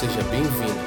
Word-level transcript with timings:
Seja 0.00 0.22
bem-vindo. 0.30 0.80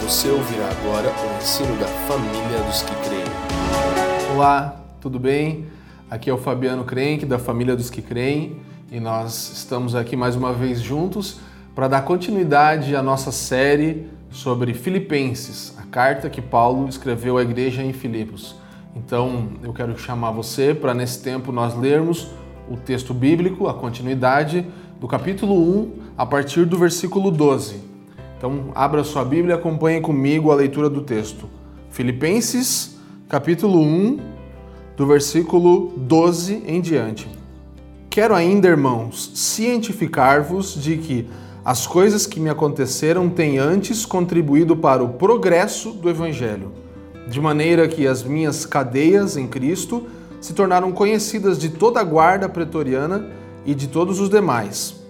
Você 0.00 0.30
ouvirá 0.30 0.70
agora 0.70 1.10
o 1.10 1.36
ensino 1.36 1.76
da 1.76 1.86
família 1.86 2.62
dos 2.66 2.80
que 2.80 2.94
creem. 3.06 4.34
Olá, 4.34 4.80
tudo 5.02 5.18
bem? 5.18 5.66
Aqui 6.10 6.30
é 6.30 6.32
o 6.32 6.38
Fabiano 6.38 6.82
Crenque, 6.82 7.26
da 7.26 7.38
família 7.38 7.76
dos 7.76 7.90
que 7.90 8.00
creem, 8.00 8.56
e 8.90 8.98
nós 8.98 9.52
estamos 9.52 9.94
aqui 9.94 10.16
mais 10.16 10.34
uma 10.34 10.54
vez 10.54 10.80
juntos 10.80 11.40
para 11.74 11.88
dar 11.88 12.06
continuidade 12.06 12.96
à 12.96 13.02
nossa 13.02 13.30
série 13.30 14.06
sobre 14.30 14.72
Filipenses, 14.72 15.76
a 15.76 15.82
carta 15.82 16.30
que 16.30 16.40
Paulo 16.40 16.88
escreveu 16.88 17.36
à 17.36 17.42
igreja 17.42 17.82
em 17.82 17.92
Filipos. 17.92 18.56
Então, 18.96 19.50
eu 19.62 19.74
quero 19.74 19.94
chamar 19.98 20.30
você 20.30 20.72
para 20.72 20.94
nesse 20.94 21.22
tempo 21.22 21.52
nós 21.52 21.78
lermos 21.78 22.28
o 22.66 22.78
texto 22.78 23.12
bíblico, 23.12 23.68
a 23.68 23.74
continuidade 23.74 24.64
do 24.98 25.06
capítulo 25.06 25.54
1, 25.54 25.92
a 26.16 26.24
partir 26.24 26.64
do 26.64 26.78
versículo 26.78 27.30
12. 27.30 27.92
Então, 28.44 28.72
abra 28.74 29.02
sua 29.02 29.24
Bíblia 29.24 29.54
e 29.54 29.58
acompanhe 29.58 30.02
comigo 30.02 30.50
a 30.50 30.54
leitura 30.54 30.90
do 30.90 31.00
texto. 31.00 31.48
Filipenses, 31.88 32.94
capítulo 33.26 33.80
1, 33.80 34.18
do 34.98 35.06
versículo 35.06 35.94
12 35.96 36.62
em 36.66 36.78
diante. 36.78 37.26
Quero 38.10 38.34
ainda, 38.34 38.68
irmãos, 38.68 39.32
cientificar-vos 39.34 40.74
de 40.74 40.98
que 40.98 41.26
as 41.64 41.86
coisas 41.86 42.26
que 42.26 42.38
me 42.38 42.50
aconteceram 42.50 43.30
têm 43.30 43.56
antes 43.56 44.04
contribuído 44.04 44.76
para 44.76 45.02
o 45.02 45.14
progresso 45.14 45.92
do 45.92 46.10
Evangelho, 46.10 46.70
de 47.26 47.40
maneira 47.40 47.88
que 47.88 48.06
as 48.06 48.22
minhas 48.22 48.66
cadeias 48.66 49.38
em 49.38 49.46
Cristo 49.46 50.06
se 50.38 50.52
tornaram 50.52 50.92
conhecidas 50.92 51.58
de 51.58 51.70
toda 51.70 51.98
a 51.98 52.04
guarda 52.04 52.46
pretoriana 52.46 53.26
e 53.64 53.74
de 53.74 53.88
todos 53.88 54.20
os 54.20 54.28
demais. 54.28 55.02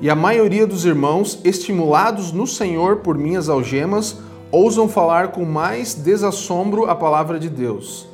E 0.00 0.08
a 0.08 0.14
maioria 0.14 0.64
dos 0.64 0.84
irmãos, 0.84 1.40
estimulados 1.42 2.30
no 2.30 2.46
Senhor 2.46 2.98
por 2.98 3.18
minhas 3.18 3.48
algemas, 3.48 4.18
ousam 4.52 4.88
falar 4.88 5.32
com 5.32 5.44
mais 5.44 5.92
desassombro 5.92 6.84
a 6.88 6.94
palavra 6.94 7.36
de 7.36 7.48
Deus. 7.48 8.06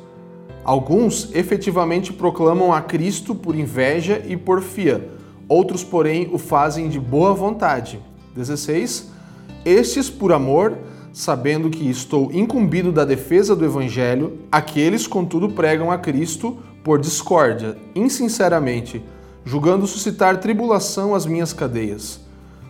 Alguns 0.63 1.29
efetivamente 1.35 2.11
proclamam 2.11 2.73
a 2.73 2.81
Cristo 2.81 3.35
por 3.35 3.55
inveja 3.55 4.19
e 4.27 4.35
porfia, 4.35 5.07
outros, 5.47 5.83
porém, 5.83 6.27
o 6.33 6.39
fazem 6.39 6.89
de 6.89 6.99
boa 6.99 7.35
vontade. 7.35 7.99
16. 8.35 9.11
Estes 9.63 10.09
por 10.09 10.33
amor, 10.33 10.75
sabendo 11.13 11.69
que 11.69 11.87
estou 11.87 12.31
incumbido 12.31 12.91
da 12.91 13.05
defesa 13.05 13.55
do 13.55 13.63
Evangelho, 13.63 14.39
aqueles, 14.51 15.05
contudo, 15.05 15.49
pregam 15.49 15.91
a 15.91 15.99
Cristo 15.99 16.57
por 16.83 16.99
discórdia, 16.99 17.77
insinceramente, 17.93 19.03
julgando 19.45 19.87
suscitar 19.87 20.39
tribulação 20.39 21.15
às 21.15 21.25
minhas 21.25 21.53
cadeias. 21.53 22.19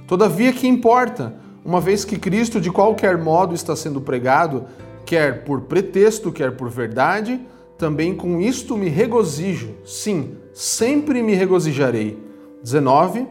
Todavia, 0.05 0.53
que 0.53 0.67
importa, 0.67 1.33
uma 1.63 1.81
vez 1.81 2.05
que 2.05 2.19
Cristo 2.19 2.61
de 2.61 2.69
qualquer 2.69 3.17
modo 3.17 3.55
está 3.55 3.75
sendo 3.75 3.99
pregado, 4.01 4.65
quer 5.05 5.43
por 5.43 5.61
pretexto, 5.61 6.31
quer 6.31 6.51
por 6.51 6.69
verdade, 6.69 7.39
também 7.77 8.13
com 8.13 8.39
isto 8.39 8.77
me 8.77 8.89
regozijo, 8.89 9.73
sim, 9.83 10.35
sempre 10.53 11.23
me 11.23 11.33
regozijarei. 11.33 12.23
19 12.61 13.27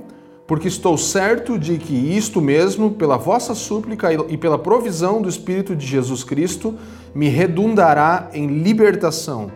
porque 0.46 0.68
estou 0.68 0.98
certo 0.98 1.58
de 1.58 1.78
que 1.78 1.94
isto 1.94 2.40
mesmo, 2.40 2.92
pela 2.92 3.16
vossa 3.16 3.54
súplica 3.54 4.12
e 4.28 4.36
pela 4.36 4.58
provisão 4.58 5.22
do 5.22 5.28
Espírito 5.28 5.74
de 5.74 5.86
Jesus 5.86 6.22
Cristo, 6.22 6.74
me 7.14 7.28
redundará 7.28 8.28
em 8.32 8.46
libertação, 8.46 9.50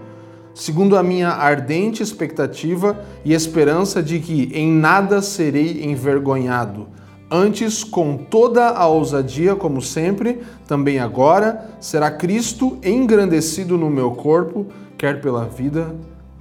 segundo 0.59 0.97
a 0.97 1.05
minha 1.05 1.29
ardente 1.29 2.03
expectativa 2.03 3.01
e 3.25 3.33
esperança 3.33 4.03
de 4.03 4.19
que 4.19 4.51
em 4.53 4.73
nada 4.73 5.23
serei 5.23 5.85
envergonhado. 5.85 6.89
Antes, 7.31 7.85
com 7.85 8.17
toda 8.17 8.71
a 8.71 8.89
ousadia, 8.89 9.55
como 9.55 9.81
sempre, 9.81 10.41
também 10.67 10.99
agora, 10.99 11.71
será 11.79 12.11
Cristo 12.11 12.77
engrandecido 12.83 13.79
no 13.79 13.89
meu 13.89 14.11
corpo, 14.13 14.67
quer 14.97 15.21
pela 15.21 15.45
vida, 15.45 15.95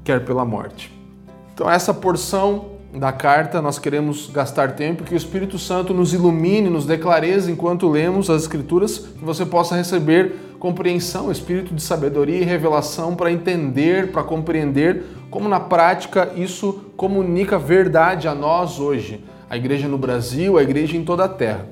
quer 0.03 0.25
pela 0.25 0.44
morte. 0.44 0.91
Então, 1.53 1.69
essa 1.69 1.94
porção 1.94 2.77
da 2.95 3.11
carta, 3.11 3.61
nós 3.61 3.77
queremos 3.77 4.31
gastar 4.33 4.72
tempo 4.72 5.03
que 5.03 5.13
o 5.13 5.17
Espírito 5.17 5.59
Santo 5.59 5.94
nos 5.94 6.13
ilumine, 6.13 6.69
nos 6.69 6.88
dê 6.88 6.97
clareza 6.97 7.51
enquanto 7.51 7.88
lemos 7.88 8.31
as 8.31 8.44
Escrituras, 8.44 8.97
que 8.97 9.23
você 9.23 9.45
possa 9.45 9.75
receber 9.75 10.47
compreensão, 10.59 11.31
espírito 11.31 11.73
de 11.73 11.81
sabedoria 11.81 12.40
e 12.40 12.44
revelação 12.44 13.16
para 13.16 13.31
entender, 13.31 14.12
para 14.12 14.23
compreender 14.23 15.03
como 15.29 15.47
na 15.50 15.59
prática 15.59 16.31
isso 16.35 16.91
comunica 16.95 17.59
verdade 17.59 18.28
a 18.28 18.34
nós 18.34 18.79
hoje, 18.79 19.23
a 19.50 19.57
igreja 19.57 19.88
no 19.88 19.97
Brasil, 19.97 20.57
a 20.57 20.63
igreja 20.63 20.97
em 20.97 21.03
toda 21.03 21.25
a 21.25 21.29
terra. 21.29 21.68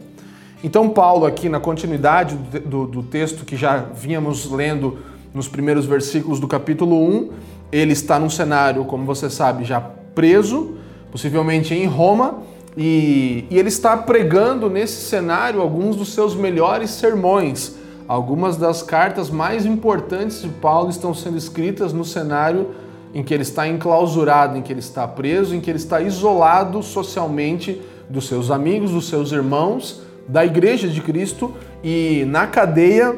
Então, 0.64 0.90
Paulo, 0.90 1.26
aqui 1.26 1.48
na 1.48 1.60
continuidade 1.60 2.36
do, 2.66 2.88
do 2.88 3.04
texto 3.04 3.46
que 3.46 3.56
já 3.56 3.78
vínhamos 3.78 4.50
lendo 4.50 4.98
nos 5.34 5.48
primeiros 5.48 5.86
versículos 5.86 6.40
do 6.40 6.48
capítulo 6.48 7.02
1, 7.08 7.30
ele 7.72 7.94
está 7.94 8.20
num 8.20 8.30
cenário, 8.30 8.86
como 8.86 9.06
você 9.06 9.30
sabe, 9.30 9.64
já 9.64 9.80
preso 9.82 10.78
possivelmente 11.12 11.74
em 11.74 11.86
Roma, 11.86 12.40
e, 12.78 13.46
e 13.50 13.58
ele 13.58 13.70
está 13.70 13.96
pregando 13.96 14.70
nesse 14.70 15.08
cenário 15.08 15.62
alguns 15.62 15.96
dos 15.96 16.14
seus 16.14 16.36
melhores 16.36 16.90
sermões. 16.90 17.76
Algumas 18.08 18.58
das 18.58 18.84
cartas 18.84 19.30
mais 19.30 19.66
importantes 19.66 20.42
de 20.42 20.50
Paulo 20.50 20.90
estão 20.90 21.14
sendo 21.14 21.38
escritas 21.38 21.92
no 21.92 22.06
cenário 22.06 22.72
em 23.14 23.24
que 23.24 23.34
ele 23.34 23.44
está 23.44 23.68
enclausurado, 23.68 24.58
em 24.58 24.62
que 24.62 24.72
ele 24.72 24.80
está 24.80 25.08
preso, 25.08 25.56
em 25.56 25.62
que 25.62 25.72
ele 25.72 25.78
está 25.78 26.02
isolado 26.02 26.84
socialmente 26.84 27.82
dos 28.10 28.28
seus 28.28 28.52
amigos, 28.52 28.92
dos 28.92 29.08
seus 29.08 29.32
irmãos, 29.32 30.02
da 30.28 30.46
igreja 30.46 30.88
de 30.88 31.02
Cristo 31.02 31.54
e 31.84 32.26
na 32.28 32.48
cadeia 32.48 33.18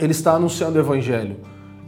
ele 0.00 0.12
está 0.12 0.32
anunciando 0.32 0.78
o 0.78 0.80
evangelho. 0.80 1.36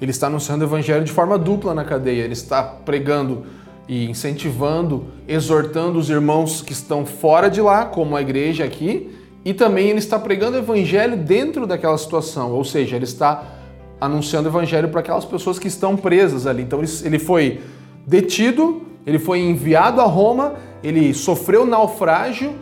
Ele 0.01 0.11
está 0.11 0.27
anunciando 0.27 0.65
o 0.65 0.69
evangelho 0.69 1.05
de 1.05 1.13
forma 1.13 1.39
dupla 1.39 1.75
na 1.75 1.85
cadeia. 1.85 2.23
Ele 2.23 2.35
está 2.35 2.63
pregando 2.63 3.45
e 3.89 4.09
incentivando, 4.11 5.07
exortando 5.27 5.99
os 5.99 6.11
irmãos 6.11 6.61
que 6.61 6.73
estão 6.73 7.07
fora 7.07 7.49
de 7.49 7.61
lá, 7.61 7.85
como 7.87 8.17
a 8.17 8.21
igreja 8.21 8.65
aqui, 8.65 9.16
e 9.47 9.55
também 9.55 9.91
ele 9.91 10.01
está 10.01 10.19
pregando 10.19 10.57
o 10.57 10.61
evangelho 10.61 11.17
dentro 11.17 11.69
daquela 11.69 11.97
situação, 11.97 12.51
ou 12.51 12.65
seja, 12.65 12.97
ele 12.97 13.05
está 13.05 13.45
anunciando 14.01 14.49
o 14.49 14.51
evangelho 14.51 14.89
para 14.89 14.99
aquelas 14.99 15.25
pessoas 15.25 15.57
que 15.57 15.69
estão 15.69 15.97
presas 15.97 16.49
ali. 16.49 16.65
Então 16.65 16.81
ele 17.05 17.21
foi 17.21 17.61
detido, 18.05 18.83
ele 19.07 19.21
foi 19.21 19.39
enviado 19.39 20.01
a 20.01 20.05
Roma, 20.05 20.55
ele 20.83 21.15
sofreu 21.15 21.65
naufrágio 21.65 22.55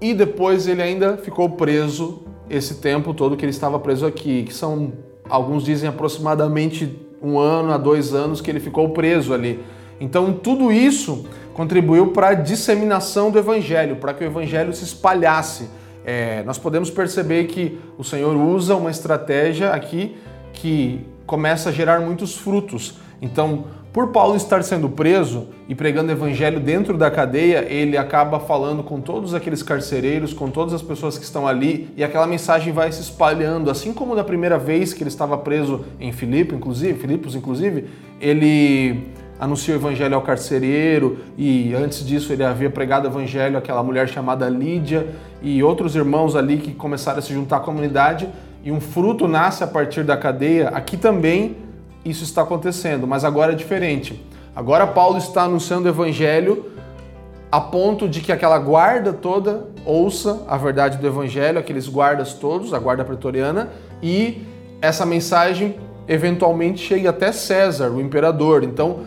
e 0.00 0.14
depois 0.14 0.68
ele 0.68 0.80
ainda 0.80 1.16
ficou 1.16 1.50
preso 1.50 2.22
esse 2.48 2.76
tempo 2.76 3.12
todo 3.12 3.36
que 3.36 3.44
ele 3.44 3.50
estava 3.50 3.80
preso 3.80 4.06
aqui, 4.06 4.44
que 4.44 4.54
são, 4.54 4.92
alguns 5.28 5.64
dizem 5.64 5.88
aproximadamente 5.88 6.96
um 7.20 7.40
ano 7.40 7.72
a 7.72 7.76
dois 7.76 8.14
anos 8.14 8.40
que 8.40 8.48
ele 8.48 8.60
ficou 8.60 8.90
preso 8.90 9.34
ali. 9.34 9.58
Então, 10.00 10.32
tudo 10.32 10.70
isso 10.70 11.26
contribuiu 11.54 12.12
para 12.12 12.28
a 12.28 12.34
disseminação 12.34 13.32
do 13.32 13.38
evangelho, 13.40 13.96
para 13.96 14.14
que 14.14 14.22
o 14.22 14.26
evangelho 14.28 14.72
se 14.72 14.84
espalhasse. 14.84 15.79
É, 16.04 16.42
nós 16.44 16.58
podemos 16.58 16.90
perceber 16.90 17.44
que 17.44 17.78
o 17.98 18.04
Senhor 18.04 18.34
usa 18.36 18.74
uma 18.74 18.90
estratégia 18.90 19.70
aqui 19.70 20.16
que 20.52 21.00
começa 21.26 21.68
a 21.68 21.72
gerar 21.72 22.00
muitos 22.00 22.36
frutos. 22.36 22.98
Então, 23.22 23.64
por 23.92 24.08
Paulo 24.08 24.36
estar 24.36 24.62
sendo 24.62 24.88
preso 24.88 25.48
e 25.68 25.74
pregando 25.74 26.12
evangelho 26.12 26.60
dentro 26.60 26.96
da 26.96 27.10
cadeia, 27.10 27.66
ele 27.68 27.96
acaba 27.96 28.38
falando 28.38 28.84
com 28.84 29.00
todos 29.00 29.34
aqueles 29.34 29.64
carcereiros, 29.64 30.32
com 30.32 30.48
todas 30.48 30.72
as 30.72 30.80
pessoas 30.80 31.18
que 31.18 31.24
estão 31.24 31.46
ali, 31.46 31.88
e 31.96 32.04
aquela 32.04 32.26
mensagem 32.26 32.72
vai 32.72 32.92
se 32.92 33.00
espalhando, 33.00 33.68
assim 33.68 33.92
como 33.92 34.14
da 34.14 34.22
primeira 34.22 34.58
vez 34.58 34.92
que 34.92 35.02
ele 35.02 35.10
estava 35.10 35.36
preso 35.36 35.84
em 35.98 36.12
Filipe, 36.12 36.54
inclusive, 36.54 37.00
Filipos, 37.00 37.34
inclusive, 37.34 37.86
ele 38.20 39.08
anuncia 39.40 39.74
o 39.74 39.78
evangelho 39.78 40.14
ao 40.14 40.20
carcereiro 40.20 41.18
e 41.36 41.74
antes 41.74 42.06
disso 42.06 42.30
ele 42.30 42.44
havia 42.44 42.68
pregado 42.68 43.08
o 43.08 43.10
evangelho 43.10 43.56
àquela 43.56 43.82
mulher 43.82 44.06
chamada 44.06 44.46
Lídia 44.50 45.08
e 45.40 45.62
outros 45.62 45.96
irmãos 45.96 46.36
ali 46.36 46.58
que 46.58 46.74
começaram 46.74 47.20
a 47.20 47.22
se 47.22 47.32
juntar 47.32 47.56
à 47.56 47.60
comunidade 47.60 48.28
e 48.62 48.70
um 48.70 48.78
fruto 48.78 49.26
nasce 49.26 49.64
a 49.64 49.66
partir 49.66 50.04
da 50.04 50.14
cadeia. 50.14 50.68
Aqui 50.68 50.98
também 50.98 51.56
isso 52.04 52.22
está 52.22 52.42
acontecendo, 52.42 53.06
mas 53.06 53.24
agora 53.24 53.52
é 53.52 53.54
diferente. 53.54 54.22
Agora 54.54 54.86
Paulo 54.86 55.16
está 55.16 55.44
anunciando 55.44 55.86
o 55.86 55.88
evangelho 55.88 56.66
a 57.50 57.60
ponto 57.60 58.06
de 58.06 58.20
que 58.20 58.30
aquela 58.30 58.58
guarda 58.58 59.12
toda 59.12 59.64
ouça 59.86 60.44
a 60.46 60.58
verdade 60.58 60.98
do 60.98 61.06
evangelho, 61.06 61.58
aqueles 61.58 61.88
guardas 61.88 62.34
todos, 62.34 62.74
a 62.74 62.78
guarda 62.78 63.04
pretoriana, 63.04 63.70
e 64.02 64.46
essa 64.82 65.04
mensagem 65.06 65.76
eventualmente 66.06 66.80
chegue 66.80 67.08
até 67.08 67.32
César, 67.32 67.90
o 67.90 68.00
imperador. 68.00 68.64
Então, 68.64 69.00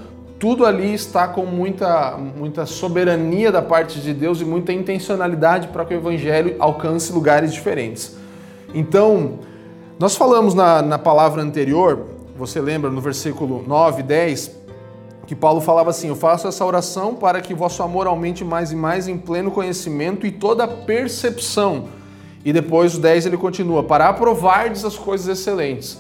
tudo 0.44 0.66
ali 0.66 0.94
está 0.94 1.26
com 1.26 1.46
muita, 1.46 2.18
muita 2.18 2.66
soberania 2.66 3.50
da 3.50 3.62
parte 3.62 4.02
de 4.02 4.14
Deus 4.14 4.42
e 4.42 4.44
muita 4.44 4.74
intencionalidade 4.74 5.70
para 5.70 5.86
que 5.86 5.94
o 5.94 5.98
Evangelho 5.98 6.58
alcance 6.60 7.14
lugares 7.14 7.54
diferentes. 7.54 8.18
Então, 8.74 9.40
nós 9.98 10.18
falamos 10.18 10.54
na, 10.54 10.82
na 10.82 11.00
palavra 11.00 11.42
anterior, 11.42 12.08
você 12.38 12.60
lembra 12.60 12.90
no 12.90 13.00
versículo 13.00 13.64
9 13.66 14.02
e 14.02 14.04
10, 14.04 14.52
que 15.28 15.34
Paulo 15.34 15.62
falava 15.62 15.92
assim: 15.92 16.10
Eu 16.10 16.16
faço 16.18 16.46
essa 16.46 16.66
oração 16.66 17.16
para 17.16 17.40
que 17.40 17.54
vosso 17.54 17.82
amor 17.82 18.06
aumente 18.06 18.44
mais 18.44 18.70
e 18.70 18.76
mais 18.76 19.08
em 19.08 19.18
pleno 19.18 19.50
conhecimento 19.50 20.28
e 20.28 20.32
toda 20.32 20.68
percepção, 20.68 21.86
E 22.44 22.52
depois 22.52 22.96
o 22.96 23.00
10 23.00 23.28
ele 23.28 23.38
continua: 23.38 23.82
para 23.82 24.10
aprovardes 24.10 24.84
as 24.84 24.98
coisas 24.98 25.40
excelentes. 25.40 25.98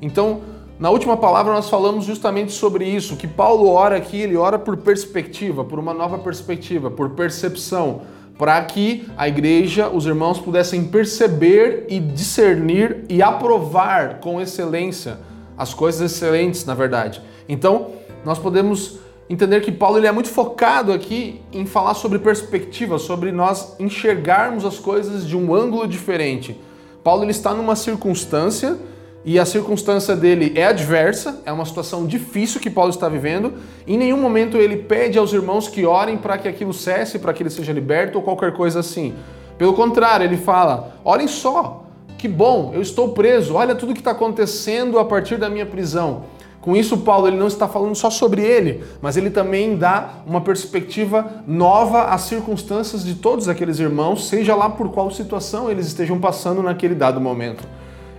Então, 0.00 0.40
na 0.82 0.90
última 0.90 1.16
palavra 1.16 1.52
nós 1.52 1.70
falamos 1.70 2.04
justamente 2.04 2.50
sobre 2.50 2.84
isso, 2.84 3.14
que 3.14 3.28
Paulo 3.28 3.70
ora 3.70 3.96
aqui, 3.96 4.20
ele 4.20 4.36
ora 4.36 4.58
por 4.58 4.76
perspectiva, 4.78 5.64
por 5.64 5.78
uma 5.78 5.94
nova 5.94 6.18
perspectiva, 6.18 6.90
por 6.90 7.10
percepção, 7.10 8.02
para 8.36 8.60
que 8.64 9.06
a 9.16 9.28
igreja, 9.28 9.88
os 9.88 10.06
irmãos 10.06 10.40
pudessem 10.40 10.82
perceber 10.82 11.86
e 11.88 12.00
discernir 12.00 13.04
e 13.08 13.22
aprovar 13.22 14.18
com 14.18 14.40
excelência 14.40 15.20
as 15.56 15.72
coisas 15.72 16.10
excelentes, 16.10 16.64
na 16.64 16.74
verdade. 16.74 17.22
Então, 17.48 17.90
nós 18.24 18.40
podemos 18.40 18.98
entender 19.30 19.60
que 19.60 19.70
Paulo 19.70 19.98
ele 19.98 20.08
é 20.08 20.12
muito 20.12 20.30
focado 20.30 20.92
aqui 20.92 21.40
em 21.52 21.64
falar 21.64 21.94
sobre 21.94 22.18
perspectiva, 22.18 22.98
sobre 22.98 23.30
nós 23.30 23.76
enxergarmos 23.78 24.64
as 24.64 24.80
coisas 24.80 25.24
de 25.24 25.36
um 25.36 25.54
ângulo 25.54 25.86
diferente. 25.86 26.60
Paulo 27.04 27.22
ele 27.22 27.30
está 27.30 27.54
numa 27.54 27.76
circunstância 27.76 28.76
e 29.24 29.38
a 29.38 29.44
circunstância 29.44 30.16
dele 30.16 30.52
é 30.56 30.66
adversa, 30.66 31.40
é 31.46 31.52
uma 31.52 31.64
situação 31.64 32.06
difícil 32.06 32.60
que 32.60 32.68
Paulo 32.68 32.90
está 32.90 33.08
vivendo. 33.08 33.54
Em 33.86 33.96
nenhum 33.96 34.20
momento 34.20 34.56
ele 34.56 34.76
pede 34.76 35.16
aos 35.16 35.32
irmãos 35.32 35.68
que 35.68 35.86
orem 35.86 36.16
para 36.16 36.38
que 36.38 36.48
aquilo 36.48 36.72
cesse, 36.72 37.20
para 37.20 37.32
que 37.32 37.42
ele 37.42 37.50
seja 37.50 37.72
liberto 37.72 38.18
ou 38.18 38.24
qualquer 38.24 38.52
coisa 38.52 38.80
assim. 38.80 39.14
Pelo 39.56 39.74
contrário, 39.74 40.24
ele 40.24 40.36
fala: 40.36 40.96
orem 41.04 41.28
só, 41.28 41.84
que 42.18 42.26
bom, 42.26 42.72
eu 42.74 42.82
estou 42.82 43.10
preso, 43.10 43.54
olha 43.54 43.76
tudo 43.76 43.94
que 43.94 44.00
está 44.00 44.10
acontecendo 44.10 44.98
a 44.98 45.04
partir 45.04 45.36
da 45.36 45.48
minha 45.48 45.66
prisão. 45.66 46.24
Com 46.60 46.76
isso, 46.76 46.98
Paulo 46.98 47.26
ele 47.26 47.36
não 47.36 47.48
está 47.48 47.66
falando 47.66 47.94
só 47.94 48.08
sobre 48.08 48.42
ele, 48.42 48.84
mas 49.00 49.16
ele 49.16 49.30
também 49.30 49.76
dá 49.76 50.10
uma 50.24 50.40
perspectiva 50.40 51.42
nova 51.46 52.04
às 52.04 52.22
circunstâncias 52.22 53.04
de 53.04 53.16
todos 53.16 53.48
aqueles 53.48 53.80
irmãos, 53.80 54.28
seja 54.28 54.54
lá 54.54 54.68
por 54.70 54.90
qual 54.90 55.10
situação 55.10 55.68
eles 55.68 55.88
estejam 55.88 56.20
passando 56.20 56.62
naquele 56.62 56.94
dado 56.94 57.20
momento. 57.20 57.64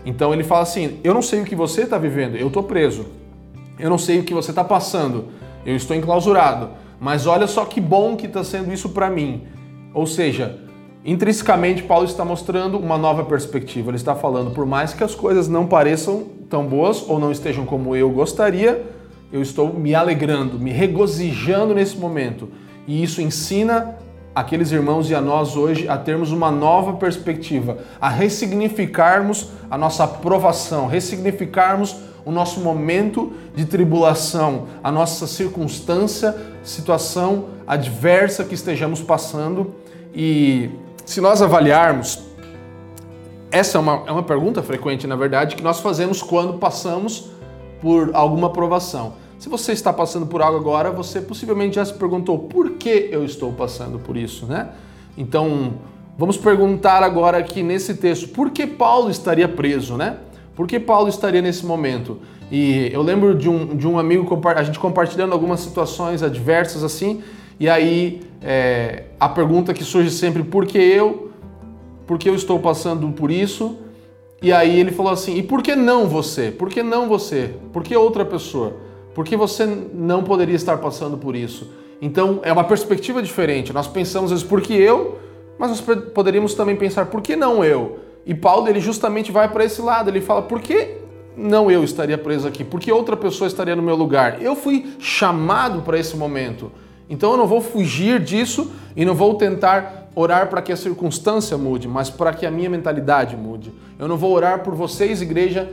Então 0.06 0.34
ele 0.34 0.44
fala 0.44 0.64
assim: 0.64 1.00
Eu 1.04 1.14
não 1.14 1.22
sei 1.22 1.42
o 1.42 1.46
que 1.46 1.56
você 1.56 1.84
está 1.84 1.98
vivendo, 1.98 2.36
eu 2.36 2.48
estou 2.48 2.64
preso. 2.64 3.06
Eu 3.80 3.90
não 3.90 3.98
sei 3.98 4.20
o 4.20 4.24
que 4.24 4.34
você 4.34 4.52
está 4.52 4.64
passando, 4.64 5.30
eu 5.66 5.76
estou 5.76 5.96
enclausurado. 5.96 6.70
Mas 7.00 7.26
olha 7.26 7.48
só 7.48 7.66
que 7.66 7.82
bom 7.82 8.16
que 8.16 8.28
está 8.28 8.44
sendo 8.44 8.72
isso 8.72 8.90
para 8.90 9.10
mim. 9.10 9.44
Ou 9.94 10.06
seja, 10.06 10.60
intrinsecamente 11.04 11.84
Paulo 11.84 12.06
está 12.06 12.24
mostrando 12.24 12.78
uma 12.78 12.98
nova 12.98 13.26
perspectiva. 13.26 13.90
Ele 13.90 13.98
está 13.98 14.16
falando, 14.16 14.52
por 14.52 14.66
mais 14.66 14.94
que 14.94 15.04
as 15.04 15.14
coisas 15.14 15.48
não 15.48 15.68
pareçam 15.68 16.24
tão 16.50 16.66
boas 16.66 17.04
ou 17.08 17.20
não 17.20 17.32
estejam 17.32 17.66
como 17.66 17.96
eu 17.96 18.10
gostaria, 18.10 18.86
eu 19.32 19.42
estou 19.42 19.74
me 19.74 19.96
alegrando, 19.96 20.60
me 20.60 20.72
regozijando 20.72 21.74
nesse 21.74 21.98
momento. 21.98 22.50
E 22.88 23.04
isso 23.04 23.22
ensina 23.22 23.98
aqueles 24.36 24.72
irmãos 24.72 25.10
e 25.10 25.16
a 25.16 25.22
nós 25.22 25.56
hoje 25.56 25.88
a 25.88 25.98
termos 25.98 26.32
uma 26.32 26.50
nova 26.50 26.94
perspectiva, 26.94 27.78
a 28.00 28.10
ressignificarmos 28.10 29.50
a 29.70 29.78
nossa 29.78 30.04
aprovação, 30.04 30.88
ressignificarmos 30.88 31.96
o 32.26 32.32
nosso 32.32 32.62
momento 32.62 33.34
de 33.54 33.66
tribulação, 33.66 34.68
a 34.84 34.92
nossa 34.92 35.28
circunstância, 35.28 36.36
situação 36.64 37.46
adversa 37.68 38.44
que 38.44 38.56
estejamos 38.56 39.02
passando 39.02 39.76
e 40.16 40.70
se 41.06 41.20
nós 41.20 41.42
avaliarmos, 41.42 42.24
essa 43.52 43.78
é 43.78 43.82
uma, 43.82 44.04
é 44.08 44.12
uma 44.12 44.24
pergunta 44.24 44.64
frequente, 44.64 45.06
na 45.06 45.16
verdade, 45.16 45.56
que 45.56 45.64
nós 45.64 45.80
fazemos 45.80 46.22
quando 46.22 46.58
passamos 46.58 47.30
por 47.82 48.12
alguma 48.14 48.50
provação. 48.52 49.14
Se 49.44 49.50
você 49.50 49.74
está 49.74 49.92
passando 49.92 50.26
por 50.26 50.42
algo 50.42 50.58
agora, 50.58 50.90
você 50.90 51.20
possivelmente 51.20 51.76
já 51.76 51.84
se 51.84 51.94
perguntou 51.96 52.40
por 52.40 52.78
que 52.78 53.10
eu 53.12 53.26
estou 53.26 53.52
passando 53.52 54.00
por 54.00 54.16
isso, 54.16 54.46
né? 54.46 54.70
Então, 55.18 55.74
vamos 56.18 56.38
perguntar 56.38 57.04
agora 57.04 57.40
aqui 57.40 57.62
nesse 57.62 57.96
texto, 57.96 58.30
por 58.30 58.52
que 58.52 58.66
Paulo 58.66 59.10
estaria 59.10 59.50
preso, 59.50 59.98
né? 59.98 60.16
Por 60.56 60.66
que 60.66 60.80
Paulo 60.80 61.10
estaria 61.10 61.42
nesse 61.42 61.66
momento? 61.66 62.20
E 62.50 62.90
eu 62.94 63.02
lembro 63.02 63.36
de 63.36 63.50
um, 63.50 63.76
de 63.76 63.86
um 63.86 64.00
amigo, 64.00 64.42
a 64.56 64.64
gente 64.64 64.80
compartilhando 64.80 65.34
algumas 65.34 65.60
situações 65.60 66.24
adversas 66.24 66.82
assim, 66.82 67.22
e 67.60 67.68
aí 67.68 68.22
é, 68.42 69.08
a 69.20 69.28
pergunta 69.28 69.74
que 69.74 69.84
surge 69.84 70.12
sempre, 70.12 70.42
por 70.42 70.66
que 70.66 70.78
eu? 70.78 71.34
Por 72.08 72.18
que 72.18 72.30
eu 72.30 72.36
estou 72.36 72.60
passando 72.60 73.10
por 73.10 73.30
isso? 73.30 73.78
E 74.42 74.54
aí 74.54 74.80
ele 74.80 74.94
falou 74.94 75.12
assim, 75.12 75.36
e 75.36 75.44
por 75.44 75.62
que 75.62 75.76
não 75.76 76.08
você? 76.08 76.50
Por 76.50 76.70
que 76.70 76.82
não 76.82 77.10
você? 77.10 77.54
Por 77.74 77.84
que 77.84 77.94
outra 77.94 78.24
pessoa? 78.24 78.83
Por 79.14 79.26
que 79.26 79.36
você 79.38 79.66
não 79.66 80.24
poderia 80.24 80.56
estar 80.56 80.78
passando 80.78 81.18
por 81.18 81.36
isso? 81.36 81.72
Então 82.02 82.40
é 82.44 82.52
uma 82.52 82.64
perspectiva 82.64 83.22
diferente. 83.22 83.72
Nós 83.72 83.88
pensamos 83.88 84.32
às 84.32 84.40
vezes, 84.40 84.50
por 84.50 84.62
que 84.62 84.74
eu? 84.74 85.20
Mas 85.58 85.70
nós 85.70 85.82
poderíamos 86.14 86.54
também 86.56 86.76
pensar, 86.76 87.06
por 87.06 87.22
que 87.22 87.36
não 87.36 87.64
eu? 87.64 88.00
E 88.26 88.34
Paulo 88.34 88.68
ele 88.68 88.80
justamente 88.80 89.32
vai 89.32 89.48
para 89.50 89.64
esse 89.64 89.82
lado, 89.82 90.10
ele 90.10 90.22
fala, 90.22 90.42
por 90.42 90.60
que 90.60 90.98
não 91.38 91.70
eu 91.70 91.84
estaria 91.84 92.18
preso 92.18 92.48
aqui? 92.48 92.64
Por 92.64 92.80
que 92.80 92.92
outra 92.92 93.16
pessoa 93.16 93.48
estaria 93.48 93.76
no 93.76 93.82
meu 93.82 93.96
lugar? 93.96 94.42
Eu 94.42 94.56
fui 94.56 94.96
chamado 95.00 95.82
para 95.82 95.98
esse 95.98 96.16
momento. 96.16 96.72
Então 97.10 97.32
eu 97.32 97.38
não 97.38 97.48
vou 97.48 97.62
fugir 97.62 98.20
disso 98.20 98.72
e 98.96 99.06
não 99.06 99.14
vou 99.14 99.36
tentar 99.36 100.10
orar 100.16 100.48
para 100.48 100.62
que 100.62 100.72
a 100.72 100.78
circunstância 100.78 101.58
mude, 101.58 101.88
mas 101.88 102.10
para 102.10 102.34
que 102.34 102.46
a 102.46 102.52
minha 102.52 102.70
mentalidade 102.70 103.36
mude. 103.36 103.72
Eu 103.98 104.08
não 104.08 104.18
vou 104.18 104.32
orar 104.34 104.64
por 104.64 104.76
vocês, 104.76 105.22
igreja 105.22 105.72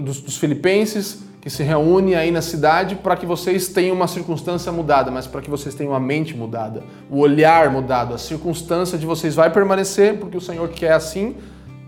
dos, 0.00 0.20
dos 0.20 0.36
filipenses, 0.36 1.22
que 1.44 1.50
se 1.50 1.62
reúne 1.62 2.14
aí 2.14 2.30
na 2.30 2.40
cidade 2.40 2.94
para 2.94 3.14
que 3.16 3.26
vocês 3.26 3.68
tenham 3.68 3.94
uma 3.94 4.08
circunstância 4.08 4.72
mudada, 4.72 5.10
mas 5.10 5.26
para 5.26 5.42
que 5.42 5.50
vocês 5.50 5.74
tenham 5.74 5.94
a 5.94 6.00
mente 6.00 6.34
mudada, 6.34 6.82
o 7.10 7.18
olhar 7.18 7.70
mudado, 7.70 8.14
a 8.14 8.18
circunstância 8.18 8.96
de 8.96 9.04
vocês 9.04 9.34
vai 9.34 9.50
permanecer 9.50 10.18
porque 10.18 10.38
o 10.38 10.40
Senhor 10.40 10.66
quer 10.70 10.92
assim 10.92 11.36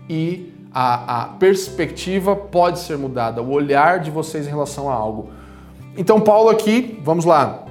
e 0.07 0.53
a, 0.71 1.23
a 1.23 1.25
perspectiva 1.29 2.35
pode 2.35 2.77
ser 2.77 2.99
mudada, 2.99 3.41
o 3.41 3.49
olhar 3.49 3.99
de 3.99 4.11
vocês 4.11 4.45
em 4.45 4.49
relação 4.51 4.91
a 4.91 4.93
algo. 4.93 5.31
Então 5.97 6.21
Paulo 6.21 6.49
aqui, 6.49 6.99
vamos 7.03 7.25
lá, 7.25 7.65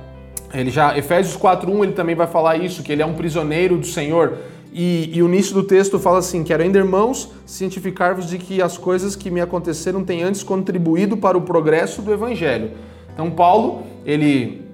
ele 0.53 0.71
já, 0.71 0.99
Efésios 0.99 1.37
4.1, 1.37 1.85
ele 1.85 1.93
também 1.93 2.17
vai 2.17 2.27
falar 2.27 2.57
isso, 2.57 2.83
que 2.83 2.91
ele 2.91 3.03
é 3.03 3.07
um 3.07 3.15
prisioneiro 3.15 3.79
do 3.79 3.87
Senhor. 3.87 4.39
E, 4.79 5.09
e, 5.11 5.23
o 5.23 5.27
início 5.27 5.55
do 5.55 5.63
texto 5.63 5.99
fala 5.99 6.19
assim: 6.19 6.45
Quero 6.45 6.63
ainda, 6.63 6.77
irmãos, 6.79 7.33
cientificar-vos 7.47 8.29
de 8.29 8.37
que 8.37 8.61
as 8.61 8.77
coisas 8.77 9.17
que 9.17 9.31
me 9.31 9.41
aconteceram 9.41 10.05
têm 10.05 10.23
antes 10.23 10.43
contribuído 10.43 11.17
para 11.17 11.39
o 11.39 11.41
progresso 11.41 12.03
do 12.03 12.13
Evangelho. 12.13 12.73
Então, 13.15 13.31
Paulo, 13.31 13.85
ele, 14.05 14.67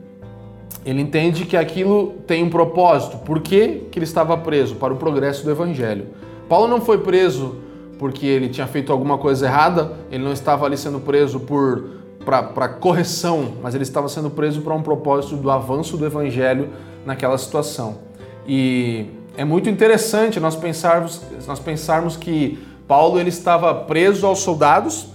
ele 0.85 1.01
entende 1.01 1.47
que 1.47 1.57
aquilo 1.57 2.15
tem 2.27 2.43
um 2.43 2.51
propósito. 2.51 3.19
Por 3.19 3.39
que, 3.39 3.87
que 3.93 3.99
ele 4.01 4.05
estava 4.05 4.37
preso? 4.37 4.75
Para 4.75 4.93
o 4.93 4.97
progresso 4.97 5.45
do 5.45 5.53
Evangelho. 5.53 6.09
Paulo 6.49 6.67
não 6.67 6.81
foi 6.81 6.99
preso 6.99 7.59
porque 7.97 8.27
ele 8.27 8.49
tinha 8.49 8.67
feito 8.67 8.91
alguma 8.91 9.19
coisa 9.19 9.47
errada, 9.47 9.93
ele 10.11 10.25
não 10.25 10.33
estava 10.33 10.67
ali 10.67 10.77
sendo 10.77 10.99
preso 10.99 11.39
por 11.39 12.03
para 12.25 12.69
correção, 12.69 13.55
mas 13.63 13.75
ele 13.75 13.83
estava 13.85 14.09
sendo 14.09 14.31
preso 14.31 14.63
para 14.63 14.75
um 14.75 14.83
propósito 14.83 15.37
do 15.37 15.51
avanço 15.51 15.97
do 15.97 16.07
evangelho 16.07 16.71
naquela 17.05 17.37
situação. 17.37 17.99
E 18.47 19.07
é 19.37 19.45
muito 19.45 19.69
interessante 19.71 20.39
nós 20.39 20.57
pensarmos, 20.57 21.23
nós 21.47 21.59
pensarmos 21.59 22.17
que 22.17 22.59
Paulo 22.87 23.19
ele 23.19 23.31
estava 23.31 23.75
preso 23.75 24.27
aos 24.27 24.41
soldados, 24.41 25.09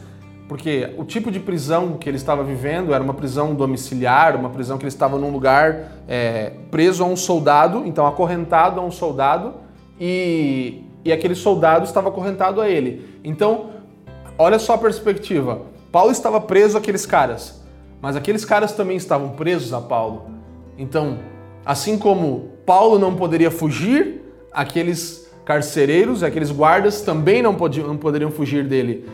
porque 0.47 0.93
o 0.97 1.03
tipo 1.03 1.29
de 1.29 1.39
prisão 1.39 1.97
que 1.97 2.09
ele 2.09 2.17
estava 2.17 2.43
vivendo 2.43 2.93
era 2.93 3.03
uma 3.03 3.13
prisão 3.13 3.53
domiciliar, 3.53 4.35
uma 4.35 4.49
prisão 4.49 4.77
que 4.77 4.83
ele 4.83 4.89
estava 4.89 5.17
num 5.19 5.29
lugar 5.29 5.91
é, 6.07 6.53
preso 6.71 7.03
a 7.03 7.05
um 7.05 7.15
soldado, 7.15 7.83
então 7.85 8.07
acorrentado 8.07 8.79
a 8.79 8.83
um 8.83 8.91
soldado, 8.91 9.55
e, 9.99 10.83
e 11.03 11.11
aquele 11.11 11.35
soldado 11.35 11.85
estava 11.85 12.09
acorrentado 12.09 12.61
a 12.61 12.69
ele. 12.69 13.19
Então, 13.23 13.71
olha 14.37 14.57
só 14.57 14.73
a 14.73 14.77
perspectiva. 14.77 15.61
Paulo 15.91 16.11
estava 16.11 16.39
preso 16.39 16.77
àqueles 16.77 17.05
caras, 17.05 17.61
mas 18.01 18.15
aqueles 18.15 18.45
caras 18.45 18.71
também 18.71 18.95
estavam 18.95 19.29
presos 19.29 19.73
a 19.73 19.81
Paulo. 19.81 20.29
Então, 20.77 21.19
assim 21.65 21.97
como 21.97 22.56
Paulo 22.67 22.99
não 22.99 23.15
poderia 23.15 23.49
fugir, 23.49 24.21
aqueles 24.51 25.31
carcereiros, 25.45 26.21
aqueles 26.21 26.51
guardas 26.51 26.99
também 27.01 27.41
não, 27.41 27.55
podiam, 27.55 27.87
não 27.87 27.95
poderiam 27.95 28.29
fugir 28.29 28.65
dele. 28.65 29.05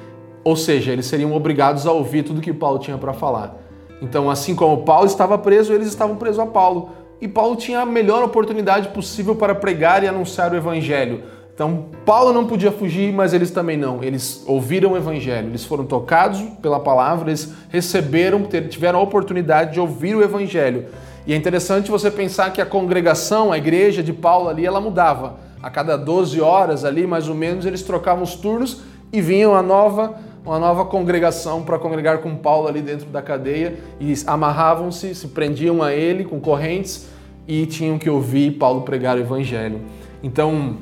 Ou 0.43 0.55
seja, 0.55 0.91
eles 0.91 1.05
seriam 1.05 1.31
obrigados 1.35 1.85
a 1.85 1.91
ouvir 1.91 2.23
tudo 2.23 2.41
que 2.41 2.51
Paulo 2.51 2.79
tinha 2.79 2.97
para 2.97 3.13
falar. 3.13 3.55
Então, 4.01 4.27
assim 4.27 4.55
como 4.55 4.83
Paulo 4.83 5.05
estava 5.05 5.37
preso, 5.37 5.71
eles 5.71 5.87
estavam 5.87 6.15
presos 6.15 6.39
a 6.39 6.47
Paulo. 6.47 6.89
E 7.21 7.27
Paulo 7.27 7.55
tinha 7.55 7.81
a 7.81 7.85
melhor 7.85 8.23
oportunidade 8.23 8.87
possível 8.87 9.35
para 9.35 9.53
pregar 9.53 10.03
e 10.03 10.07
anunciar 10.07 10.51
o 10.51 10.55
evangelho. 10.55 11.21
Então, 11.53 11.89
Paulo 12.03 12.33
não 12.33 12.47
podia 12.47 12.71
fugir, 12.71 13.13
mas 13.13 13.35
eles 13.35 13.51
também 13.51 13.77
não. 13.77 14.03
Eles 14.03 14.43
ouviram 14.47 14.93
o 14.93 14.97
evangelho, 14.97 15.49
eles 15.49 15.63
foram 15.63 15.85
tocados 15.85 16.41
pela 16.59 16.79
palavra, 16.79 17.29
eles 17.29 17.53
receberam, 17.69 18.41
tiveram 18.67 18.97
a 18.97 19.03
oportunidade 19.03 19.73
de 19.73 19.79
ouvir 19.79 20.15
o 20.15 20.23
evangelho. 20.23 20.87
E 21.25 21.33
é 21.33 21.35
interessante 21.35 21.89
você 21.89 22.11
pensar 22.11 22.51
que 22.51 22.61
a 22.61 22.65
congregação, 22.65 23.51
a 23.51 23.57
igreja 23.57 24.03
de 24.03 24.11
Paulo 24.11 24.49
ali, 24.49 24.65
ela 24.65 24.81
mudava. 24.81 25.37
A 25.61 25.69
cada 25.69 25.97
12 25.97 26.41
horas 26.41 26.83
ali, 26.83 27.07
mais 27.07 27.29
ou 27.29 27.35
menos, 27.35 27.65
eles 27.65 27.81
trocavam 27.81 28.23
os 28.23 28.35
turnos 28.35 28.81
e 29.11 29.21
vinham 29.21 29.55
a 29.55 29.61
nova, 29.61 30.15
uma 30.45 30.59
nova 30.59 30.83
congregação 30.83 31.63
para 31.63 31.79
congregar 31.79 32.17
com 32.17 32.35
Paulo 32.35 32.67
ali 32.67 32.81
dentro 32.81 33.05
da 33.05 33.21
cadeia 33.21 33.79
e 34.01 34.13
amarravam-se, 34.27 35.15
se 35.15 35.27
prendiam 35.29 35.81
a 35.81 35.93
ele 35.93 36.25
com 36.25 36.41
correntes 36.41 37.07
e 37.47 37.65
tinham 37.65 37.97
que 37.97 38.09
ouvir 38.09 38.51
Paulo 38.57 38.81
pregar 38.81 39.15
o 39.15 39.21
evangelho. 39.21 39.81
Então, 40.21 40.77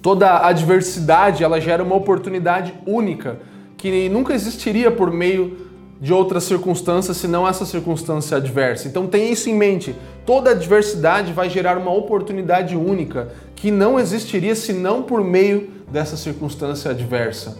toda 0.00 0.46
adversidade 0.46 1.42
ela 1.42 1.60
gera 1.60 1.82
uma 1.82 1.96
oportunidade 1.96 2.72
única 2.86 3.40
que 3.76 4.08
nunca 4.08 4.32
existiria 4.32 4.90
por 4.92 5.10
meio 5.10 5.65
de 6.00 6.12
outras 6.12 6.44
circunstâncias 6.44 7.16
senão 7.16 7.48
essa 7.48 7.64
circunstância 7.64 8.36
adversa. 8.36 8.86
Então 8.88 9.06
tenha 9.06 9.30
isso 9.30 9.48
em 9.48 9.54
mente. 9.54 9.94
Toda 10.24 10.50
adversidade 10.50 11.32
vai 11.32 11.48
gerar 11.48 11.78
uma 11.78 11.92
oportunidade 11.92 12.76
única 12.76 13.28
que 13.54 13.70
não 13.70 13.98
existiria 13.98 14.54
senão 14.54 15.02
por 15.02 15.22
meio 15.24 15.70
dessa 15.90 16.16
circunstância 16.16 16.90
adversa. 16.90 17.56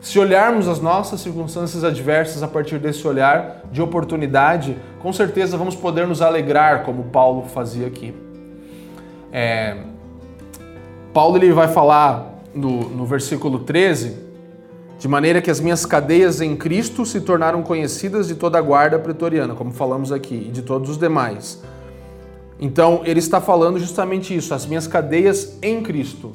Se 0.00 0.18
olharmos 0.18 0.66
as 0.66 0.80
nossas 0.80 1.20
circunstâncias 1.20 1.84
adversas 1.84 2.42
a 2.42 2.48
partir 2.48 2.78
desse 2.78 3.06
olhar 3.06 3.62
de 3.70 3.80
oportunidade, 3.80 4.76
com 5.00 5.12
certeza 5.12 5.56
vamos 5.56 5.76
poder 5.76 6.08
nos 6.08 6.20
alegrar, 6.20 6.82
como 6.82 7.04
Paulo 7.04 7.44
fazia 7.44 7.86
aqui. 7.86 8.12
É... 9.32 9.76
Paulo 11.14 11.36
ele 11.36 11.52
vai 11.52 11.68
falar 11.68 12.42
no, 12.52 12.88
no 12.88 13.06
versículo 13.06 13.60
13, 13.60 14.31
de 15.02 15.08
maneira 15.08 15.42
que 15.42 15.50
as 15.50 15.58
minhas 15.58 15.84
cadeias 15.84 16.40
em 16.40 16.54
Cristo 16.54 17.04
se 17.04 17.20
tornaram 17.20 17.60
conhecidas 17.64 18.28
de 18.28 18.36
toda 18.36 18.56
a 18.56 18.62
guarda 18.62 19.00
pretoriana, 19.00 19.52
como 19.52 19.72
falamos 19.72 20.12
aqui, 20.12 20.46
e 20.46 20.52
de 20.52 20.62
todos 20.62 20.90
os 20.90 20.96
demais. 20.96 21.60
Então, 22.60 23.02
ele 23.04 23.18
está 23.18 23.40
falando 23.40 23.80
justamente 23.80 24.32
isso, 24.32 24.54
as 24.54 24.64
minhas 24.64 24.86
cadeias 24.86 25.58
em 25.60 25.82
Cristo. 25.82 26.30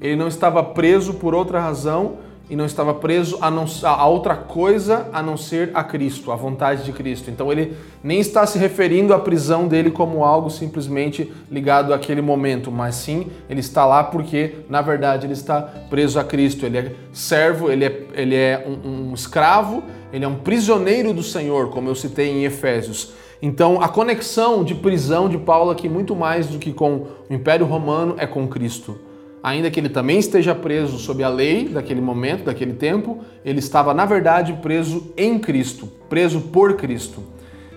Ele 0.00 0.14
não 0.14 0.28
estava 0.28 0.62
preso 0.62 1.14
por 1.14 1.34
outra 1.34 1.60
razão 1.60 2.18
e 2.48 2.54
não 2.54 2.66
estava 2.66 2.92
preso 2.92 3.38
a, 3.40 3.50
não, 3.50 3.64
a 3.82 4.06
outra 4.06 4.36
coisa 4.36 5.08
a 5.12 5.22
não 5.22 5.36
ser 5.36 5.70
a 5.72 5.82
Cristo, 5.82 6.30
a 6.30 6.36
vontade 6.36 6.84
de 6.84 6.92
Cristo. 6.92 7.30
Então 7.30 7.50
ele 7.50 7.74
nem 8.02 8.20
está 8.20 8.46
se 8.46 8.58
referindo 8.58 9.14
à 9.14 9.18
prisão 9.18 9.66
dele 9.66 9.90
como 9.90 10.24
algo 10.24 10.50
simplesmente 10.50 11.32
ligado 11.50 11.94
àquele 11.94 12.20
momento, 12.20 12.70
mas 12.70 12.96
sim 12.96 13.28
ele 13.48 13.60
está 13.60 13.86
lá 13.86 14.04
porque, 14.04 14.56
na 14.68 14.82
verdade, 14.82 15.26
ele 15.26 15.32
está 15.32 15.62
preso 15.88 16.18
a 16.18 16.24
Cristo. 16.24 16.66
Ele 16.66 16.78
é 16.78 16.92
servo, 17.12 17.70
ele 17.70 17.86
é, 17.86 18.06
ele 18.14 18.34
é 18.34 18.66
um, 18.66 19.10
um 19.10 19.14
escravo, 19.14 19.82
ele 20.12 20.24
é 20.24 20.28
um 20.28 20.36
prisioneiro 20.36 21.14
do 21.14 21.22
Senhor, 21.22 21.70
como 21.70 21.88
eu 21.88 21.94
citei 21.94 22.28
em 22.28 22.44
Efésios. 22.44 23.12
Então 23.40 23.80
a 23.80 23.88
conexão 23.88 24.62
de 24.62 24.74
prisão 24.74 25.28
de 25.28 25.38
Paulo 25.38 25.70
aqui, 25.70 25.88
muito 25.88 26.14
mais 26.14 26.46
do 26.46 26.58
que 26.58 26.72
com 26.72 27.06
o 27.28 27.34
Império 27.34 27.64
Romano, 27.64 28.14
é 28.18 28.26
com 28.26 28.46
Cristo 28.46 28.98
ainda 29.44 29.70
que 29.70 29.78
ele 29.78 29.90
também 29.90 30.18
esteja 30.18 30.54
preso 30.54 30.98
sob 30.98 31.22
a 31.22 31.28
lei 31.28 31.68
daquele 31.68 32.00
momento, 32.00 32.44
daquele 32.44 32.72
tempo, 32.72 33.22
ele 33.44 33.58
estava, 33.58 33.92
na 33.92 34.06
verdade, 34.06 34.54
preso 34.62 35.12
em 35.18 35.38
Cristo, 35.38 35.86
preso 36.08 36.40
por 36.40 36.76
Cristo. 36.76 37.22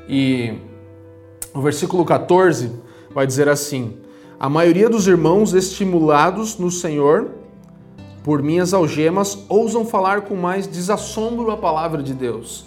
E 0.07 0.53
o 1.53 1.59
versículo 1.59 2.05
14 2.05 2.71
vai 3.13 3.27
dizer 3.27 3.49
assim: 3.49 3.97
A 4.39 4.47
maioria 4.47 4.89
dos 4.89 5.09
irmãos 5.09 5.53
estimulados 5.53 6.57
no 6.57 6.71
Senhor 6.71 7.31
por 8.23 8.41
minhas 8.41 8.73
algemas 8.73 9.37
ousam 9.49 9.85
falar 9.85 10.21
com 10.21 10.35
mais 10.35 10.67
desassombro 10.67 11.51
a 11.51 11.57
palavra 11.57 12.01
de 12.01 12.13
Deus. 12.13 12.63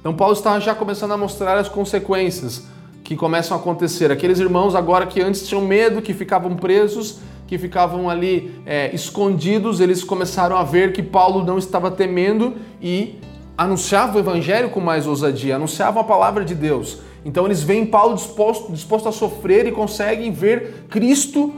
Então 0.00 0.14
Paulo 0.14 0.32
está 0.32 0.58
já 0.58 0.74
começando 0.74 1.12
a 1.12 1.16
mostrar 1.18 1.58
as 1.58 1.68
consequências 1.68 2.62
que 3.02 3.16
começam 3.16 3.56
a 3.56 3.60
acontecer. 3.60 4.10
Aqueles 4.10 4.38
irmãos 4.38 4.74
agora 4.74 5.06
que 5.06 5.20
antes 5.20 5.46
tinham 5.46 5.62
medo, 5.62 6.02
que 6.02 6.14
ficavam 6.14 6.54
presos, 6.56 7.18
que 7.46 7.58
ficavam 7.58 8.08
ali 8.08 8.54
é, 8.64 8.94
escondidos, 8.94 9.80
eles 9.80 10.04
começaram 10.04 10.56
a 10.56 10.62
ver 10.62 10.92
que 10.92 11.02
Paulo 11.02 11.44
não 11.44 11.58
estava 11.58 11.90
temendo 11.90 12.54
e 12.80 13.18
anunciava 13.58 14.16
o 14.16 14.20
evangelho 14.20 14.70
com 14.70 14.80
mais 14.80 15.06
ousadia, 15.06 15.56
anunciavam 15.56 16.00
a 16.00 16.04
palavra 16.04 16.44
de 16.44 16.54
Deus. 16.54 16.98
Então 17.24 17.44
eles 17.44 17.62
veem 17.62 17.84
Paulo 17.84 18.14
disposto, 18.14 18.72
disposto 18.72 19.08
a 19.08 19.12
sofrer 19.12 19.66
e 19.66 19.72
conseguem 19.72 20.32
ver 20.32 20.86
Cristo 20.88 21.52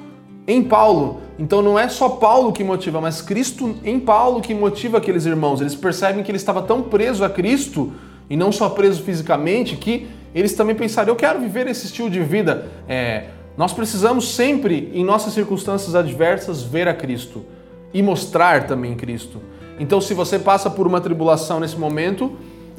em 0.46 0.62
Paulo. 0.62 1.20
Então 1.38 1.62
não 1.62 1.78
é 1.78 1.88
só 1.88 2.08
Paulo 2.08 2.52
que 2.52 2.64
motiva, 2.64 3.00
mas 3.00 3.20
Cristo 3.20 3.76
em 3.84 4.00
Paulo 4.00 4.40
que 4.40 4.54
motiva 4.54 4.98
aqueles 4.98 5.26
irmãos. 5.26 5.60
Eles 5.60 5.74
percebem 5.74 6.22
que 6.24 6.30
ele 6.30 6.38
estava 6.38 6.62
tão 6.62 6.82
preso 6.82 7.24
a 7.24 7.30
Cristo 7.30 7.92
e 8.28 8.36
não 8.36 8.50
só 8.50 8.68
preso 8.70 9.02
fisicamente 9.02 9.76
que 9.76 10.08
eles 10.34 10.54
também 10.54 10.74
pensaram: 10.74 11.08
eu 11.08 11.16
quero 11.16 11.40
viver 11.40 11.66
esse 11.66 11.86
estilo 11.86 12.10
de 12.10 12.20
vida. 12.20 12.66
É, 12.88 13.24
nós 13.56 13.72
precisamos 13.72 14.34
sempre, 14.34 14.90
em 14.94 15.04
nossas 15.04 15.34
circunstâncias 15.34 15.94
adversas, 15.94 16.62
ver 16.62 16.88
a 16.88 16.94
Cristo 16.94 17.44
e 17.92 18.02
mostrar 18.02 18.66
também 18.66 18.94
Cristo. 18.94 19.40
Então, 19.78 20.00
se 20.00 20.14
você 20.14 20.38
passa 20.38 20.70
por 20.70 20.86
uma 20.86 21.00
tribulação 21.00 21.60
nesse 21.60 21.76
momento, 21.76 22.32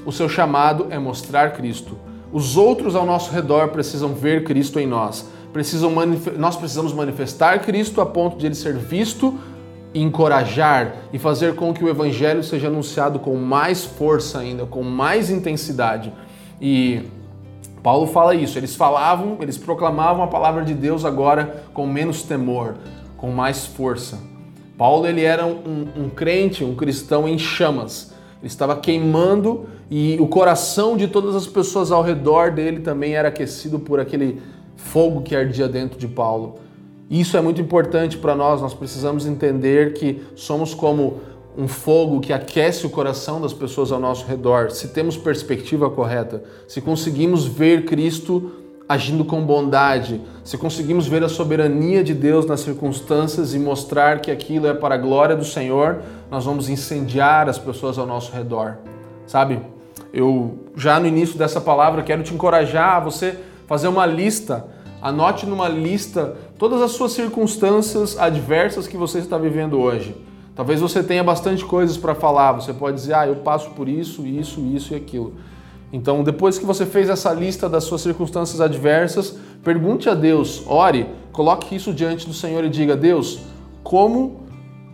o 0.06 0.12
seu 0.12 0.28
chamado 0.28 0.88
é 0.90 0.98
mostrar 0.98 1.54
Cristo. 1.54 1.98
Os 2.32 2.58
outros 2.58 2.96
ao 2.96 3.06
nosso 3.06 3.32
redor 3.32 3.70
precisam 3.70 4.14
ver 4.14 4.44
Cristo 4.44 4.80
em 4.80 4.88
nós. 4.88 5.28
Precisam 5.52 5.92
nós 6.38 6.56
precisamos 6.56 6.92
manifestar 6.92 7.60
Cristo 7.60 8.02
a 8.02 8.06
ponto 8.06 8.38
de 8.38 8.48
ele 8.48 8.56
ser 8.56 8.76
visto, 8.76 9.38
encorajar 9.94 10.96
e 11.14 11.20
fazer 11.20 11.54
com 11.54 11.72
que 11.72 11.84
o 11.84 11.90
evangelho 11.90 12.44
seja 12.44 12.68
anunciado 12.68 13.20
com 13.20 13.36
mais 13.36 13.86
força 13.86 14.40
ainda, 14.40 14.66
com 14.66 14.82
mais 14.82 15.30
intensidade. 15.30 16.12
E 16.60 17.04
Paulo 17.84 18.08
fala 18.08 18.34
isso, 18.34 18.58
eles 18.58 18.76
falavam, 18.76 19.38
eles 19.42 19.58
proclamavam 19.58 20.24
a 20.24 20.28
palavra 20.28 20.64
de 20.64 20.74
Deus 20.74 21.04
agora 21.04 21.66
com 21.74 21.86
menos 21.86 22.24
temor, 22.24 22.76
com 23.18 23.30
mais 23.30 23.66
força. 23.66 24.18
Paulo 24.78 25.06
ele 25.06 25.22
era 25.22 25.46
um, 25.46 25.88
um 25.98 26.10
crente, 26.10 26.64
um 26.64 26.76
cristão 26.76 27.28
em 27.28 27.38
chamas. 27.38 28.14
Ele 28.40 28.48
estava 28.48 28.78
queimando 28.78 29.66
e 29.92 30.18
o 30.20 30.28
coração 30.28 30.96
de 30.96 31.08
todas 31.08 31.36
as 31.36 31.46
pessoas 31.46 31.92
ao 31.92 32.02
redor 32.02 32.52
dele 32.52 32.80
também 32.80 33.16
era 33.16 33.28
aquecido 33.28 33.80
por 33.80 34.00
aquele 34.00 34.42
fogo 34.78 35.22
que 35.22 35.36
ardia 35.36 35.68
dentro 35.68 36.00
de 36.00 36.08
Paulo. 36.08 36.56
Isso 37.10 37.38
é 37.38 37.42
muito 37.42 37.62
importante 37.62 38.18
para 38.18 38.34
nós, 38.34 38.62
nós 38.62 38.74
precisamos 38.74 39.26
entender 39.26 39.94
que 39.94 40.24
somos 40.36 40.74
como 40.74 41.22
um 41.58 41.68
fogo 41.68 42.20
que 42.20 42.34
aquece 42.34 42.86
o 42.86 42.90
coração 42.90 43.40
das 43.40 43.54
pessoas 43.54 43.92
ao 43.92 44.00
nosso 44.00 44.26
redor, 44.26 44.72
se 44.72 44.88
temos 44.88 45.16
perspectiva 45.16 45.90
correta, 45.90 46.44
se 46.68 46.82
conseguimos 46.82 47.46
ver 47.46 47.86
Cristo 47.86 48.52
agindo 48.90 49.24
com 49.24 49.42
bondade, 49.46 50.20
se 50.44 50.58
conseguimos 50.58 51.08
ver 51.08 51.24
a 51.24 51.30
soberania 51.30 52.04
de 52.04 52.14
Deus 52.14 52.46
nas 52.46 52.60
circunstâncias 52.62 53.54
e 53.54 53.60
mostrar 53.60 54.20
que 54.20 54.30
aquilo 54.30 54.68
é 54.68 54.74
para 54.74 54.96
a 54.96 54.98
glória 54.98 55.36
do 55.36 55.46
Senhor, 55.46 56.02
nós 56.30 56.46
vamos 56.46 56.70
incendiar 56.70 57.48
as 57.48 57.58
pessoas 57.58 57.98
ao 57.98 58.06
nosso 58.06 58.32
redor. 58.32 58.78
Sabe? 59.26 59.60
Eu 60.12 60.60
já 60.76 61.00
no 61.00 61.08
início 61.08 61.38
dessa 61.38 61.62
palavra 61.62 62.04
quero 62.04 62.24
te 62.24 62.34
encorajar 62.34 62.98
a 62.98 63.00
você 63.00 63.38
fazer 63.68 63.88
uma 63.88 64.06
lista, 64.06 64.66
anote 65.02 65.46
numa 65.46 65.70
lista 65.70 66.36
todas 66.58 66.82
as 66.82 66.92
suas 66.92 67.14
circunstâncias 67.14 68.18
adversas 68.20 68.86
que 68.86 68.98
você 68.98 69.20
está 69.20 69.38
vivendo 69.38 69.80
hoje 69.80 70.16
Talvez 70.56 70.80
você 70.80 71.02
tenha 71.02 71.24
bastante 71.24 71.66
coisas 71.66 71.98
para 71.98 72.14
falar, 72.14 72.52
você 72.52 72.72
pode 72.72 72.98
dizer, 72.98 73.16
ah, 73.16 73.28
eu 73.28 73.38
passo 73.38 73.72
por 73.72 73.90
isso, 73.90 74.26
isso, 74.26 74.62
isso 74.62 74.94
e 74.94 74.96
aquilo. 74.96 75.34
Então, 75.92 76.24
depois 76.24 76.58
que 76.58 76.66
você 76.66 76.86
fez 76.86 77.10
essa 77.10 77.34
lista 77.34 77.68
das 77.68 77.84
suas 77.84 78.02
circunstâncias 78.02 78.62
adversas, 78.62 79.36
pergunte 79.64 80.10
a 80.10 80.14
Deus, 80.14 80.64
ore, 80.68 81.08
coloque 81.32 81.76
isso 81.76 81.94
diante 81.94 82.28
do 82.28 82.34
Senhor 82.34 82.64
e 82.64 82.70
diga: 82.70 82.96
Deus, 82.96 83.40
como 83.84 84.42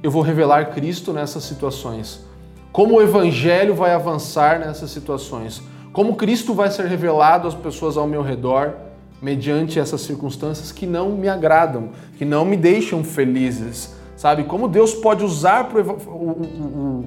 eu 0.01 0.09
vou 0.09 0.21
revelar 0.21 0.71
Cristo 0.73 1.11
nessas 1.11 1.43
situações? 1.43 2.23
Como 2.71 2.95
o 2.95 3.01
Evangelho 3.01 3.75
vai 3.75 3.93
avançar 3.93 4.59
nessas 4.59 4.91
situações? 4.91 5.61
Como 5.91 6.15
Cristo 6.15 6.53
vai 6.53 6.69
ser 6.69 6.85
revelado 6.85 7.47
às 7.47 7.55
pessoas 7.55 7.97
ao 7.97 8.07
meu 8.07 8.21
redor 8.21 8.73
mediante 9.21 9.79
essas 9.79 10.01
circunstâncias 10.01 10.71
que 10.71 10.85
não 10.85 11.11
me 11.11 11.27
agradam, 11.27 11.89
que 12.17 12.23
não 12.23 12.45
me 12.45 12.55
deixam 12.55 13.03
felizes? 13.03 13.98
Sabe? 14.19 14.43
Como 14.43 14.67
Deus 14.67 14.93
pode 14.93 15.23
usar 15.23 15.71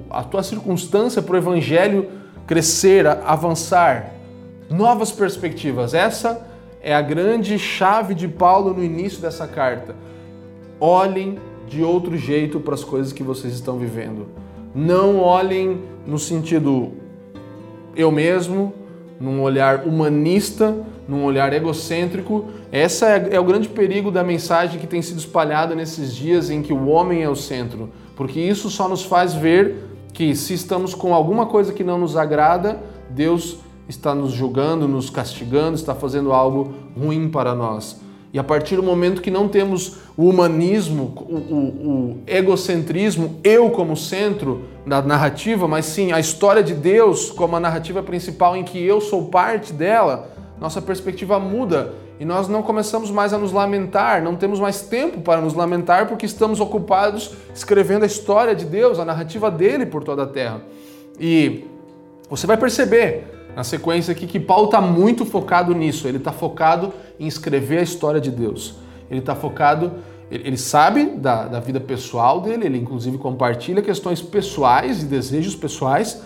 a 0.09 0.25
tua 0.25 0.43
circunstância 0.43 1.21
para 1.21 1.35
o 1.35 1.37
evangelho 1.37 2.09
crescer, 2.47 3.07
avançar. 3.07 4.15
Novas 4.71 5.13
perspectivas. 5.13 5.93
Essa 5.93 6.49
é 6.81 6.95
a 6.95 7.03
grande 7.03 7.59
chave 7.59 8.15
de 8.15 8.27
Paulo 8.27 8.73
no 8.73 8.83
início 8.83 9.21
dessa 9.21 9.47
carta. 9.47 9.95
Olhem 10.81 11.39
de 11.69 11.83
outro 11.83 12.17
jeito 12.17 12.59
para 12.59 12.73
as 12.73 12.83
coisas 12.83 13.13
que 13.13 13.23
vocês 13.23 13.53
estão 13.53 13.77
vivendo. 13.77 14.29
Não 14.75 15.21
olhem 15.21 15.83
no 16.07 16.19
sentido 16.19 16.93
eu 17.95 18.11
mesmo, 18.11 18.73
num 19.23 19.41
olhar 19.41 19.85
humanista, 19.87 20.77
num 21.09 21.25
olhar 21.25 21.53
egocêntrico. 21.53 22.47
Essa 22.73 23.09
é, 23.09 23.37
é, 23.37 23.41
o 23.41 23.45
grande 23.45 23.69
perigo 23.69 24.11
da 24.11 24.25
mensagem 24.25 24.81
que 24.81 24.87
tem 24.87 25.01
sido 25.01 25.19
espalhada 25.19 25.77
nesses 25.77 26.13
dias 26.13 26.51
em 26.51 26.61
que 26.61 26.73
o 26.73 26.89
homem 26.89 27.23
é 27.23 27.29
o 27.29 27.37
centro, 27.37 27.91
porque 28.17 28.41
isso 28.41 28.69
só 28.69 28.89
nos 28.89 29.05
faz 29.05 29.33
ver 29.33 29.91
que 30.13 30.35
se 30.35 30.55
estamos 30.55 30.93
com 30.93 31.15
alguma 31.15 31.47
coisa 31.47 31.73
que 31.73 31.85
não 31.85 31.99
nos 31.99 32.17
agrada, 32.17 32.83
Deus 33.09 33.59
está 33.89 34.13
nos 34.13 34.33
julgando, 34.33 34.89
nos 34.89 35.09
castigando, 35.09 35.77
está 35.77 35.95
fazendo 35.95 36.33
algo 36.33 36.75
ruim 36.99 37.29
para 37.29 37.55
nós. 37.55 38.01
E 38.33 38.39
a 38.39 38.45
partir 38.45 38.77
do 38.77 38.83
momento 38.83 39.21
que 39.21 39.31
não 39.31 39.47
temos 39.47 39.99
o 40.17 40.27
humanismo, 40.27 41.13
o, 41.17 41.35
o, 41.35 41.59
o, 41.59 42.19
egocentrismo, 42.27 43.39
eu 43.45 43.69
como 43.71 43.95
centro 43.95 44.63
da 44.87 45.03
narrativa, 45.03 45.69
mas 45.69 45.85
sim 45.85 46.13
a 46.13 46.19
história 46.19 46.63
de 46.63 46.73
Deus 46.73 47.31
como 47.31 47.57
a 47.57 47.61
narrativa 47.61 48.03
principal 48.03 48.57
em 48.57 48.65
que 48.65 48.83
eu 48.83 49.03
sou 49.03 49.27
parte 49.27 49.73
dela, 49.73 50.31
nossa 50.59 50.81
perspectiva 50.81 51.39
muda 51.39 51.93
e 52.19 52.25
nós 52.25 52.49
não 52.49 52.63
começamos 52.63 53.11
mais 53.11 53.35
a 53.35 53.39
nos 53.39 53.53
lamentar, 53.53 54.23
não 54.23 54.35
temos 54.35 54.59
mais 54.59 54.81
tempo 54.81 55.21
para 55.21 55.41
nos 55.41 55.53
lamentar 55.53 56.09
porque 56.09 56.25
estamos 56.25 56.59
ocupados 56.59 57.33
escrevendo 57.55 58.05
a 58.05 58.07
história 58.07 58.55
de 58.55 58.65
Deus, 58.65 58.99
a 58.99 59.05
narrativa 59.05 59.51
dele 59.51 59.85
por 59.85 60.05
toda 60.05 60.23
a 60.23 60.27
terra. 60.27 60.63
E 61.21 61.65
você 62.31 62.47
vai 62.47 62.57
perceber 62.57 63.32
na 63.55 63.65
sequência 63.65 64.13
aqui 64.13 64.27
que 64.27 64.41
Paulo 64.41 64.67
está 64.67 64.81
muito 64.81 65.25
focado 65.25 65.75
nisso, 65.75 66.09
ele 66.09 66.19
está 66.19 66.33
focado 66.33 66.93
em 67.19 67.27
escrever 67.27 67.79
a 67.79 67.83
história 67.83 68.21
de 68.21 68.31
Deus. 68.31 68.77
Ele 69.11 69.21
está 69.21 69.35
focado, 69.35 69.93
ele 70.31 70.57
sabe 70.57 71.05
da, 71.05 71.47
da 71.47 71.61
vida 71.61 71.81
pessoal 71.81 72.41
dele, 72.41 72.67
ele 72.67 72.79
inclusive 72.79 73.19
compartilha 73.19 73.83
questões 73.83 74.23
pessoais 74.23 75.03
e 75.03 75.07
desejos 75.07 75.55
pessoais, 75.55 76.23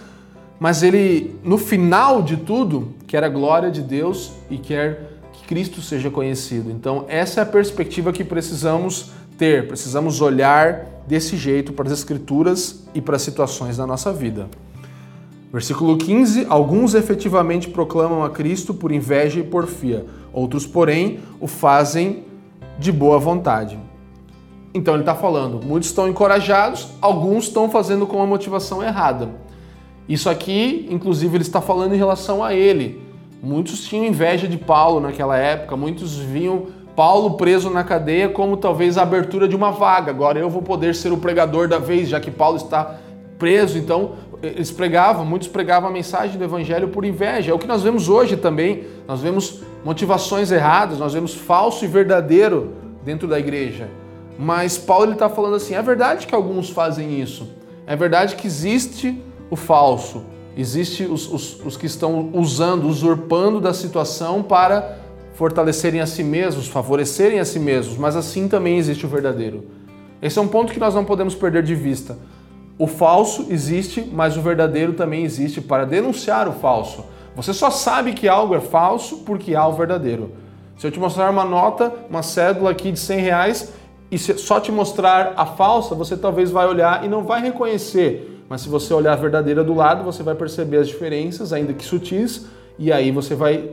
mas 0.58 0.82
ele, 0.82 1.38
no 1.42 1.58
final 1.58 2.22
de 2.22 2.36
tudo, 2.36 2.94
quer 3.06 3.22
a 3.24 3.28
glória 3.28 3.70
de 3.70 3.82
Deus 3.82 4.32
e 4.48 4.56
quer 4.56 5.16
Cristo 5.46 5.80
seja 5.80 6.10
conhecido. 6.10 6.70
Então, 6.70 7.04
essa 7.08 7.40
é 7.40 7.42
a 7.42 7.46
perspectiva 7.46 8.12
que 8.12 8.24
precisamos 8.24 9.10
ter, 9.38 9.68
precisamos 9.68 10.20
olhar 10.20 10.86
desse 11.06 11.36
jeito 11.36 11.72
para 11.72 11.86
as 11.86 11.92
Escrituras 11.92 12.84
e 12.94 13.00
para 13.00 13.16
as 13.16 13.22
situações 13.22 13.76
da 13.76 13.86
nossa 13.86 14.12
vida. 14.12 14.48
Versículo 15.56 15.96
15: 15.96 16.44
Alguns 16.50 16.92
efetivamente 16.92 17.70
proclamam 17.70 18.22
a 18.22 18.28
Cristo 18.28 18.74
por 18.74 18.92
inveja 18.92 19.40
e 19.40 19.42
porfia, 19.42 20.04
outros, 20.30 20.66
porém, 20.66 21.20
o 21.40 21.46
fazem 21.46 22.24
de 22.78 22.92
boa 22.92 23.18
vontade. 23.18 23.78
Então 24.74 24.92
ele 24.92 25.02
está 25.02 25.14
falando, 25.14 25.64
muitos 25.64 25.88
estão 25.88 26.06
encorajados, 26.06 26.88
alguns 27.00 27.44
estão 27.44 27.70
fazendo 27.70 28.06
com 28.06 28.20
a 28.20 28.26
motivação 28.26 28.82
errada. 28.82 29.30
Isso 30.06 30.28
aqui, 30.28 30.86
inclusive, 30.90 31.38
ele 31.38 31.42
está 31.42 31.62
falando 31.62 31.94
em 31.94 31.96
relação 31.96 32.44
a 32.44 32.52
ele. 32.52 33.00
Muitos 33.42 33.82
tinham 33.82 34.04
inveja 34.04 34.46
de 34.46 34.58
Paulo 34.58 35.00
naquela 35.00 35.38
época, 35.38 35.74
muitos 35.74 36.18
viam 36.18 36.66
Paulo 36.94 37.30
preso 37.38 37.70
na 37.70 37.82
cadeia 37.82 38.28
como 38.28 38.58
talvez 38.58 38.98
a 38.98 39.02
abertura 39.04 39.48
de 39.48 39.56
uma 39.56 39.70
vaga. 39.70 40.10
Agora 40.10 40.38
eu 40.38 40.50
vou 40.50 40.60
poder 40.60 40.94
ser 40.94 41.12
o 41.12 41.16
pregador 41.16 41.66
da 41.66 41.78
vez, 41.78 42.10
já 42.10 42.20
que 42.20 42.30
Paulo 42.30 42.58
está 42.58 42.98
preso. 43.38 43.78
Então, 43.78 44.12
eles 44.46 44.70
pregavam, 44.70 45.24
muitos 45.24 45.48
pregavam 45.48 45.88
a 45.88 45.92
mensagem 45.92 46.38
do 46.38 46.44
evangelho 46.44 46.88
por 46.88 47.04
inveja. 47.04 47.50
É 47.50 47.54
o 47.54 47.58
que 47.58 47.66
nós 47.66 47.82
vemos 47.82 48.08
hoje 48.08 48.36
também. 48.36 48.84
Nós 49.06 49.20
vemos 49.20 49.62
motivações 49.84 50.50
erradas, 50.50 50.98
nós 50.98 51.12
vemos 51.12 51.34
falso 51.34 51.84
e 51.84 51.88
verdadeiro 51.88 52.74
dentro 53.04 53.26
da 53.28 53.38
igreja. 53.38 53.88
Mas 54.38 54.76
Paulo 54.76 55.12
está 55.12 55.28
falando 55.28 55.56
assim: 55.56 55.74
é 55.74 55.82
verdade 55.82 56.26
que 56.26 56.34
alguns 56.34 56.70
fazem 56.70 57.20
isso. 57.20 57.48
É 57.86 57.96
verdade 57.96 58.36
que 58.36 58.46
existe 58.46 59.22
o 59.50 59.56
falso. 59.56 60.24
Existem 60.56 61.10
os, 61.10 61.30
os, 61.30 61.60
os 61.64 61.76
que 61.76 61.86
estão 61.86 62.30
usando, 62.32 62.88
usurpando 62.88 63.60
da 63.60 63.74
situação 63.74 64.42
para 64.42 64.98
fortalecerem 65.34 66.00
a 66.00 66.06
si 66.06 66.24
mesmos, 66.24 66.66
favorecerem 66.66 67.38
a 67.38 67.44
si 67.44 67.58
mesmos, 67.58 67.98
mas 67.98 68.16
assim 68.16 68.48
também 68.48 68.78
existe 68.78 69.04
o 69.04 69.08
verdadeiro. 69.08 69.64
Esse 70.20 70.38
é 70.38 70.42
um 70.42 70.48
ponto 70.48 70.72
que 70.72 70.80
nós 70.80 70.94
não 70.94 71.04
podemos 71.04 71.34
perder 71.34 71.62
de 71.62 71.74
vista. 71.74 72.16
O 72.78 72.86
falso 72.86 73.46
existe, 73.50 74.02
mas 74.12 74.36
o 74.36 74.42
verdadeiro 74.42 74.92
também 74.92 75.24
existe 75.24 75.60
para 75.60 75.84
denunciar 75.84 76.48
o 76.48 76.52
falso. 76.52 77.04
Você 77.34 77.52
só 77.52 77.70
sabe 77.70 78.12
que 78.12 78.28
algo 78.28 78.54
é 78.54 78.60
falso 78.60 79.18
porque 79.18 79.54
há 79.54 79.66
o 79.66 79.72
verdadeiro. 79.72 80.32
Se 80.78 80.86
eu 80.86 80.90
te 80.90 81.00
mostrar 81.00 81.30
uma 81.30 81.44
nota, 81.44 81.92
uma 82.10 82.22
cédula 82.22 82.70
aqui 82.70 82.92
de 82.92 82.98
100 82.98 83.20
reais 83.20 83.72
e 84.10 84.18
só 84.18 84.60
te 84.60 84.70
mostrar 84.70 85.32
a 85.36 85.46
falsa, 85.46 85.94
você 85.94 86.16
talvez 86.16 86.50
vai 86.50 86.66
olhar 86.66 87.04
e 87.04 87.08
não 87.08 87.22
vai 87.22 87.40
reconhecer 87.42 88.36
mas 88.48 88.60
se 88.60 88.68
você 88.68 88.94
olhar 88.94 89.12
a 89.12 89.16
verdadeira 89.16 89.64
do 89.64 89.74
lado, 89.74 90.04
você 90.04 90.22
vai 90.22 90.34
perceber 90.34 90.78
as 90.78 90.88
diferenças, 90.88 91.52
ainda 91.52 91.72
que 91.72 91.84
sutis, 91.84 92.46
e 92.78 92.92
aí 92.92 93.10
você 93.10 93.34
vai 93.34 93.70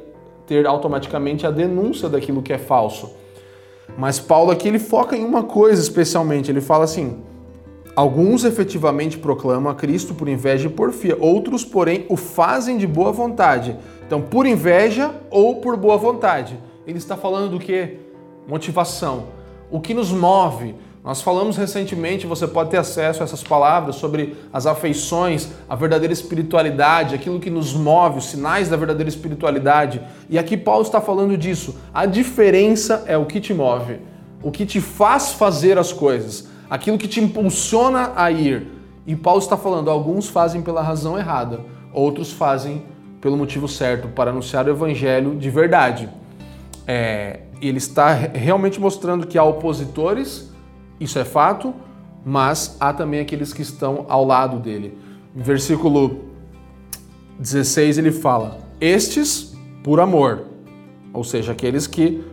ter 0.48 0.66
automaticamente 0.66 1.46
a 1.46 1.52
denúncia 1.52 2.10
daquilo 2.10 2.42
que 2.42 2.52
é 2.52 2.58
falso. 2.58 3.12
Mas 3.98 4.20
Paulo 4.20 4.52
aqui 4.52 4.68
ele 4.68 4.80
foca 4.80 5.16
em 5.16 5.24
uma 5.24 5.44
coisa 5.44 5.82
especialmente, 5.82 6.50
ele 6.50 6.62
fala 6.62 6.86
assim: 6.86 7.22
Alguns 7.96 8.44
efetivamente 8.44 9.20
proclamam 9.20 9.72
a 9.72 9.76
Cristo 9.76 10.16
por 10.16 10.28
inveja 10.28 10.68
e 10.68 10.72
porfia, 10.72 11.16
outros, 11.20 11.64
porém, 11.64 12.08
o 12.10 12.18
fazem 12.18 12.76
de 12.76 12.88
boa 12.88 13.12
vontade. 13.12 13.78
Então, 14.06 14.20
por 14.20 14.48
inveja 14.48 15.12
ou 15.30 15.58
por 15.58 15.78
boa 15.78 15.96
vontade. 15.96 16.58
Ele 16.88 16.98
está 16.98 17.16
falando 17.16 17.52
do 17.52 17.60
que? 17.60 18.00
Motivação. 18.48 19.26
O 19.70 19.80
que 19.80 19.94
nos 19.94 20.12
move, 20.12 20.74
nós 21.04 21.22
falamos 21.22 21.56
recentemente, 21.56 22.26
você 22.26 22.48
pode 22.48 22.72
ter 22.72 22.78
acesso 22.78 23.22
a 23.22 23.26
essas 23.26 23.44
palavras 23.44 23.98
sobre 23.98 24.38
as 24.52 24.66
afeições, 24.66 25.50
a 25.70 25.76
verdadeira 25.76 26.14
espiritualidade, 26.14 27.14
aquilo 27.14 27.40
que 27.40 27.52
nos 27.52 27.76
move, 27.76 28.18
os 28.18 28.26
sinais 28.26 28.70
da 28.70 28.76
verdadeira 28.76 29.10
espiritualidade. 29.10 30.02
E 30.30 30.40
aqui 30.40 30.58
Paulo 30.58 30.82
está 30.82 31.00
falando 31.00 31.38
disso. 31.38 31.76
A 31.94 32.08
diferença 32.08 33.04
é 33.06 33.16
o 33.16 33.26
que 33.28 33.40
te 33.40 33.54
move, 33.54 34.00
o 34.42 34.50
que 34.50 34.66
te 34.66 34.82
faz 34.82 35.34
fazer 35.34 35.78
as 35.78 35.94
coisas, 35.94 36.48
aquilo 36.74 36.98
que 36.98 37.08
te 37.08 37.22
impulsiona 37.22 38.14
a 38.16 38.32
ir. 38.32 38.68
E 39.06 39.16
Paulo 39.16 39.40
está 39.40 39.56
falando, 39.56 39.92
alguns 39.92 40.28
fazem 40.28 40.64
pela 40.64 40.82
razão 40.82 41.20
errada, 41.20 41.62
outros 41.94 42.32
fazem 42.32 42.82
pelo 43.22 43.38
motivo 43.38 43.68
certo, 43.68 44.08
para 44.08 44.32
anunciar 44.32 44.66
o 44.66 44.72
evangelho 44.72 45.36
de 45.36 45.52
verdade. 45.52 46.10
É, 46.88 47.42
ele 47.62 47.78
está 47.78 48.12
realmente 48.12 48.82
mostrando 48.82 49.28
que 49.28 49.38
há 49.38 49.44
opositores 49.44 50.52
isso 51.00 51.20
é 51.20 51.24
fato, 51.24 51.76
mas 52.26 52.76
há 52.80 52.92
também 52.92 53.20
aqueles 53.20 53.54
que 53.54 53.62
estão 53.62 54.08
ao 54.10 54.26
lado 54.26 54.58
dele. 54.58 54.98
Versículo 55.36 56.22
16 57.38 58.00
ele 58.00 58.12
fala: 58.12 58.58
Estes 58.82 59.56
por 59.84 60.00
amor, 60.00 60.46
ou 61.14 61.24
seja, 61.24 61.52
aqueles 61.52 61.86
que 61.86 62.24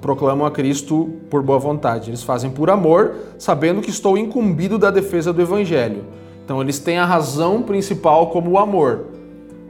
proclamam 0.00 0.46
a 0.46 0.50
Cristo 0.50 1.10
por 1.28 1.42
boa 1.42 1.58
vontade. 1.58 2.08
Eles 2.08 2.22
fazem 2.22 2.50
por 2.50 2.70
amor, 2.70 3.14
sabendo 3.38 3.82
que 3.82 3.90
estou 3.90 4.16
incumbido 4.16 4.78
da 4.78 4.90
defesa 4.90 5.34
do 5.34 5.42
Evangelho. 5.42 6.04
Então, 6.42 6.62
eles 6.62 6.78
têm 6.78 6.96
a 6.96 7.04
razão 7.04 7.60
principal 7.62 8.28
como 8.28 8.52
o 8.52 8.58
amor. 8.58 9.04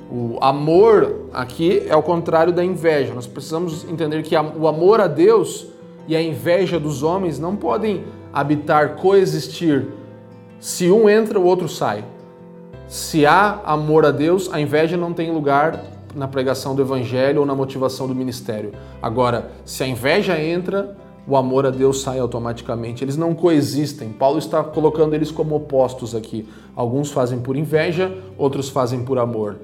O 0.09 0.39
amor 0.41 1.27
aqui 1.33 1.83
é 1.89 1.97
o 1.97 2.03
contrário 2.03 2.53
da 2.53 2.65
inveja. 2.65 3.13
Nós 3.13 3.27
precisamos 3.27 3.85
entender 3.91 4.23
que 4.23 4.37
o 4.37 4.69
amor 4.69 5.01
a 5.01 5.09
Deus 5.09 5.67
e 6.07 6.15
a 6.15 6.23
inveja 6.23 6.79
dos 6.79 7.03
homens 7.03 7.41
não 7.41 7.57
podem 7.57 8.05
habitar, 8.33 8.95
coexistir. 8.95 9.89
Se 10.61 10.89
um 10.89 11.09
entra, 11.09 11.41
o 11.41 11.45
outro 11.45 11.69
sai. 11.69 12.05
Se 12.87 13.27
há 13.27 13.61
amor 13.65 14.05
a 14.07 14.13
Deus, 14.13 14.49
a 14.53 14.61
inveja 14.61 14.97
não 14.97 15.13
tem 15.13 15.33
lugar 15.33 15.83
na 16.17 16.27
pregação 16.27 16.75
do 16.75 16.83
evangelho 16.83 17.41
ou 17.41 17.47
na 17.47 17.55
motivação 17.55 18.09
do 18.09 18.15
ministério. 18.15 18.73
Agora, 19.01 19.53
se 19.65 19.85
a 19.85 19.87
inveja 19.87 20.41
entra, 20.41 20.97
o 21.29 21.37
amor 21.37 21.67
a 21.67 21.71
Deus 21.71 22.01
sai 22.03 22.19
automaticamente. 22.19 23.05
Eles 23.05 23.17
não 23.17 23.35
coexistem. 23.35 24.11
Paulo 24.11 24.39
está 24.39 24.63
colocando 24.65 25.15
eles 25.15 25.31
como 25.31 25.57
opostos 25.57 26.15
aqui. 26.15 26.49
Alguns 26.75 27.11
fazem 27.11 27.41
por 27.41 27.57
inveja, 27.57 28.17
outros 28.39 28.69
fazem 28.69 29.05
por 29.05 29.19
amor. 29.19 29.57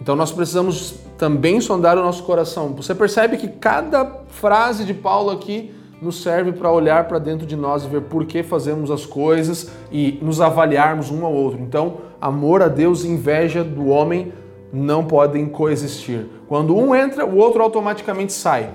Então 0.00 0.16
nós 0.16 0.32
precisamos 0.32 0.94
também 1.18 1.60
sondar 1.60 1.98
o 1.98 2.02
nosso 2.02 2.22
coração. 2.22 2.68
Você 2.74 2.94
percebe 2.94 3.36
que 3.36 3.48
cada 3.48 4.22
frase 4.28 4.84
de 4.84 4.94
Paulo 4.94 5.30
aqui 5.30 5.74
nos 6.00 6.22
serve 6.22 6.52
para 6.52 6.72
olhar 6.72 7.06
para 7.06 7.18
dentro 7.18 7.46
de 7.46 7.54
nós 7.54 7.84
e 7.84 7.88
ver 7.88 8.02
por 8.02 8.24
que 8.24 8.42
fazemos 8.42 8.90
as 8.90 9.04
coisas 9.04 9.70
e 9.92 10.18
nos 10.22 10.40
avaliarmos 10.40 11.10
um 11.10 11.26
ao 11.26 11.32
outro. 11.34 11.60
Então, 11.60 11.98
amor 12.18 12.62
a 12.62 12.68
Deus 12.68 13.04
e 13.04 13.08
inveja 13.08 13.62
do 13.62 13.88
homem 13.88 14.32
não 14.72 15.04
podem 15.04 15.46
coexistir. 15.46 16.26
Quando 16.48 16.76
um 16.76 16.94
entra, 16.94 17.26
o 17.26 17.36
outro 17.36 17.62
automaticamente 17.62 18.32
sai. 18.32 18.70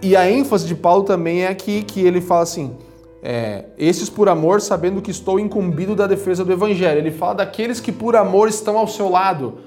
E 0.00 0.16
a 0.16 0.30
ênfase 0.30 0.66
de 0.66 0.74
Paulo 0.74 1.02
também 1.02 1.42
é 1.42 1.48
aqui 1.48 1.82
que 1.82 2.00
ele 2.00 2.20
fala 2.20 2.42
assim: 2.42 2.76
é, 3.22 3.64
esses 3.76 4.08
por 4.08 4.28
amor, 4.28 4.60
sabendo 4.60 5.02
que 5.02 5.10
estou 5.10 5.40
incumbido 5.40 5.96
da 5.96 6.06
defesa 6.06 6.44
do 6.44 6.52
evangelho. 6.52 6.98
Ele 6.98 7.10
fala 7.10 7.36
daqueles 7.36 7.80
que 7.80 7.90
por 7.90 8.14
amor 8.14 8.48
estão 8.48 8.78
ao 8.78 8.86
seu 8.86 9.08
lado 9.08 9.58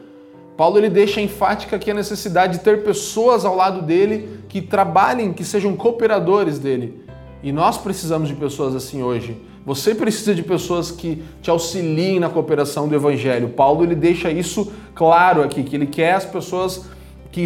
Paulo 0.62 0.78
ele 0.78 0.90
deixa 0.90 1.20
enfática 1.20 1.76
aqui 1.76 1.90
a 1.90 1.94
necessidade 1.96 2.60
de 2.60 2.64
ter 2.64 2.84
pessoas 2.84 3.46
ao 3.46 3.56
lado 3.56 3.82
dele 3.82 4.42
que 4.48 4.62
trabalhem, 4.62 5.34
que 5.34 5.44
sejam 5.44 5.76
cooperadores 5.76 6.60
dele. 6.60 7.04
E 7.42 7.52
nós 7.52 7.80
precisamos 7.80 8.30
de 8.30 8.36
pessoas 8.36 8.76
assim 8.76 9.02
hoje. 9.02 9.42
Você 9.66 9.94
precisa 9.94 10.34
de 10.34 10.42
pessoas 10.42 10.90
que 10.90 11.24
te 11.42 11.50
auxiliem 11.50 12.20
na 12.20 12.30
cooperação 12.30 12.88
do 12.88 12.96
evangelho. 12.96 13.50
Paulo 13.50 13.84
ele 13.84 13.96
deixa 13.96 14.32
isso 14.32 14.72
claro 14.96 15.44
aqui, 15.44 15.64
que 15.64 15.76
ele 15.76 15.86
quer 15.86 16.14
as 16.14 16.26
pessoas 16.26 16.86
que 17.32 17.46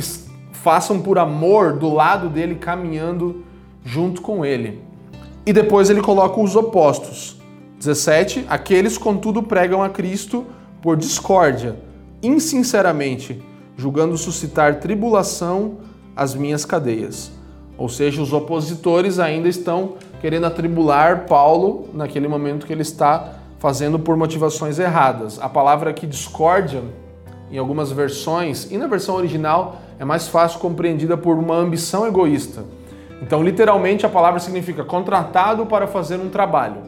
façam 0.51 1.01
por 1.01 1.19
amor 1.19 1.73
do 1.73 1.93
lado 1.93 2.29
dele 2.29 2.55
caminhando 2.55 3.43
junto 3.83 4.21
com 4.21 4.45
ele. 4.45 4.81
E 5.45 5.53
depois 5.53 5.89
ele 5.89 6.01
coloca 6.01 6.39
os 6.39 6.55
opostos. 6.55 7.37
17, 7.77 8.45
aqueles 8.49 8.97
contudo 8.97 9.43
pregam 9.43 9.83
a 9.83 9.89
Cristo 9.89 10.45
por 10.81 10.95
discórdia 10.95 11.75
insinceramente, 12.23 13.39
julgando 13.77 14.17
suscitar 14.17 14.79
tribulação 14.79 15.77
às 16.15 16.33
minhas 16.33 16.65
cadeias. 16.65 17.31
Ou 17.77 17.89
seja, 17.89 18.21
os 18.21 18.33
opositores 18.33 19.19
ainda 19.19 19.49
estão 19.49 19.95
querendo 20.21 20.45
atribular 20.45 21.25
Paulo 21.25 21.89
naquele 21.93 22.27
momento 22.27 22.65
que 22.65 22.73
ele 22.73 22.81
está 22.81 23.33
fazendo 23.59 23.97
por 23.99 24.15
motivações 24.15 24.79
erradas. 24.79 25.39
A 25.39 25.49
palavra 25.49 25.89
aqui 25.89 26.05
discórdia 26.05 26.81
em 27.51 27.57
algumas 27.57 27.91
versões, 27.91 28.69
e 28.71 28.77
na 28.77 28.87
versão 28.87 29.15
original 29.15 29.77
é 29.99 30.05
mais 30.05 30.27
fácil 30.27 30.59
compreendida 30.59 31.15
por 31.15 31.37
uma 31.37 31.55
ambição 31.55 32.07
egoísta. 32.07 32.63
Então, 33.21 33.41
literalmente, 33.41 34.05
a 34.05 34.09
palavra 34.09 34.39
significa 34.39 34.83
contratado 34.83 35.65
para 35.65 35.87
fazer 35.87 36.19
um 36.19 36.29
trabalho. 36.29 36.81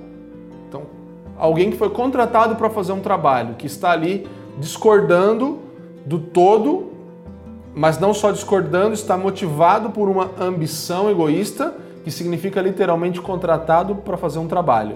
Então, 0.68 0.84
alguém 1.38 1.72
que 1.72 1.78
foi 1.78 1.90
contratado 1.90 2.56
para 2.56 2.70
fazer 2.70 2.92
um 2.92 3.00
trabalho, 3.00 3.56
que 3.56 3.66
está 3.66 3.92
ali 3.92 4.28
discordando 4.60 5.60
do 6.06 6.20
todo, 6.20 6.92
mas 7.74 8.00
não 8.00 8.14
só 8.14 8.32
discordando, 8.32 8.94
está 8.94 9.18
motivado 9.18 9.92
por 9.92 10.10
uma 10.10 10.32
ambição 10.40 11.10
egoísta, 11.10 11.74
que 12.08 12.12
significa 12.12 12.62
literalmente 12.62 13.20
contratado 13.20 13.94
para 13.96 14.16
fazer 14.16 14.40
um 14.40 14.48
trabalho. 14.48 14.96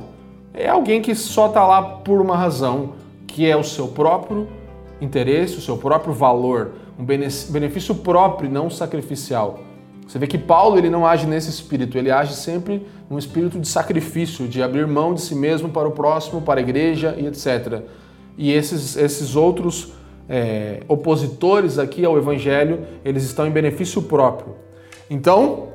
É 0.54 0.69
alguém 0.69 1.02
que 1.02 1.13
só 1.13 1.47
está 1.47 1.67
lá 1.67 1.82
por 1.82 2.21
uma 2.21 2.38
razão, 2.38 2.93
que 3.28 3.45
é 3.45 3.54
o 3.54 3.65
seu 3.65 3.89
próprio 3.89 4.47
interesse, 5.02 5.58
o 5.58 5.62
seu 5.62 5.76
próprio 5.76 6.13
valor, 6.13 6.71
um 6.97 7.04
benefício 7.04 7.95
próprio, 7.95 8.50
não 8.50 8.69
sacrificial. 8.69 9.60
Você 10.08 10.17
vê 10.17 10.26
que 10.26 10.38
Paulo 10.38 10.78
ele 10.78 10.89
não 10.89 11.06
age 11.06 11.28
nesse 11.28 11.50
espírito, 11.50 11.97
ele 11.97 12.10
age 12.10 12.34
sempre 12.34 12.88
num 13.10 13.17
espírito 13.17 13.60
de 13.60 13.67
sacrifício, 13.67 14.47
de 14.47 14.63
abrir 14.63 14.88
mão 14.88 15.13
de 15.13 15.19
si 15.19 15.36
mesmo 15.36 15.67
para 15.67 15.89
o 15.89 15.91
próximo, 15.91 16.41
para 16.41 16.62
a 16.62 16.63
igreja 16.63 17.13
e 17.19 17.28
etc. 17.28 17.82
E 18.38 18.54
esses, 18.54 18.95
esses 18.95 19.36
outros 19.36 19.91
é, 20.30 20.80
opositores 20.88 21.78
aqui 21.78 22.06
ao 22.06 22.17
evangelho, 22.17 22.86
eles 23.04 23.24
estão 23.24 23.45
em 23.45 23.52
benefício 23.52 24.02
próprio. 24.02 24.56
Então, 25.10 25.70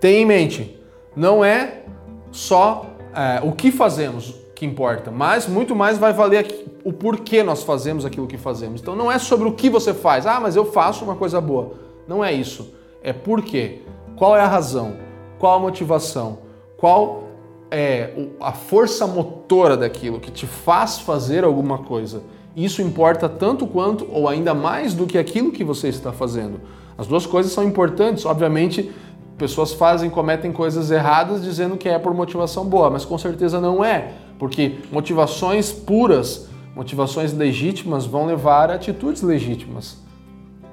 tenha 0.00 0.20
em 0.20 0.26
mente, 0.26 0.80
não 1.14 1.44
é 1.44 1.82
só 2.30 2.86
é, 3.14 3.40
o 3.42 3.52
que 3.52 3.70
fazemos 3.72 4.34
que 4.54 4.66
importa, 4.66 5.10
mas 5.10 5.46
muito 5.46 5.74
mais 5.74 5.98
vai 5.98 6.12
valer 6.12 6.66
o 6.84 6.92
porquê 6.92 7.44
nós 7.44 7.62
fazemos 7.62 8.04
aquilo 8.04 8.26
que 8.26 8.36
fazemos. 8.36 8.80
Então 8.80 8.96
não 8.96 9.10
é 9.10 9.18
sobre 9.18 9.46
o 9.48 9.52
que 9.52 9.70
você 9.70 9.94
faz, 9.94 10.26
ah, 10.26 10.40
mas 10.40 10.56
eu 10.56 10.64
faço 10.64 11.04
uma 11.04 11.14
coisa 11.14 11.40
boa. 11.40 11.74
Não 12.08 12.24
é 12.24 12.32
isso. 12.32 12.74
É 13.00 13.12
por 13.12 13.42
quê. 13.42 13.82
Qual 14.16 14.36
é 14.36 14.40
a 14.40 14.48
razão? 14.48 14.96
Qual 15.38 15.56
a 15.56 15.60
motivação? 15.60 16.38
Qual 16.76 17.24
é 17.70 18.10
a 18.40 18.52
força 18.52 19.06
motora 19.06 19.76
daquilo 19.76 20.18
que 20.18 20.30
te 20.30 20.46
faz 20.46 20.98
fazer 20.98 21.44
alguma 21.44 21.78
coisa? 21.78 22.22
Isso 22.56 22.82
importa 22.82 23.28
tanto 23.28 23.64
quanto 23.64 24.08
ou 24.10 24.26
ainda 24.26 24.52
mais 24.52 24.92
do 24.92 25.06
que 25.06 25.18
aquilo 25.18 25.52
que 25.52 25.62
você 25.62 25.88
está 25.88 26.12
fazendo. 26.12 26.60
As 26.96 27.06
duas 27.06 27.24
coisas 27.26 27.52
são 27.52 27.62
importantes, 27.62 28.26
obviamente. 28.26 28.90
Pessoas 29.38 29.72
fazem, 29.72 30.10
cometem 30.10 30.52
coisas 30.52 30.90
erradas 30.90 31.42
dizendo 31.42 31.76
que 31.76 31.88
é 31.88 31.98
por 31.98 32.12
motivação 32.12 32.64
boa, 32.64 32.90
mas 32.90 33.04
com 33.04 33.16
certeza 33.16 33.60
não 33.60 33.84
é, 33.84 34.12
porque 34.38 34.78
motivações 34.90 35.72
puras, 35.72 36.48
motivações 36.74 37.32
legítimas 37.32 38.04
vão 38.04 38.26
levar 38.26 38.70
a 38.70 38.74
atitudes 38.74 39.22
legítimas. 39.22 39.98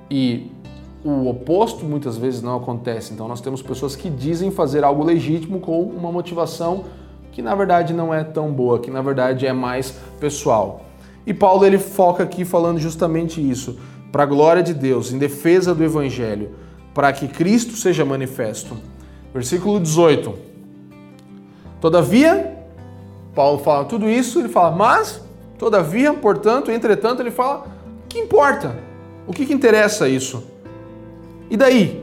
E 0.10 0.52
o 1.04 1.30
oposto 1.30 1.86
muitas 1.86 2.18
vezes 2.18 2.42
não 2.42 2.56
acontece. 2.58 3.14
Então 3.14 3.28
nós 3.28 3.40
temos 3.40 3.62
pessoas 3.62 3.96
que 3.96 4.10
dizem 4.10 4.50
fazer 4.50 4.84
algo 4.84 5.04
legítimo 5.04 5.60
com 5.60 5.84
uma 5.84 6.12
motivação 6.12 6.86
que 7.32 7.42
na 7.42 7.54
verdade 7.54 7.94
não 7.94 8.14
é 8.14 8.24
tão 8.24 8.52
boa, 8.52 8.80
que 8.80 8.90
na 8.90 9.02
verdade 9.02 9.46
é 9.46 9.54
mais 9.54 9.92
pessoal. 10.20 10.86
E 11.28 11.34
Paulo 11.34 11.66
ele 11.66 11.78
foca 11.78 12.24
aqui 12.24 12.46
falando 12.46 12.80
justamente 12.80 13.42
isso, 13.42 13.78
para 14.12 14.24
a 14.24 14.26
glória 14.26 14.64
de 14.64 14.74
Deus, 14.74 15.12
em 15.12 15.18
defesa 15.18 15.76
do 15.76 15.84
evangelho, 15.84 16.52
para 16.96 17.12
que 17.12 17.28
Cristo 17.28 17.76
seja 17.76 18.06
manifesto. 18.06 18.78
Versículo 19.34 19.82
18. 19.82 20.34
Todavia, 21.82 22.58
Paulo 23.36 23.60
fala 23.60 23.84
tudo 23.84 24.10
isso, 24.10 24.40
ele 24.40 24.48
fala, 24.48 24.72
mas, 24.72 25.22
todavia, 25.60 26.14
portanto, 26.14 26.72
entretanto, 26.72 27.22
ele 27.22 27.32
fala, 27.32 27.68
que 28.08 28.18
importa? 28.18 28.78
O 29.28 29.34
que, 29.34 29.46
que 29.46 29.54
interessa 29.54 30.08
isso? 30.08 30.42
E 31.50 31.58
daí? 31.58 32.02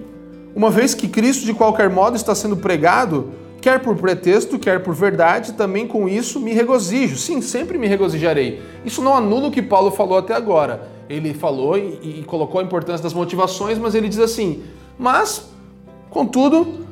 Uma 0.54 0.70
vez 0.70 0.94
que 0.94 1.08
Cristo 1.08 1.46
de 1.46 1.54
qualquer 1.54 1.88
modo 1.88 2.14
está 2.14 2.34
sendo 2.34 2.58
pregado, 2.58 3.30
quer 3.62 3.80
por 3.80 3.96
pretexto, 3.96 4.58
quer 4.58 4.82
por 4.82 4.94
verdade, 4.94 5.54
também 5.54 5.86
com 5.86 6.06
isso 6.06 6.38
me 6.38 6.52
regozijo. 6.52 7.16
Sim, 7.16 7.40
sempre 7.40 7.78
me 7.78 7.86
regozijarei. 7.86 8.60
Isso 8.84 9.00
não 9.00 9.16
anula 9.16 9.48
o 9.48 9.50
que 9.50 9.62
Paulo 9.62 9.90
falou 9.90 10.18
até 10.18 10.34
agora. 10.34 10.90
Ele 11.08 11.32
falou 11.32 11.78
e, 11.78 12.20
e 12.20 12.24
colocou 12.26 12.60
a 12.60 12.64
importância 12.64 13.02
das 13.02 13.14
motivações, 13.14 13.78
mas 13.78 13.94
ele 13.94 14.08
diz 14.08 14.18
assim: 14.18 14.62
mas, 14.98 15.50
contudo, 16.10 16.86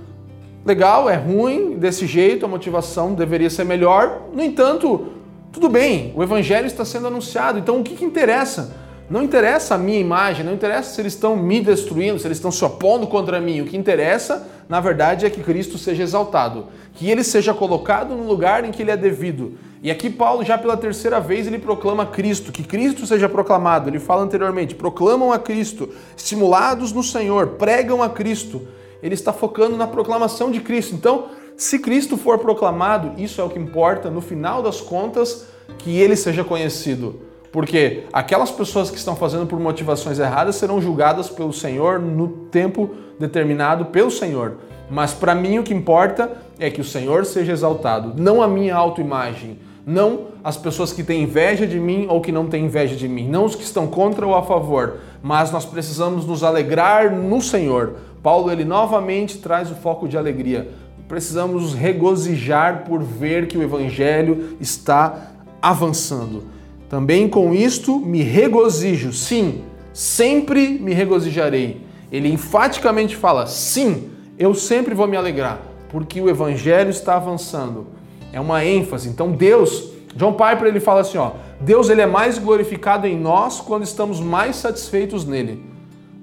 legal, 0.64 1.08
é 1.08 1.16
ruim, 1.16 1.76
desse 1.78 2.06
jeito, 2.06 2.44
a 2.44 2.48
motivação 2.48 3.14
deveria 3.14 3.50
ser 3.50 3.64
melhor. 3.64 4.22
No 4.32 4.42
entanto, 4.42 5.08
tudo 5.52 5.68
bem, 5.68 6.12
o 6.16 6.22
evangelho 6.22 6.66
está 6.66 6.84
sendo 6.84 7.06
anunciado, 7.08 7.58
então 7.58 7.80
o 7.80 7.82
que, 7.82 7.96
que 7.96 8.04
interessa? 8.04 8.76
Não 9.10 9.24
interessa 9.24 9.74
a 9.74 9.78
minha 9.78 9.98
imagem, 9.98 10.46
não 10.46 10.54
interessa 10.54 10.94
se 10.94 11.00
eles 11.00 11.14
estão 11.14 11.36
me 11.36 11.60
destruindo, 11.60 12.18
se 12.20 12.26
eles 12.28 12.38
estão 12.38 12.52
se 12.52 12.64
opondo 12.64 13.08
contra 13.08 13.40
mim. 13.40 13.60
O 13.60 13.64
que 13.64 13.76
interessa, 13.76 14.48
na 14.70 14.78
verdade, 14.78 15.26
é 15.26 15.30
que 15.30 15.42
Cristo 15.42 15.76
seja 15.76 16.04
exaltado, 16.04 16.66
que 16.94 17.10
ele 17.10 17.24
seja 17.24 17.52
colocado 17.52 18.14
no 18.14 18.22
lugar 18.22 18.64
em 18.64 18.70
que 18.70 18.80
ele 18.80 18.92
é 18.92 18.96
devido. 18.96 19.58
E 19.82 19.90
aqui 19.90 20.08
Paulo 20.08 20.44
já 20.44 20.56
pela 20.56 20.76
terceira 20.76 21.18
vez 21.18 21.48
ele 21.48 21.58
proclama 21.58 22.06
Cristo, 22.06 22.52
que 22.52 22.62
Cristo 22.62 23.04
seja 23.04 23.28
proclamado. 23.28 23.90
Ele 23.90 23.98
fala 23.98 24.22
anteriormente, 24.22 24.76
proclamam 24.76 25.32
a 25.32 25.40
Cristo, 25.40 25.88
estimulados 26.16 26.92
no 26.92 27.02
Senhor, 27.02 27.48
pregam 27.58 28.00
a 28.00 28.08
Cristo. 28.08 28.62
Ele 29.02 29.14
está 29.14 29.32
focando 29.32 29.76
na 29.76 29.88
proclamação 29.88 30.52
de 30.52 30.60
Cristo. 30.60 30.94
Então, 30.94 31.30
se 31.56 31.80
Cristo 31.80 32.16
for 32.16 32.38
proclamado, 32.38 33.20
isso 33.20 33.40
é 33.40 33.44
o 33.44 33.50
que 33.50 33.58
importa, 33.58 34.08
no 34.08 34.20
final 34.20 34.62
das 34.62 34.80
contas, 34.80 35.46
que 35.78 35.98
ele 35.98 36.14
seja 36.14 36.44
conhecido. 36.44 37.22
Porque 37.52 38.04
aquelas 38.12 38.50
pessoas 38.50 38.90
que 38.90 38.96
estão 38.96 39.16
fazendo 39.16 39.46
por 39.46 39.58
motivações 39.58 40.18
erradas 40.18 40.56
serão 40.56 40.80
julgadas 40.80 41.28
pelo 41.28 41.52
Senhor 41.52 41.98
no 41.98 42.28
tempo 42.28 42.90
determinado 43.18 43.86
pelo 43.86 44.10
Senhor. 44.10 44.58
Mas 44.88 45.12
para 45.12 45.34
mim 45.34 45.58
o 45.58 45.62
que 45.62 45.74
importa 45.74 46.30
é 46.58 46.70
que 46.70 46.80
o 46.80 46.84
Senhor 46.84 47.24
seja 47.24 47.52
exaltado, 47.52 48.12
não 48.16 48.42
a 48.42 48.48
minha 48.48 48.74
autoimagem, 48.74 49.58
não 49.86 50.26
as 50.42 50.56
pessoas 50.56 50.92
que 50.92 51.02
têm 51.02 51.22
inveja 51.22 51.66
de 51.66 51.78
mim 51.78 52.06
ou 52.08 52.20
que 52.20 52.32
não 52.32 52.46
têm 52.46 52.66
inveja 52.66 52.96
de 52.96 53.08
mim, 53.08 53.28
não 53.28 53.44
os 53.44 53.54
que 53.54 53.62
estão 53.62 53.86
contra 53.86 54.26
ou 54.26 54.34
a 54.34 54.42
favor, 54.42 54.98
mas 55.22 55.50
nós 55.50 55.64
precisamos 55.64 56.26
nos 56.26 56.42
alegrar 56.42 57.10
no 57.12 57.40
Senhor. 57.40 57.94
Paulo 58.22 58.50
ele 58.50 58.64
novamente 58.64 59.38
traz 59.38 59.70
o 59.70 59.74
foco 59.74 60.06
de 60.06 60.18
alegria. 60.18 60.70
Precisamos 61.08 61.74
regozijar 61.74 62.84
por 62.84 63.02
ver 63.02 63.48
que 63.48 63.58
o 63.58 63.62
evangelho 63.62 64.56
está 64.60 65.32
avançando. 65.60 66.44
Também 66.90 67.28
com 67.28 67.54
isto 67.54 68.00
me 68.00 68.20
regozijo, 68.20 69.12
sim, 69.12 69.62
sempre 69.92 70.70
me 70.70 70.92
regozijarei. 70.92 71.86
Ele 72.10 72.28
enfaticamente 72.28 73.14
fala: 73.14 73.46
sim, 73.46 74.10
eu 74.36 74.52
sempre 74.54 74.92
vou 74.92 75.06
me 75.06 75.16
alegrar, 75.16 75.60
porque 75.88 76.20
o 76.20 76.28
evangelho 76.28 76.90
está 76.90 77.14
avançando. 77.14 77.86
É 78.32 78.40
uma 78.40 78.64
ênfase. 78.64 79.08
Então 79.08 79.30
Deus, 79.30 79.92
John 80.16 80.32
Piper 80.32 80.66
ele 80.66 80.80
fala 80.80 81.02
assim, 81.02 81.16
ó, 81.16 81.30
Deus 81.60 81.88
ele 81.90 82.00
é 82.00 82.06
mais 82.06 82.38
glorificado 82.38 83.06
em 83.06 83.16
nós 83.16 83.60
quando 83.60 83.84
estamos 83.84 84.18
mais 84.18 84.56
satisfeitos 84.56 85.24
nele. 85.24 85.64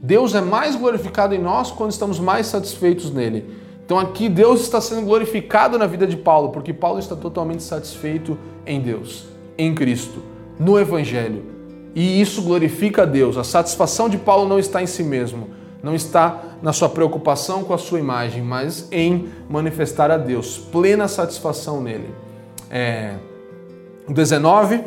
Deus 0.04 0.36
é 0.36 0.42
mais 0.42 0.76
glorificado 0.76 1.34
em 1.34 1.40
nós 1.40 1.72
quando 1.72 1.92
estamos 1.92 2.20
mais 2.20 2.46
satisfeitos 2.46 3.10
nele. 3.10 3.46
Então 3.86 3.98
aqui 3.98 4.28
Deus 4.28 4.60
está 4.60 4.82
sendo 4.82 5.04
glorificado 5.04 5.78
na 5.78 5.88
vida 5.88 6.06
de 6.06 6.18
Paulo, 6.18 6.50
porque 6.50 6.74
Paulo 6.74 7.00
está 7.00 7.16
totalmente 7.16 7.64
satisfeito 7.64 8.38
em 8.66 8.82
Deus, 8.82 9.28
em 9.58 9.74
Cristo 9.74 10.36
no 10.60 10.80
Evangelho. 10.80 11.44
E 11.96 12.22
isso 12.22 12.42
glorifica 12.42 13.04
a 13.04 13.06
Deus. 13.06 13.38
A 13.38 13.44
satisfação 13.44 14.08
de 14.08 14.18
Paulo 14.18 14.48
não 14.48 14.60
está 14.60 14.82
em 14.82 14.86
si 14.86 15.04
mesmo, 15.04 15.50
não 15.82 15.96
está 15.96 16.44
na 16.62 16.72
sua 16.74 16.90
preocupação 16.90 17.64
com 17.64 17.74
a 17.74 17.78
sua 17.78 18.00
imagem, 18.00 18.44
mas 18.44 18.88
em 18.92 19.30
manifestar 19.50 20.12
a 20.12 20.18
Deus, 20.18 20.58
plena 20.58 21.08
satisfação 21.08 21.82
nele. 21.82 22.10
É... 22.70 23.16
19. 24.08 24.82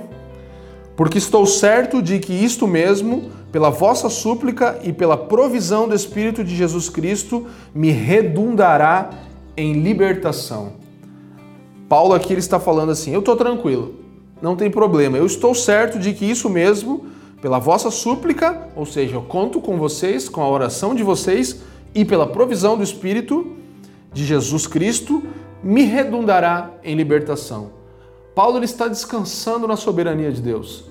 Porque 0.97 1.19
estou 1.19 1.47
certo 1.47 2.03
de 2.03 2.19
que 2.19 2.33
isto 2.33 2.67
mesmo, 2.67 3.31
pela 3.51 3.71
vossa 3.71 4.09
súplica 4.09 4.79
e 4.83 4.93
pela 4.93 5.17
provisão 5.17 5.89
do 5.89 5.95
Espírito 5.95 6.45
de 6.45 6.55
Jesus 6.55 6.89
Cristo, 6.89 7.47
me 7.75 7.91
redundará 7.91 9.11
em 9.57 9.83
libertação. 9.83 10.75
Paulo 11.89 12.15
aqui 12.15 12.33
ele 12.33 12.41
está 12.41 12.61
falando 12.61 12.93
assim: 12.93 13.13
eu 13.13 13.21
estou 13.21 13.35
tranquilo, 13.37 13.95
não 14.41 14.57
tem 14.57 14.71
problema. 14.71 15.17
Eu 15.17 15.27
estou 15.27 15.55
certo 15.55 15.99
de 15.99 16.13
que 16.13 16.25
isso 16.25 16.49
mesmo, 16.49 17.07
pela 17.41 17.59
vossa 17.59 17.91
súplica, 17.91 18.69
ou 18.75 18.87
seja, 18.87 19.17
eu 19.17 19.23
conto 19.23 19.61
com 19.61 19.77
vocês, 19.77 20.29
com 20.29 20.43
a 20.43 20.49
oração 20.49 20.95
de 20.95 21.03
vocês 21.03 21.61
e 21.95 22.05
pela 22.05 22.27
provisão 22.27 22.77
do 22.77 22.83
Espírito 22.83 23.57
de 24.13 24.25
Jesus 24.25 24.67
Cristo, 24.67 25.23
me 25.63 25.83
redundará 25.83 26.71
em 26.83 26.95
libertação. 26.95 27.71
Paulo 28.35 28.59
ele 28.59 28.65
está 28.65 28.89
descansando 28.89 29.67
na 29.67 29.77
soberania 29.77 30.33
de 30.33 30.41
Deus. 30.41 30.85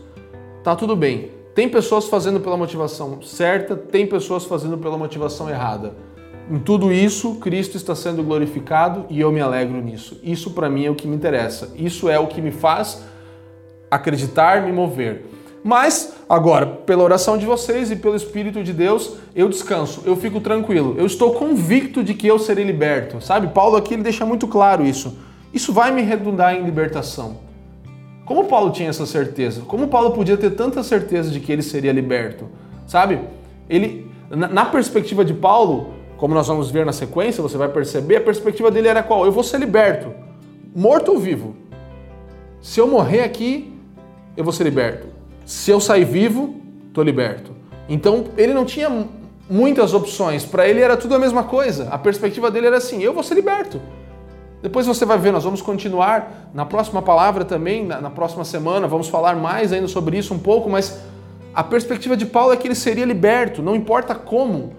Tá 0.64 0.76
tudo 0.76 0.96
bem. 0.96 1.32
Tem 1.56 1.68
pessoas 1.68 2.06
fazendo 2.06 2.40
pela 2.40 2.56
motivação 2.56 3.22
certa, 3.22 3.76
tem 3.76 4.06
pessoas 4.06 4.46
fazendo 4.46 4.78
pela 4.78 4.98
motivação 4.98 5.50
errada. 5.50 5.94
Em 6.50 6.60
tudo 6.60 6.92
isso, 6.92 7.36
Cristo 7.36 7.78
está 7.78 7.94
sendo 7.96 8.24
glorificado 8.24 9.06
e 9.10 9.20
eu 9.20 9.32
me 9.32 9.40
alegro 9.40 9.80
nisso. 9.82 10.20
Isso 10.24 10.52
para 10.52 10.70
mim 10.70 10.86
é 10.86 10.90
o 10.90 10.96
que 10.96 11.08
me 11.08 11.16
interessa. 11.16 11.72
Isso 11.76 12.10
é 12.10 12.18
o 12.20 12.28
que 12.28 12.42
me 12.42 12.52
faz 12.52 13.04
acreditar, 13.90 14.62
me 14.62 14.72
mover. 14.72 15.26
Mas, 15.64 16.14
agora, 16.28 16.66
pela 16.66 17.04
oração 17.04 17.38
de 17.38 17.46
vocês 17.46 17.92
e 17.92 17.96
pelo 17.96 18.16
Espírito 18.16 18.64
de 18.64 18.72
Deus, 18.72 19.16
eu 19.36 19.50
descanso, 19.50 20.02
eu 20.06 20.16
fico 20.16 20.40
tranquilo. 20.40 20.96
Eu 20.98 21.06
estou 21.06 21.34
convicto 21.34 22.04
de 22.04 22.14
que 22.14 22.28
eu 22.28 22.40
serei 22.40 22.64
liberto. 22.64 23.22
Sabe? 23.22 23.50
Paulo 23.50 23.76
aqui 23.76 23.94
ele 23.94 24.04
deixa 24.04 24.26
muito 24.26 24.48
claro 24.48 24.86
isso. 24.86 25.18
Isso 25.54 25.74
vai 25.74 25.92
me 25.92 26.02
redundar 26.02 26.56
em 26.56 26.64
libertação. 26.64 27.38
Como 28.26 28.46
Paulo 28.46 28.72
tinha 28.72 28.90
essa 28.90 29.06
certeza? 29.06 29.62
Como 29.62 29.88
Paulo 29.88 30.12
podia 30.12 30.38
ter 30.38 30.52
tanta 30.52 30.84
certeza 30.84 31.32
de 31.32 31.40
que 31.40 31.52
ele 31.52 31.64
seria 31.64 31.92
liberto? 31.92 32.46
Sabe? 32.86 33.20
Ele, 33.68 34.10
na 34.30 34.66
perspectiva 34.66 35.26
de 35.26 35.34
Paulo, 35.34 35.94
como 36.16 36.36
nós 36.36 36.48
vamos 36.48 36.70
ver 36.70 36.86
na 36.86 36.92
sequência, 36.92 37.42
você 37.42 37.58
vai 37.58 37.70
perceber, 37.70 38.18
a 38.18 38.22
perspectiva 38.22 38.70
dele 38.70 38.88
era 38.88 39.02
qual? 39.02 39.26
Eu 39.26 39.32
vou 39.32 39.44
ser 39.44 39.60
liberto, 39.60 40.14
morto 40.76 41.12
ou 41.12 41.18
vivo. 41.18 41.56
Se 42.62 42.80
eu 42.80 42.88
morrer 42.88 43.24
aqui, 43.24 43.69
eu 44.40 44.44
vou 44.46 44.54
ser 44.54 44.64
liberto. 44.64 45.06
Se 45.46 45.70
eu 45.70 45.82
sair 45.82 46.06
vivo, 46.06 46.56
estou 46.88 47.04
liberto. 47.04 47.52
Então 47.90 48.24
ele 48.38 48.54
não 48.54 48.64
tinha 48.64 49.06
muitas 49.50 49.94
opções. 49.94 50.46
Para 50.46 50.66
ele 50.66 50.80
era 50.80 50.96
tudo 50.96 51.14
a 51.14 51.20
mesma 51.20 51.44
coisa. 51.44 51.90
A 51.92 51.98
perspectiva 51.98 52.50
dele 52.50 52.68
era 52.68 52.78
assim: 52.78 53.04
eu 53.04 53.14
vou 53.14 53.22
ser 53.22 53.36
liberto. 53.36 53.82
Depois 54.62 54.88
você 54.88 55.04
vai 55.04 55.18
ver, 55.18 55.34
nós 55.34 55.44
vamos 55.44 55.62
continuar 55.62 56.50
na 56.54 56.66
próxima 56.66 57.02
palavra 57.02 57.44
também, 57.44 57.86
na, 57.86 58.00
na, 58.00 58.10
próxima 58.10 58.46
semana, 58.46 58.88
vamos 58.88 59.10
falar 59.10 59.36
mais 59.36 59.74
ainda 59.74 59.88
sobre 59.88 60.18
isso 60.18 60.34
um 60.34 60.40
pouco, 60.40 60.70
mas 60.70 61.00
a 61.54 61.64
perspectiva 61.64 62.16
de 62.16 62.26
Paulo 62.26 62.54
é 62.54 62.58
que 62.58 62.68
ele 62.68 62.76
seria 62.76 63.06
liberto, 63.06 63.62
não 63.62 63.74
importa 63.74 64.14
como, 64.14 64.74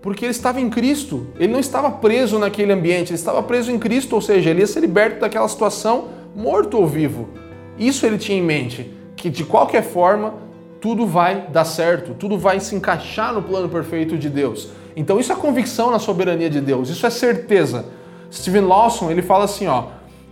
porque 0.00 0.24
ele 0.24 0.30
estava 0.30 0.60
em 0.60 0.70
Cristo, 0.70 1.26
ele 1.40 1.52
não 1.52 1.58
estava 1.58 1.90
preso 1.90 2.38
naquele 2.38 2.72
ambiente, 2.72 3.08
ele 3.08 3.18
estava 3.18 3.42
preso 3.42 3.72
em 3.72 3.80
Cristo, 3.80 4.14
ou 4.14 4.22
seja, 4.22 4.50
ele 4.50 4.60
ia 4.60 4.66
ser 4.66 4.78
liberto 4.78 5.20
daquela 5.20 5.48
situação, 5.48 6.08
morto 6.36 6.76
ou 6.76 6.86
vivo. 6.86 7.28
Isso 7.76 8.06
ele 8.06 8.18
tinha 8.18 8.38
em 8.38 8.42
mente 8.42 8.95
que 9.16 9.30
de 9.30 9.44
qualquer 9.44 9.82
forma 9.82 10.34
tudo 10.80 11.06
vai 11.06 11.48
dar 11.48 11.64
certo, 11.64 12.14
tudo 12.14 12.38
vai 12.38 12.60
se 12.60 12.76
encaixar 12.76 13.32
no 13.32 13.42
plano 13.42 13.68
perfeito 13.68 14.16
de 14.16 14.28
Deus. 14.28 14.68
Então 14.94 15.18
isso 15.18 15.32
é 15.32 15.36
convicção 15.36 15.90
na 15.90 15.98
soberania 15.98 16.48
de 16.48 16.60
Deus, 16.60 16.88
isso 16.88 17.06
é 17.06 17.10
certeza. 17.10 17.86
Steven 18.30 18.62
Lawson, 18.62 19.10
ele 19.10 19.22
fala 19.22 19.44
assim, 19.44 19.66
ó: 19.66 19.84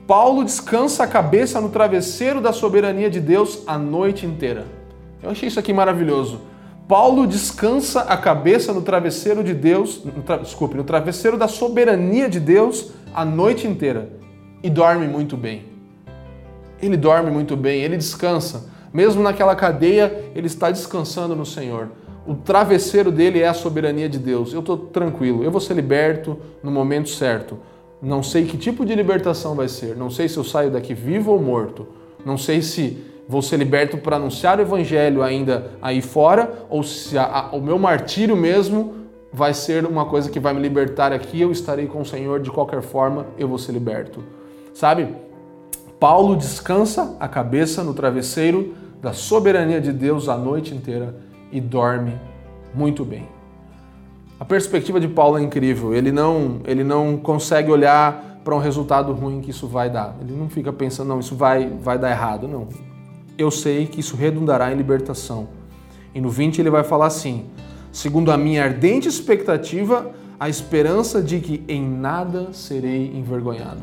Paulo 0.07 0.45
descansa 0.45 1.05
a 1.05 1.07
cabeça 1.07 1.61
no 1.61 1.71
travesseiro 1.71 2.41
da 2.41 2.53
soberania 2.53 3.11
de 3.11 3.21
Deus 3.21 3.63
a 3.67 3.79
noite 3.79 4.27
inteira. 4.27 4.67
Eu 5.23 5.31
achei 5.31 5.49
isso 5.49 5.59
aqui 5.59 5.73
maravilhoso. 5.73 6.41
Paulo 6.87 7.27
descansa 7.27 8.03
a 8.03 8.17
cabeça 8.17 8.73
no 8.73 8.83
travesseiro 8.83 9.43
de 9.43 9.55
Deus, 9.55 10.05
no 10.05 10.23
tra... 10.23 10.37
desculpe, 10.37 10.77
no 10.77 10.85
travesseiro 10.85 11.39
da 11.39 11.49
soberania 11.49 12.29
de 12.29 12.39
Deus 12.39 12.93
a 13.15 13.25
noite 13.25 13.67
inteira 13.67 14.11
e 14.63 14.69
dorme 14.69 15.09
muito 15.09 15.37
bem. 15.37 15.65
Ele 16.83 16.97
dorme 16.97 17.31
muito 17.31 17.57
bem, 17.57 17.81
ele 17.81 17.97
descansa. 17.97 18.74
Mesmo 18.95 19.25
naquela 19.25 19.57
cadeia, 19.57 20.31
ele 20.37 20.47
está 20.47 20.71
descansando 20.71 21.35
no 21.35 21.45
Senhor. 21.45 21.91
O 22.25 22.37
travesseiro 22.37 23.11
dele 23.11 23.41
é 23.41 23.49
a 23.49 23.53
soberania 23.53 24.09
de 24.09 24.21
Deus. 24.21 24.55
Eu 24.55 24.61
estou 24.61 24.79
tranquilo, 24.79 25.43
eu 25.43 25.51
vou 25.51 25.61
ser 25.61 25.75
liberto 25.75 26.39
no 26.63 26.71
momento 26.71 27.09
certo. 27.09 27.59
Não 28.01 28.23
sei 28.23 28.45
que 28.45 28.57
tipo 28.57 28.87
de 28.87 28.95
libertação 28.95 29.57
vai 29.57 29.67
ser. 29.67 29.97
Não 29.97 30.11
sei 30.11 30.29
se 30.29 30.37
eu 30.37 30.45
saio 30.45 30.71
daqui 30.71 30.95
vivo 30.95 31.33
ou 31.33 31.43
morto. 31.43 31.89
Não 32.25 32.39
sei 32.39 32.63
se 32.63 33.05
vou 33.29 33.43
ser 33.43 33.57
liberto 33.57 33.99
para 33.99 34.15
anunciar 34.15 34.59
o 34.59 34.63
evangelho 34.63 35.25
ainda 35.25 35.73
aí 35.83 36.01
fora 36.01 36.65
ou 36.71 36.85
se 36.85 37.19
a, 37.19 37.25
a, 37.25 37.57
o 37.57 37.61
meu 37.61 37.79
martírio 37.79 38.37
mesmo 38.37 38.95
vai 39.33 39.53
ser 39.53 39.85
uma 39.87 40.05
coisa 40.05 40.31
que 40.31 40.39
vai 40.39 40.55
me 40.55 40.61
libertar 40.61 41.13
aqui. 41.13 41.41
Eu 41.41 41.51
estarei 41.51 41.87
com 41.87 42.01
o 42.01 42.07
Senhor 42.07 42.39
de 42.39 42.51
qualquer 42.51 42.81
forma, 42.81 43.27
eu 43.37 43.49
vou 43.49 43.59
ser 43.59 43.73
liberto. 43.73 44.23
Sabe? 44.73 45.09
Paulo 45.99 46.37
descansa 46.37 47.17
a 47.19 47.27
cabeça 47.27 47.83
no 47.83 47.95
travesseiro 47.95 48.84
da 49.05 49.13
soberania 49.13 49.83
de 49.83 49.93
Deus 49.93 50.31
a 50.31 50.37
noite 50.37 50.75
inteira 50.75 51.15
e 51.53 51.61
dorme 51.61 52.19
muito 52.75 53.05
bem. 53.05 53.29
A 54.41 54.47
perspectiva 54.47 54.99
de 54.99 55.07
Paulo 55.07 55.39
é 55.39 55.43
incrível. 55.43 55.95
Ele 55.95 56.11
não, 56.11 56.61
ele 56.65 56.83
não 56.83 57.19
consegue 57.19 57.71
olhar 57.71 58.41
para 58.43 58.55
um 58.55 58.59
resultado 58.59 59.13
ruim 59.13 59.43
que 59.43 59.51
isso 59.51 59.69
vai 59.69 59.91
dar. 59.91 60.17
Ele 60.23 60.33
não 60.35 60.49
fica 60.49 60.73
pensando, 60.73 61.09
não, 61.09 61.21
isso 61.21 61.37
vai, 61.37 61.69
vai 61.69 61.99
dar 61.99 62.11
errado. 62.11 62.49
Não. 62.49 62.67
Eu 63.37 63.51
sei 63.51 63.87
que 63.87 64.01
isso 64.01 64.17
redundará 64.17 64.73
em 64.73 64.77
libertação. 64.77 65.49
E 66.15 66.21
no 66.21 66.31
20 66.31 66.61
ele 66.61 66.71
vai 66.71 66.83
falar 66.83 67.07
assim: 67.07 67.45
segundo 67.93 68.33
a 68.33 68.39
minha 68.39 68.65
ardente 68.65 69.07
expectativa, 69.07 70.13
a 70.41 70.49
esperança 70.49 71.23
de 71.23 71.41
que 71.41 71.63
em 71.69 71.87
nada 71.87 72.55
serei 72.55 73.15
envergonhado. 73.15 73.83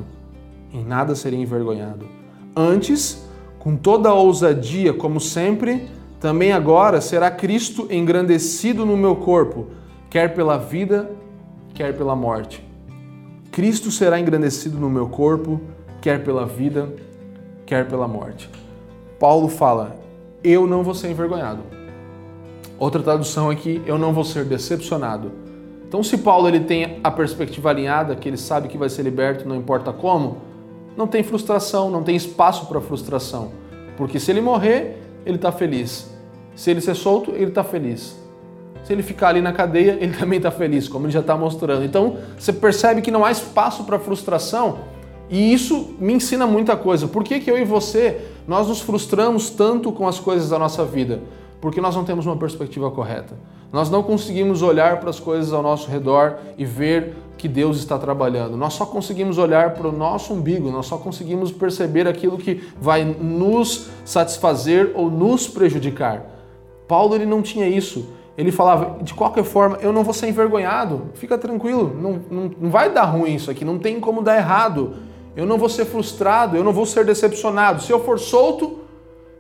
Em 0.73 0.84
nada 0.84 1.15
serei 1.15 1.39
envergonhado. 1.39 2.07
Antes, 2.55 3.23
com 3.62 3.76
toda 3.76 4.10
a 4.10 4.13
ousadia, 4.15 4.91
como 4.91 5.19
sempre, 5.19 5.88
também 6.19 6.52
agora 6.52 7.00
será 7.00 7.30
Cristo 7.30 7.88
engrandecido 7.91 8.88
no 8.88 8.97
meu 8.97 9.15
corpo, 9.15 9.67
quer 10.10 10.34
pela 10.34 10.58
vida, 10.58 11.12
quer 11.71 11.95
pela 11.95 12.15
morte. 12.15 12.67
Cristo 13.52 13.91
será 13.91 14.19
engrandecido 14.19 14.80
no 14.80 14.89
meu 14.89 15.08
corpo, 15.10 15.62
quer 16.02 16.24
pela 16.24 16.43
vida, 16.43 16.91
quer 17.63 17.88
pela 17.88 18.08
morte. 18.08 18.50
Paulo 19.19 19.47
fala: 19.47 19.95
Eu 20.43 20.65
não 20.65 20.82
vou 20.82 20.95
ser 20.95 21.12
envergonhado. 21.12 21.62
Outra 22.80 23.04
tradução 23.04 23.52
aqui: 23.52 23.80
Eu 23.86 24.00
não 24.00 24.12
vou 24.12 24.24
ser 24.24 24.43
decepcionado. 24.43 25.32
Então, 25.88 26.02
se 26.02 26.17
Paulo 26.17 26.47
ele 26.47 26.62
tem 26.62 27.00
a 27.04 27.12
perspectiva 27.12 27.69
alinhada, 27.69 28.15
que 28.15 28.28
ele 28.28 28.38
sabe 28.38 28.67
que 28.67 28.78
vai 28.78 28.89
ser 28.89 29.04
liberto, 29.04 29.47
não 29.47 29.56
importa 29.56 29.93
como, 29.93 30.38
não 30.97 31.08
tem 31.08 31.23
frustração, 31.23 31.89
não 31.89 32.04
tem 32.04 32.15
espaço 32.15 32.65
para 32.67 32.82
frustração. 32.82 33.51
Porque 33.97 34.19
se 34.19 34.32
ele 34.32 34.41
morrer, 34.41 34.97
ele 35.25 35.36
está 35.36 35.51
feliz. 35.51 36.10
Se 36.56 36.71
ele 36.71 36.82
ser 36.82 36.95
solto, 36.95 37.32
ele 37.32 37.45
está 37.45 37.63
feliz. 37.63 38.19
Se 38.84 38.93
ele 38.93 39.04
ficar 39.04 39.30
ali 39.30 39.41
na 39.41 39.54
cadeia, 39.54 39.97
ele 39.99 40.13
também 40.17 40.38
está 40.38 40.51
feliz, 40.51 40.88
como 40.88 41.06
ele 41.06 41.13
já 41.13 41.19
está 41.19 41.38
mostrando. 41.38 41.84
Então, 41.84 42.17
você 42.38 42.51
percebe 42.51 43.01
que 43.01 43.12
não 43.12 43.23
há 43.23 43.32
espaço 43.32 43.84
para 43.84 43.99
frustração 43.99 44.80
e 45.32 45.54
isso 45.54 45.95
me 45.97 46.13
ensina 46.13 46.45
muita 46.45 46.75
coisa. 46.75 47.08
Por 47.08 47.23
que, 47.23 47.39
que 47.39 47.49
eu 47.49 47.58
e 47.58 47.63
você, 47.63 48.19
nós 48.45 48.67
nos 48.67 48.82
frustramos 48.82 49.49
tanto 49.49 49.89
com 49.93 50.06
as 50.06 50.19
coisas 50.19 50.49
da 50.49 50.60
nossa 50.60 50.84
vida? 50.84 51.21
Porque 51.62 51.80
nós 51.80 51.95
não 51.95 52.04
temos 52.04 52.25
uma 52.25 52.36
perspectiva 52.36 52.91
correta. 52.91 53.36
Nós 53.71 53.89
não 53.89 54.04
conseguimos 54.04 54.62
olhar 54.62 54.99
para 54.99 55.10
as 55.10 55.21
coisas 55.21 55.54
ao 55.54 55.63
nosso 55.63 55.89
redor 55.89 56.38
e 56.58 56.65
ver 56.65 57.15
que 57.41 57.47
Deus 57.47 57.77
está 57.77 57.97
trabalhando. 57.97 58.56
Nós 58.56 58.73
só 58.73 58.86
conseguimos 58.86 59.39
olhar 59.39 59.73
para 59.73 59.88
o 59.88 59.91
nosso 59.91 60.32
umbigo, 60.32 60.69
nós 60.69 60.86
só 60.86 60.95
conseguimos 60.95 61.51
perceber 61.51 62.08
aquilo 62.08 62.38
que 62.38 62.62
vai 62.80 63.04
nos 63.04 63.89
satisfazer 64.06 64.91
ou 64.93 65.10
nos 65.10 65.47
prejudicar. 65.47 66.23
Paulo 66.88 67.15
ele 67.15 67.25
não 67.25 67.41
tinha 67.41 67.67
isso. 67.67 68.10
Ele 68.38 68.51
falava, 68.51 69.04
de 69.04 69.15
qualquer 69.15 69.43
forma, 69.43 69.80
eu 69.82 69.91
não 69.91 70.04
vou 70.04 70.13
ser 70.13 70.30
envergonhado, 70.30 71.10
fica 71.15 71.36
tranquilo, 71.36 71.91
não, 71.99 72.21
não, 72.30 72.51
não 72.62 72.69
vai 72.69 72.91
dar 72.93 73.06
ruim 73.06 73.34
isso 73.34 73.49
aqui, 73.49 73.65
não 73.65 73.80
tem 73.80 73.99
como 73.99 74.21
dar 74.21 74.38
errado. 74.38 74.93
Eu 75.36 75.47
não 75.47 75.58
vou 75.58 75.67
ser 75.67 75.86
frustrado, 75.86 76.56
eu 76.56 76.63
não 76.63 76.71
vou 76.71 76.86
ser 76.86 77.04
decepcionado. 77.04 77.82
Se 77.82 77.91
eu 77.91 77.99
for 78.04 78.19
solto, 78.19 78.82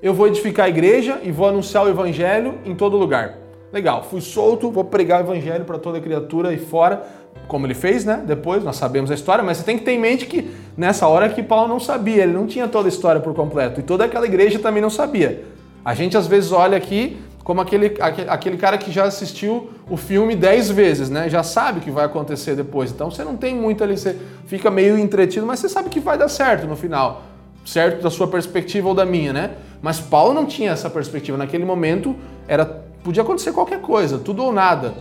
eu 0.01 0.11
vou 0.11 0.27
edificar 0.27 0.65
a 0.65 0.69
igreja 0.69 1.19
e 1.21 1.31
vou 1.31 1.47
anunciar 1.47 1.85
o 1.85 1.89
evangelho 1.89 2.55
em 2.65 2.73
todo 2.73 2.97
lugar. 2.97 3.37
Legal, 3.71 4.03
fui 4.03 4.19
solto, 4.19 4.69
vou 4.69 4.83
pregar 4.83 5.21
o 5.21 5.23
evangelho 5.23 5.63
para 5.63 5.79
toda 5.79 6.01
criatura 6.01 6.49
aí 6.49 6.57
fora, 6.57 7.03
como 7.47 7.67
ele 7.67 7.73
fez, 7.73 8.05
né? 8.05 8.23
Depois 8.25 8.63
nós 8.63 8.77
sabemos 8.77 9.11
a 9.11 9.13
história, 9.13 9.43
mas 9.43 9.57
você 9.57 9.63
tem 9.63 9.77
que 9.77 9.83
ter 9.83 9.91
em 9.91 9.99
mente 9.99 10.25
que 10.25 10.49
nessa 10.77 11.07
hora 11.07 11.27
que 11.27 11.43
Paulo 11.43 11.67
não 11.67 11.79
sabia, 11.79 12.23
ele 12.23 12.31
não 12.31 12.47
tinha 12.47 12.67
toda 12.67 12.87
a 12.87 12.89
história 12.89 13.19
por 13.19 13.33
completo 13.33 13.79
e 13.79 13.83
toda 13.83 14.05
aquela 14.05 14.25
igreja 14.25 14.57
também 14.59 14.81
não 14.81 14.89
sabia. 14.89 15.43
A 15.83 15.93
gente 15.93 16.15
às 16.15 16.27
vezes 16.27 16.51
olha 16.51 16.77
aqui 16.77 17.17
como 17.43 17.59
aquele, 17.59 17.97
aquele 17.99 18.55
cara 18.55 18.77
que 18.77 18.91
já 18.91 19.03
assistiu 19.03 19.71
o 19.89 19.97
filme 19.97 20.35
dez 20.35 20.69
vezes, 20.69 21.09
né? 21.09 21.27
Já 21.27 21.43
sabe 21.43 21.79
o 21.79 21.81
que 21.81 21.91
vai 21.91 22.05
acontecer 22.05 22.55
depois. 22.55 22.91
Então 22.91 23.11
você 23.11 23.23
não 23.23 23.35
tem 23.35 23.55
muito 23.55 23.83
ali, 23.83 23.97
você 23.97 24.15
fica 24.45 24.71
meio 24.71 24.97
entretido, 24.97 25.45
mas 25.45 25.59
você 25.59 25.67
sabe 25.67 25.89
que 25.89 25.99
vai 25.99 26.17
dar 26.17 26.29
certo 26.29 26.67
no 26.67 26.75
final. 26.75 27.23
Certo 27.65 28.01
da 28.01 28.09
sua 28.09 28.27
perspectiva 28.27 28.87
ou 28.87 28.95
da 28.95 29.05
minha, 29.05 29.33
né? 29.33 29.51
Mas 29.81 29.99
Paulo 29.99 30.33
não 30.33 30.45
tinha 30.45 30.71
essa 30.71 30.89
perspectiva. 30.89 31.37
Naquele 31.37 31.65
momento 31.65 32.15
era 32.47 32.65
podia 33.03 33.23
acontecer 33.23 33.51
qualquer 33.51 33.81
coisa, 33.81 34.17
tudo 34.17 34.43
ou 34.43 34.53
nada. 34.53 34.93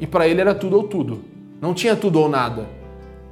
E 0.00 0.06
para 0.06 0.26
ele 0.26 0.40
era 0.40 0.54
tudo 0.54 0.76
ou 0.76 0.84
tudo. 0.84 1.37
Não 1.60 1.74
tinha 1.74 1.96
tudo 1.96 2.20
ou 2.20 2.28
nada. 2.28 2.66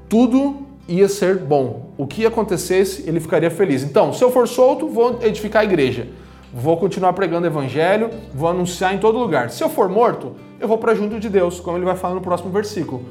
Tudo 0.08 0.66
ia 0.88 1.08
ser 1.08 1.38
bom. 1.38 1.90
O 1.96 2.06
que 2.06 2.26
acontecesse, 2.26 3.08
ele 3.08 3.20
ficaria 3.20 3.50
feliz. 3.50 3.82
Então, 3.82 4.12
se 4.12 4.22
eu 4.22 4.30
for 4.30 4.46
solto, 4.46 4.88
vou 4.88 5.18
edificar 5.22 5.62
a 5.62 5.64
igreja. 5.64 6.08
Vou 6.52 6.76
continuar 6.76 7.12
pregando 7.12 7.46
evangelho, 7.46 8.10
vou 8.34 8.48
anunciar 8.48 8.94
em 8.94 8.98
todo 8.98 9.18
lugar. 9.18 9.50
Se 9.50 9.62
eu 9.62 9.68
for 9.68 9.88
morto, 9.88 10.32
eu 10.60 10.66
vou 10.66 10.78
para 10.78 10.94
junto 10.94 11.20
de 11.20 11.28
Deus, 11.28 11.60
como 11.60 11.76
ele 11.76 11.84
vai 11.84 11.96
falar 11.96 12.14
no 12.14 12.20
próximo 12.20 12.50
versículo. 12.50 13.04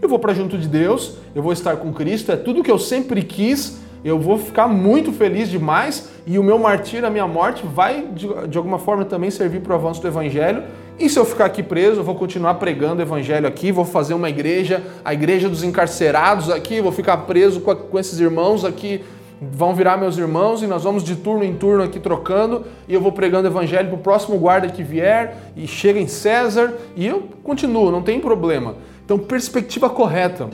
Eu 0.00 0.08
vou 0.08 0.18
para 0.18 0.32
junto 0.32 0.56
de 0.56 0.68
Deus, 0.68 1.16
eu 1.34 1.42
vou 1.42 1.52
estar 1.52 1.76
com 1.76 1.92
Cristo, 1.92 2.30
é 2.32 2.36
tudo 2.36 2.62
que 2.62 2.70
eu 2.70 2.78
sempre 2.78 3.22
quis, 3.22 3.80
eu 4.04 4.18
vou 4.18 4.38
ficar 4.38 4.68
muito 4.68 5.12
feliz 5.12 5.48
demais 5.50 6.08
e 6.26 6.38
o 6.38 6.42
meu 6.42 6.58
martírio, 6.58 7.06
a 7.06 7.10
minha 7.10 7.26
morte, 7.26 7.66
vai 7.66 8.06
de, 8.14 8.28
de 8.48 8.56
alguma 8.56 8.78
forma 8.78 9.04
também 9.04 9.30
servir 9.30 9.60
para 9.60 9.72
o 9.72 9.76
avanço 9.76 10.00
do 10.00 10.08
Evangelho. 10.08 10.62
E 10.98 11.10
se 11.10 11.18
eu 11.18 11.24
ficar 11.24 11.44
aqui 11.44 11.62
preso, 11.62 12.00
eu 12.00 12.04
vou 12.04 12.14
continuar 12.14 12.54
pregando 12.54 13.00
o 13.00 13.02
Evangelho 13.02 13.46
aqui, 13.46 13.70
vou 13.70 13.84
fazer 13.84 14.14
uma 14.14 14.30
igreja, 14.30 14.82
a 15.04 15.12
igreja 15.12 15.48
dos 15.48 15.62
encarcerados 15.62 16.50
aqui, 16.50 16.80
vou 16.80 16.92
ficar 16.92 17.18
preso 17.18 17.60
com, 17.60 17.74
com 17.74 17.98
esses 17.98 18.18
irmãos 18.18 18.64
aqui 18.64 19.02
vão 19.40 19.74
virar 19.74 19.96
meus 19.96 20.16
irmãos 20.16 20.62
e 20.62 20.66
nós 20.66 20.84
vamos 20.84 21.04
de 21.04 21.14
turno 21.14 21.44
em 21.44 21.54
turno 21.54 21.82
aqui 21.82 22.00
trocando 22.00 22.64
e 22.88 22.94
eu 22.94 23.00
vou 23.00 23.12
pregando 23.12 23.46
o 23.46 23.50
evangelho 23.50 23.88
para 23.88 23.98
o 23.98 24.00
próximo 24.00 24.38
guarda 24.38 24.68
que 24.68 24.82
vier 24.82 25.36
e 25.54 25.66
chega 25.66 26.00
em 26.00 26.06
César 26.06 26.74
e 26.94 27.06
eu 27.06 27.28
continuo, 27.42 27.90
não 27.90 28.02
tem 28.02 28.18
problema. 28.18 28.76
Então, 29.04 29.18
perspectiva 29.18 29.88
correta. 29.90 30.48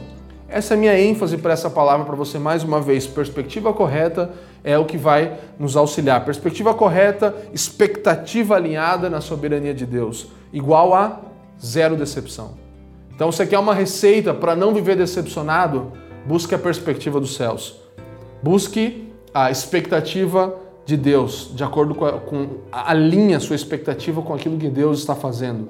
Essa 0.48 0.74
é 0.74 0.76
a 0.76 0.78
minha 0.78 0.98
ênfase 0.98 1.38
para 1.38 1.52
essa 1.52 1.70
palavra 1.70 2.04
para 2.04 2.14
você 2.14 2.38
mais 2.38 2.62
uma 2.62 2.80
vez. 2.80 3.06
Perspectiva 3.06 3.72
correta 3.72 4.30
é 4.64 4.78
o 4.78 4.84
que 4.84 4.96
vai 4.96 5.38
nos 5.58 5.76
auxiliar. 5.76 6.24
Perspectiva 6.24 6.74
correta, 6.74 7.34
expectativa 7.52 8.56
alinhada 8.56 9.10
na 9.10 9.20
soberania 9.20 9.74
de 9.74 9.86
Deus, 9.86 10.28
igual 10.52 10.94
a 10.94 11.20
zero 11.64 11.96
decepção. 11.96 12.52
Então, 13.14 13.30
você 13.30 13.46
quer 13.46 13.58
uma 13.58 13.74
receita 13.74 14.32
para 14.32 14.56
não 14.56 14.72
viver 14.72 14.96
decepcionado? 14.96 15.92
Busque 16.26 16.54
a 16.54 16.58
perspectiva 16.58 17.20
dos 17.20 17.34
céus. 17.34 17.76
Busque 18.42 19.12
a 19.34 19.50
expectativa 19.50 20.54
de 20.84 20.96
Deus, 20.96 21.52
de 21.54 21.62
acordo 21.62 21.94
com, 21.94 22.04
a, 22.04 22.12
com 22.12 22.48
sua 23.40 23.56
expectativa 23.56 24.20
com 24.22 24.34
aquilo 24.34 24.58
que 24.58 24.68
Deus 24.68 24.98
está 24.98 25.14
fazendo. 25.14 25.68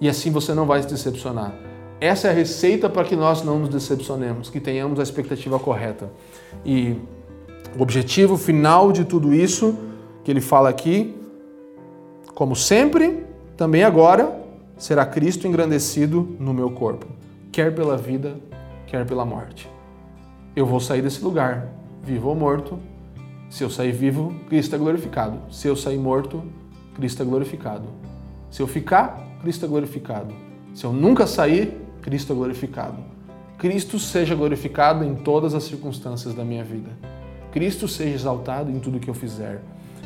E 0.00 0.08
assim 0.08 0.30
você 0.30 0.52
não 0.52 0.66
vai 0.66 0.82
se 0.82 0.88
decepcionar. 0.88 1.54
Essa 2.00 2.28
é 2.28 2.30
a 2.30 2.34
receita 2.34 2.90
para 2.90 3.04
que 3.04 3.16
nós 3.16 3.42
não 3.42 3.58
nos 3.58 3.70
decepcionemos, 3.70 4.50
que 4.50 4.60
tenhamos 4.60 5.00
a 5.00 5.02
expectativa 5.02 5.58
correta. 5.58 6.10
E 6.64 6.96
o 7.76 7.82
objetivo 7.82 8.36
final 8.36 8.90
de 8.90 9.04
tudo 9.04 9.34
isso 9.34 9.76
que 10.24 10.30
ele 10.30 10.40
fala 10.40 10.68
aqui, 10.68 11.14
como 12.34 12.56
sempre, 12.56 13.24
também 13.56 13.84
agora, 13.84 14.40
será 14.76 15.04
Cristo 15.06 15.46
engrandecido 15.46 16.36
no 16.38 16.52
meu 16.52 16.70
corpo, 16.70 17.06
quer 17.52 17.74
pela 17.74 17.96
vida, 17.96 18.36
quer 18.86 19.06
pela 19.06 19.24
morte. 19.24 19.70
Eu 20.54 20.66
vou 20.66 20.80
sair 20.80 21.02
desse 21.02 21.22
lugar, 21.22 21.68
vivo 22.02 22.28
ou 22.28 22.34
morto. 22.34 22.78
Se 23.50 23.62
eu 23.62 23.70
sair 23.70 23.92
vivo, 23.92 24.34
Cristo 24.48 24.74
é 24.74 24.78
glorificado. 24.78 25.38
Se 25.50 25.68
eu 25.68 25.76
sair 25.76 25.98
morto, 25.98 26.42
Cristo 26.94 27.22
é 27.22 27.26
glorificado. 27.26 27.84
Se 28.50 28.62
eu 28.62 28.66
ficar, 28.66 29.38
Cristo 29.42 29.66
é 29.66 29.68
glorificado. 29.68 30.34
Se 30.74 30.84
eu 30.84 30.92
nunca 30.92 31.26
sair, 31.26 31.76
Cristo 32.00 32.32
é 32.32 32.36
glorificado. 32.36 32.96
Cristo 33.58 33.98
seja 33.98 34.34
glorificado 34.34 35.04
em 35.04 35.14
todas 35.14 35.54
as 35.54 35.64
circunstâncias 35.64 36.34
da 36.34 36.44
minha 36.44 36.64
vida. 36.64 36.90
Cristo 37.56 37.88
seja 37.88 38.14
exaltado 38.14 38.70
em 38.70 38.78
tudo 38.78 39.00
que 39.00 39.08
eu 39.08 39.14
fizer. 39.14 39.62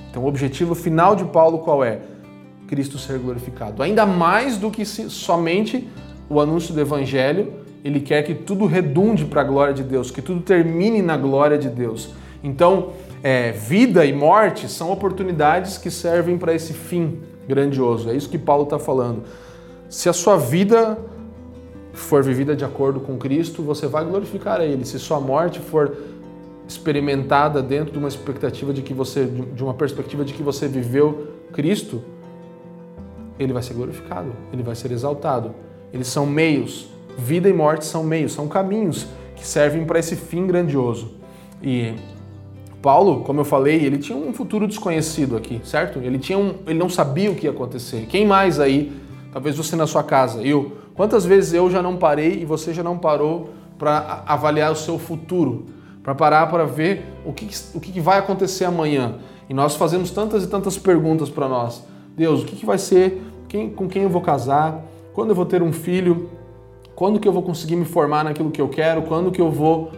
Então, 0.09 0.23
o 0.23 0.29
objetivo 0.29 0.73
final 0.73 1.17
de 1.17 1.25
Paulo 1.25 1.59
qual 1.59 1.83
é? 1.83 1.99
Cristo 2.69 2.97
ser 2.97 3.19
glorificado. 3.19 3.83
Ainda 3.83 4.07
mais 4.07 4.57
do 4.57 4.71
que 4.71 4.85
somente 4.85 5.89
o 6.29 6.41
anúncio 6.41 6.73
do 6.73 6.81
Evangelho, 6.81 7.53
ele 7.85 7.99
quer 7.99 8.23
que 8.23 8.37
tudo 8.37 8.67
redunde 8.67 9.25
para 9.25 9.41
a 9.41 9.45
glória 9.45 9.75
de 9.75 9.83
Deus, 9.83 10.13
que 10.13 10.23
tudo 10.23 10.41
termine 10.43 11.03
na 11.03 11.17
glória 11.17 11.59
de 11.59 11.69
Deus. 11.69 12.11
Então, 12.41 12.91
é, 13.21 13.51
vida 13.51 14.05
e 14.05 14.13
morte 14.13 14.69
são 14.69 14.93
oportunidades 14.93 15.77
que 15.77 15.91
servem 15.91 16.39
para 16.39 16.55
esse 16.55 16.73
fim 16.73 17.19
grandioso. 17.49 18.11
É 18.11 18.15
isso 18.15 18.29
que 18.29 18.39
Paulo 18.39 18.63
está 18.63 18.79
falando. 18.79 19.25
Se 19.89 20.09
a 20.09 20.13
sua 20.13 20.37
vida 20.37 20.97
for 21.93 22.23
vivida 22.23 22.55
de 22.55 22.65
acordo 22.65 23.01
com 23.01 23.19
Cristo, 23.19 23.61
você 23.61 23.89
vai 23.89 24.05
glorificar 24.05 24.61
a 24.61 24.65
Ele. 24.65 24.85
Se 24.85 25.01
sua 25.01 25.19
morte 25.19 25.59
for 25.59 25.97
experimentada 26.71 27.61
dentro 27.61 27.93
de 27.93 27.99
uma 27.99 28.07
expectativa 28.07 28.73
de 28.73 28.81
que 28.81 28.95
você, 28.95 29.27
de 29.27 29.63
uma 29.63 29.75
perspectiva 29.75 30.25
de 30.25 30.33
que 30.33 30.43
você 30.43 30.69
viveu 30.69 31.29
Cristo, 31.53 32.01
ele 33.39 33.53
vai 33.53 33.63
ser 33.63 33.75
glorificado, 33.75 34.33
ele 34.53 34.63
vai 34.63 34.77
ser 34.77 34.93
exaltado. 34.93 35.53
Eles 35.93 36.07
são 36.07 36.25
meios, 36.25 36.89
vida 37.19 37.49
e 37.49 37.53
morte 37.53 37.85
são 37.85 38.05
meios, 38.05 38.33
são 38.33 38.47
caminhos 38.47 39.09
que 39.35 39.45
servem 39.45 39.85
para 39.85 39.99
esse 39.99 40.15
fim 40.15 40.47
grandioso. 40.47 41.15
E 41.61 41.95
Paulo, 42.81 43.25
como 43.25 43.41
eu 43.41 43.45
falei, 43.45 43.85
ele 43.85 43.99
tinha 43.99 44.17
um 44.17 44.33
futuro 44.33 44.69
desconhecido 44.69 45.37
aqui, 45.37 45.61
certo? 45.65 45.99
Ele 45.99 46.19
tinha 46.19 46.39
um, 46.39 46.55
ele 46.67 46.79
não 46.79 46.89
sabia 46.89 47.33
o 47.33 47.35
que 47.35 47.47
ia 47.47 47.51
acontecer. 47.51 48.07
Quem 48.09 48.25
mais 48.25 48.61
aí? 48.61 48.93
Talvez 49.33 49.57
você 49.57 49.75
na 49.75 49.89
sua 49.89 50.05
casa, 50.05 50.41
eu. 50.43 50.79
Quantas 50.95 51.25
vezes 51.25 51.53
eu 51.53 51.69
já 51.69 51.83
não 51.83 51.97
parei 51.97 52.43
e 52.43 52.45
você 52.45 52.73
já 52.73 52.83
não 52.83 52.97
parou 52.97 53.51
para 53.77 54.23
avaliar 54.27 54.71
o 54.71 54.77
seu 54.77 54.99
futuro, 54.99 55.67
para 56.03 56.15
parar 56.15 56.47
para 56.49 56.65
ver 56.65 57.05
o 57.25 57.33
que, 57.33 57.49
o 57.75 57.81
que 57.81 58.01
vai 58.01 58.19
acontecer 58.19 58.65
amanhã? 58.65 59.17
E 59.49 59.55
nós 59.55 59.77
fazemos 59.77 60.11
tantas 60.11 60.45
e 60.45 60.47
tantas 60.47 60.79
perguntas 60.79 61.29
para 61.29 61.49
nós. 61.49 61.85
Deus, 62.17 62.43
o 62.43 62.47
que, 62.47 62.65
vai 62.65 62.79
ser? 62.79 63.23
Quem, 63.49 63.71
com 63.71 63.89
quem 63.89 64.03
eu 64.03 64.09
vou 64.09 64.21
casar? 64.21 64.85
Quando 65.13 65.31
eu 65.31 65.35
vou 65.35 65.45
ter 65.45 65.63
um 65.63 65.73
filho? 65.73 66.31
Quando 66.95 67.19
que 67.19 67.27
eu 67.27 67.33
vou 67.33 67.43
conseguir 67.43 67.77
me 67.77 67.85
formar 67.85 68.25
naquilo 68.25 68.51
que 68.51 68.61
eu 68.61 68.69
quero? 68.69 69.03
Quando 69.03 69.31
que 69.31 69.41
eu 69.41 69.51
vou 69.51 69.91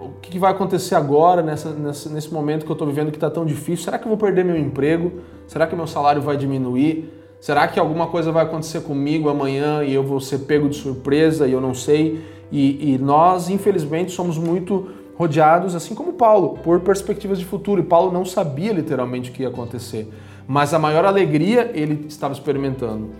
o 0.00 0.20
que, 0.20 0.38
vai 0.38 0.52
acontecer 0.52 0.94
agora 0.94 1.42
nessa, 1.42 1.70
nesse 1.70 2.32
momento 2.32 2.64
que 2.64 2.70
eu 2.70 2.74
estou 2.74 2.86
vivendo 2.86 3.10
que 3.10 3.16
está 3.16 3.30
tão 3.30 3.44
difícil? 3.44 3.84
Será 3.84 3.98
que 3.98 4.04
eu 4.04 4.08
vou 4.08 4.18
perder 4.18 4.44
meu 4.44 4.56
emprego? 4.56 5.20
Será 5.46 5.66
que 5.66 5.74
meu 5.74 5.86
salário 5.86 6.20
vai 6.20 6.36
diminuir? 6.36 7.12
Será 7.40 7.66
que 7.68 7.78
alguma 7.78 8.08
coisa 8.08 8.32
vai 8.32 8.44
acontecer 8.44 8.80
comigo 8.82 9.28
amanhã 9.28 9.84
e 9.84 9.94
eu 9.94 10.02
vou 10.02 10.20
ser 10.20 10.40
pego 10.40 10.68
de 10.68 10.76
surpresa 10.76 11.46
e 11.46 11.52
eu 11.52 11.60
não 11.60 11.72
sei? 11.72 12.20
E, 12.50 12.94
e 12.94 12.98
nós, 12.98 13.48
infelizmente, 13.48 14.12
somos 14.12 14.36
muito 14.38 14.88
rodeados, 15.18 15.74
assim 15.74 15.94
como 15.94 16.14
Paulo, 16.14 16.58
por 16.62 16.80
perspectivas 16.80 17.38
de 17.38 17.44
futuro. 17.44 17.80
E 17.80 17.84
Paulo 17.84 18.10
não 18.10 18.24
sabia 18.24 18.72
literalmente 18.72 19.30
o 19.30 19.32
que 19.32 19.42
ia 19.42 19.48
acontecer. 19.48 20.08
Mas 20.46 20.72
a 20.72 20.78
maior 20.78 21.04
alegria 21.04 21.70
ele 21.74 22.06
estava 22.08 22.32
experimentando: 22.32 23.10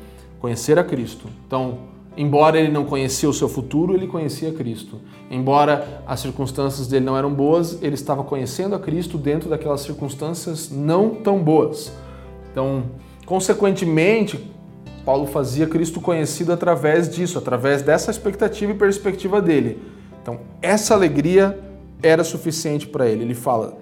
conhecer 0.40 0.78
a 0.78 0.84
Cristo. 0.84 1.26
Então, 1.46 1.78
embora 2.16 2.58
ele 2.58 2.72
não 2.72 2.84
conhecia 2.84 3.28
o 3.28 3.34
seu 3.34 3.48
futuro, 3.48 3.94
ele 3.94 4.06
conhecia 4.06 4.52
Cristo. 4.52 5.00
Embora 5.30 6.02
as 6.06 6.20
circunstâncias 6.20 6.86
dele 6.86 7.04
não 7.04 7.18
eram 7.18 7.34
boas, 7.34 7.82
ele 7.82 7.94
estava 7.94 8.24
conhecendo 8.24 8.74
a 8.74 8.78
Cristo 8.78 9.18
dentro 9.18 9.50
daquelas 9.50 9.82
circunstâncias 9.82 10.70
não 10.70 11.10
tão 11.16 11.42
boas. 11.42 11.92
Então, 12.50 12.84
Consequentemente, 13.28 14.42
Paulo 15.04 15.26
fazia 15.26 15.66
Cristo 15.66 16.00
conhecido 16.00 16.50
através 16.50 17.10
disso, 17.10 17.36
através 17.36 17.82
dessa 17.82 18.10
expectativa 18.10 18.72
e 18.72 18.74
perspectiva 18.74 19.38
dele. 19.38 19.82
Então, 20.22 20.40
essa 20.62 20.94
alegria 20.94 21.58
era 22.02 22.24
suficiente 22.24 22.86
para 22.86 23.06
ele. 23.06 23.22
Ele 23.22 23.34
fala: 23.34 23.78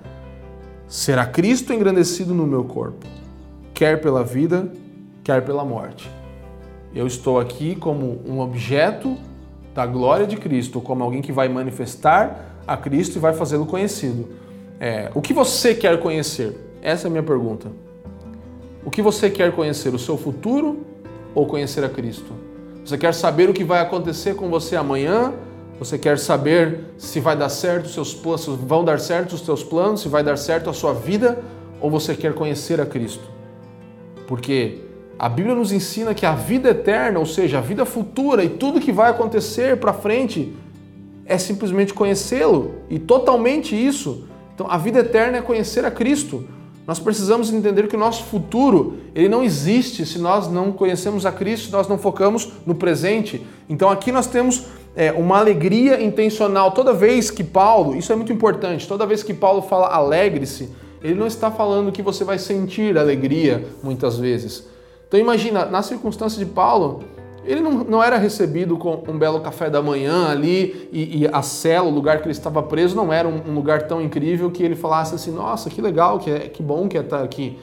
será 0.87 1.26
Cristo 1.26 1.72
engrandecido 1.72 2.35
no 2.35 2.46
meu 2.46 2.64
corpo, 2.64 3.07
quer 3.74 4.00
pela 4.00 4.24
vida, 4.24 4.70
quer 5.22 5.44
pela 5.44 5.64
morte. 5.64 6.11
Eu 6.94 7.07
estou 7.07 7.38
aqui 7.38 7.76
como 7.76 8.22
um 8.26 8.40
objeto 8.40 9.16
da 9.74 9.85
glória 9.85 10.26
de 10.26 10.37
Cristo, 10.37 10.81
como 10.81 11.05
alguém 11.05 11.20
que 11.20 11.33
vai 11.33 11.48
manifestar 11.48 12.62
a 12.66 12.76
Cristo 12.76 13.16
e 13.16 13.18
vai 13.18 13.35
fazê-lo 13.35 13.66
conhecido. 13.66 14.29
É, 14.81 15.11
o 15.14 15.20
que 15.20 15.35
você 15.35 15.74
quer 15.74 16.00
conhecer? 16.00 16.57
Essa 16.81 17.07
é 17.07 17.09
a 17.09 17.11
minha 17.11 17.22
pergunta. 17.22 17.70
O 18.85 18.90
que 18.90 19.02
você 19.02 19.29
quer 19.29 19.52
conhecer? 19.52 19.94
O 19.94 19.98
seu 19.98 20.16
futuro 20.16 20.87
ou 21.35 21.46
conhecer 21.46 21.85
a 21.85 21.88
Cristo? 21.88 22.33
Você 22.85 22.96
quer 22.96 23.12
saber 23.12 23.50
o 23.50 23.52
que 23.52 23.64
vai 23.64 23.81
acontecer 23.81 24.35
com 24.35 24.48
você 24.48 24.76
amanhã? 24.76 25.35
Você 25.79 25.99
quer 25.99 26.19
saber 26.19 26.81
se 26.97 27.21
vai 27.21 27.37
dar 27.37 27.51
certo 27.51 27.87
os 27.87 27.95
seus 27.95 28.15
planos, 28.15 28.47
vão 28.47 28.85
dar 28.85 28.99
certo 28.99 29.35
os 29.35 29.43
seus 29.43 29.62
planos, 29.62 30.01
se 30.01 30.09
vai 30.09 30.23
dar 30.23 30.39
certo 30.39 30.71
a 30.71 30.73
sua 30.73 30.95
vida, 30.95 31.39
ou 31.81 31.91
você 31.91 32.15
quer 32.15 32.33
conhecer 32.33 32.81
a 32.81 32.87
Cristo? 32.87 33.25
Porque 34.27 34.79
a 35.19 35.29
Bíblia 35.29 35.55
nos 35.55 35.73
ensina 35.73 36.15
que 36.15 36.25
a 36.25 36.35
vida 36.35 36.71
eterna, 36.71 37.19
ou 37.19 37.27
seja, 37.27 37.59
a 37.59 37.61
vida 37.61 37.85
futura 37.85 38.43
e 38.43 38.49
tudo 38.49 38.81
que 38.81 38.91
vai 38.91 39.11
acontecer 39.11 39.77
para 39.77 39.93
frente 39.93 40.55
é 41.27 41.37
simplesmente 41.37 41.93
conhecê-lo 41.93 42.77
e 42.89 42.99
totalmente 42.99 43.75
isso. 43.75 44.27
Então, 44.55 44.67
a 44.71 44.79
vida 44.79 45.01
eterna 45.01 45.39
é 45.39 45.43
conhecer 45.43 45.85
a 45.85 45.91
Cristo. 45.91 46.47
Nós 46.87 47.01
precisamos 47.01 47.53
entender 47.53 47.89
que 47.89 47.97
o 47.97 47.99
nosso 47.99 48.25
futuro 48.25 48.99
ele 49.12 49.29
não 49.29 49.43
existe 49.43 50.07
se 50.07 50.21
nós 50.21 50.49
não 50.49 50.71
conhecemos 50.71 51.27
a 51.27 51.33
Cristo, 51.33 51.73
nós 51.73 51.89
não 51.89 51.99
focamos 51.99 52.53
no 52.65 52.77
presente. 52.77 53.45
Então 53.69 53.91
aqui 53.91 54.12
nós 54.12 54.29
temos 54.29 54.67
é, 54.96 55.12
uma 55.12 55.38
alegria 55.38 56.02
intencional. 56.02 56.72
Toda 56.72 56.92
vez 56.92 57.30
que 57.30 57.44
Paulo, 57.44 57.94
isso 57.94 58.12
é 58.12 58.16
muito 58.16 58.32
importante, 58.32 58.88
toda 58.88 59.06
vez 59.06 59.22
que 59.22 59.35
Paulo 59.35 59.61
fala 59.61 59.88
alegre-se, 59.88 60.70
ele 61.02 61.14
não 61.14 61.26
está 61.26 61.50
falando 61.50 61.92
que 61.92 62.02
você 62.02 62.24
vai 62.24 62.38
sentir 62.38 62.96
alegria 62.96 63.66
muitas 63.82 64.16
vezes. 64.18 64.66
Então 65.06 65.20
imagina, 65.20 65.66
na 65.66 65.82
circunstância 65.82 66.42
de 66.42 66.50
Paulo, 66.50 67.04
ele 67.44 67.61
não, 67.61 67.85
não 67.85 68.02
era 68.02 68.16
recebido 68.16 68.76
com 68.76 69.04
um 69.06 69.16
belo 69.16 69.40
café 69.40 69.70
da 69.70 69.80
manhã 69.80 70.28
ali 70.28 70.88
e, 70.90 71.22
e 71.22 71.28
a 71.32 71.42
cela, 71.42 71.86
o 71.86 71.90
lugar 71.90 72.18
que 72.18 72.24
ele 72.24 72.32
estava 72.32 72.62
preso, 72.62 72.97
não 72.97 73.12
era 73.12 73.28
um, 73.28 73.40
um, 73.51 73.55
lugar 73.55 73.82
tão 73.82 74.03
incrível 74.03 74.51
que 74.51 74.62
ele 74.62 74.74
falasse 74.74 75.14
assim: 75.14 75.30
nossa, 75.30 75.70
que 75.70 75.80
legal, 75.80 76.18
que, 76.18 76.30
é, 76.30 76.38
que 76.40 76.62
bom 76.62 76.88
que 76.88 76.99
é 76.99 77.03
estar 77.03 77.22
aqui. 77.22 77.57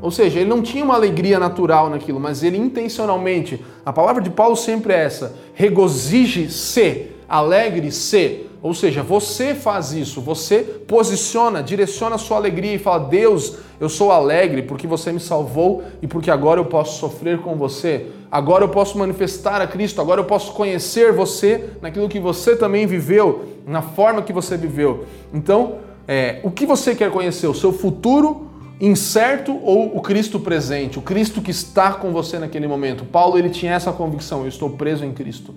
Ou 0.00 0.10
seja, 0.10 0.38
ele 0.40 0.48
não 0.48 0.62
tinha 0.62 0.84
uma 0.84 0.94
alegria 0.94 1.38
natural 1.38 1.90
naquilo, 1.90 2.20
mas 2.20 2.42
ele 2.42 2.56
intencionalmente, 2.56 3.64
a 3.84 3.92
palavra 3.92 4.22
de 4.22 4.30
Paulo 4.30 4.56
sempre 4.56 4.92
é 4.92 5.04
essa: 5.04 5.34
regozije-se, 5.54 7.10
alegre-se. 7.28 8.46
Ou 8.60 8.74
seja, 8.74 9.04
você 9.04 9.54
faz 9.54 9.92
isso, 9.92 10.20
você 10.20 10.58
posiciona, 10.58 11.62
direciona 11.62 12.16
a 12.16 12.18
sua 12.18 12.36
alegria 12.36 12.74
e 12.74 12.78
fala: 12.78 13.08
Deus, 13.08 13.56
eu 13.80 13.88
sou 13.88 14.10
alegre 14.10 14.62
porque 14.62 14.86
você 14.86 15.12
me 15.12 15.20
salvou 15.20 15.84
e 16.02 16.06
porque 16.06 16.30
agora 16.30 16.60
eu 16.60 16.64
posso 16.64 16.98
sofrer 16.98 17.38
com 17.38 17.54
você. 17.54 18.06
Agora 18.30 18.64
eu 18.64 18.68
posso 18.68 18.98
manifestar 18.98 19.60
a 19.60 19.66
Cristo, 19.66 20.00
agora 20.00 20.20
eu 20.20 20.24
posso 20.24 20.52
conhecer 20.52 21.12
você 21.12 21.70
naquilo 21.80 22.08
que 22.08 22.18
você 22.18 22.56
também 22.56 22.86
viveu, 22.86 23.44
na 23.66 23.80
forma 23.80 24.22
que 24.22 24.32
você 24.32 24.56
viveu. 24.56 25.04
Então, 25.32 25.78
é, 26.06 26.40
o 26.42 26.50
que 26.50 26.66
você 26.66 26.94
quer 26.94 27.10
conhecer? 27.10 27.46
O 27.46 27.54
seu 27.54 27.72
futuro 27.72 28.47
incerto 28.80 29.58
ou 29.62 29.96
o 29.96 30.00
Cristo 30.00 30.38
presente? 30.38 30.98
O 30.98 31.02
Cristo 31.02 31.40
que 31.42 31.50
está 31.50 31.92
com 31.92 32.12
você 32.12 32.38
naquele 32.38 32.66
momento? 32.66 33.04
Paulo 33.04 33.38
ele 33.38 33.50
tinha 33.50 33.72
essa 33.72 33.92
convicção: 33.92 34.42
eu 34.42 34.48
estou 34.48 34.70
preso 34.70 35.04
em 35.04 35.12
Cristo. 35.12 35.54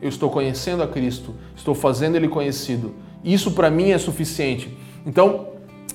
Eu 0.00 0.08
estou 0.08 0.28
conhecendo 0.30 0.82
a 0.82 0.88
Cristo, 0.88 1.32
estou 1.54 1.76
fazendo 1.76 2.16
ele 2.16 2.26
conhecido. 2.26 2.92
Isso 3.22 3.52
para 3.52 3.70
mim 3.70 3.90
é 3.90 3.98
suficiente. 3.98 4.76
Então, 5.06 5.46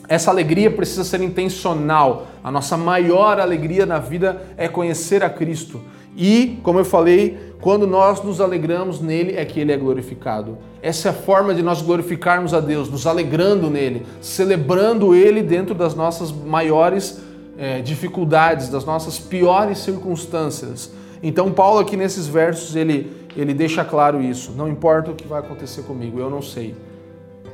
essa 0.08 0.32
alegria 0.32 0.72
precisa 0.72 1.04
ser 1.04 1.20
intencional. 1.22 2.28
A 2.42 2.50
nossa 2.50 2.78
maior 2.78 3.38
alegria 3.40 3.86
na 3.86 4.00
vida 4.00 4.42
é 4.56 4.70
conhecer 4.70 5.24
a 5.24 5.30
Cristo. 5.30 5.82
E, 6.18 6.60
como 6.64 6.80
eu 6.80 6.86
falei, 6.86 7.38
quando 7.62 7.86
nós 7.86 8.24
nos 8.24 8.42
alegramos 8.42 9.00
nele 9.00 9.36
é 9.36 9.46
que 9.46 9.60
ele 9.60 9.72
é 9.72 9.78
glorificado. 9.78 10.58
Essa 10.82 11.10
é 11.10 11.12
a 11.12 11.14
forma 11.14 11.54
de 11.54 11.62
nós 11.62 11.80
glorificarmos 11.82 12.56
a 12.56 12.60
Deus, 12.60 12.90
nos 12.90 13.06
alegrando 13.06 13.70
nele, 13.70 14.04
celebrando 14.20 15.14
ele 15.14 15.44
dentro 15.44 15.76
das 15.76 15.94
nossas 15.94 16.32
maiores 16.32 17.22
é, 17.56 17.82
dificuldades, 17.82 18.70
das 18.70 18.84
nossas 18.84 19.20
piores 19.20 19.78
circunstâncias. 19.78 20.92
Então, 21.22 21.52
Paulo, 21.52 21.80
aqui 21.80 21.96
nesses 21.96 22.28
versos, 22.28 22.76
ele, 22.76 23.12
ele 23.36 23.54
deixa 23.54 23.86
claro 23.86 24.20
isso. 24.20 24.54
Não 24.58 24.68
importa 24.68 25.12
o 25.12 25.16
que 25.16 25.28
vai 25.28 25.40
acontecer 25.40 25.84
comigo, 25.84 26.20
eu 26.20 26.32
não 26.32 26.42
sei. 26.42 26.76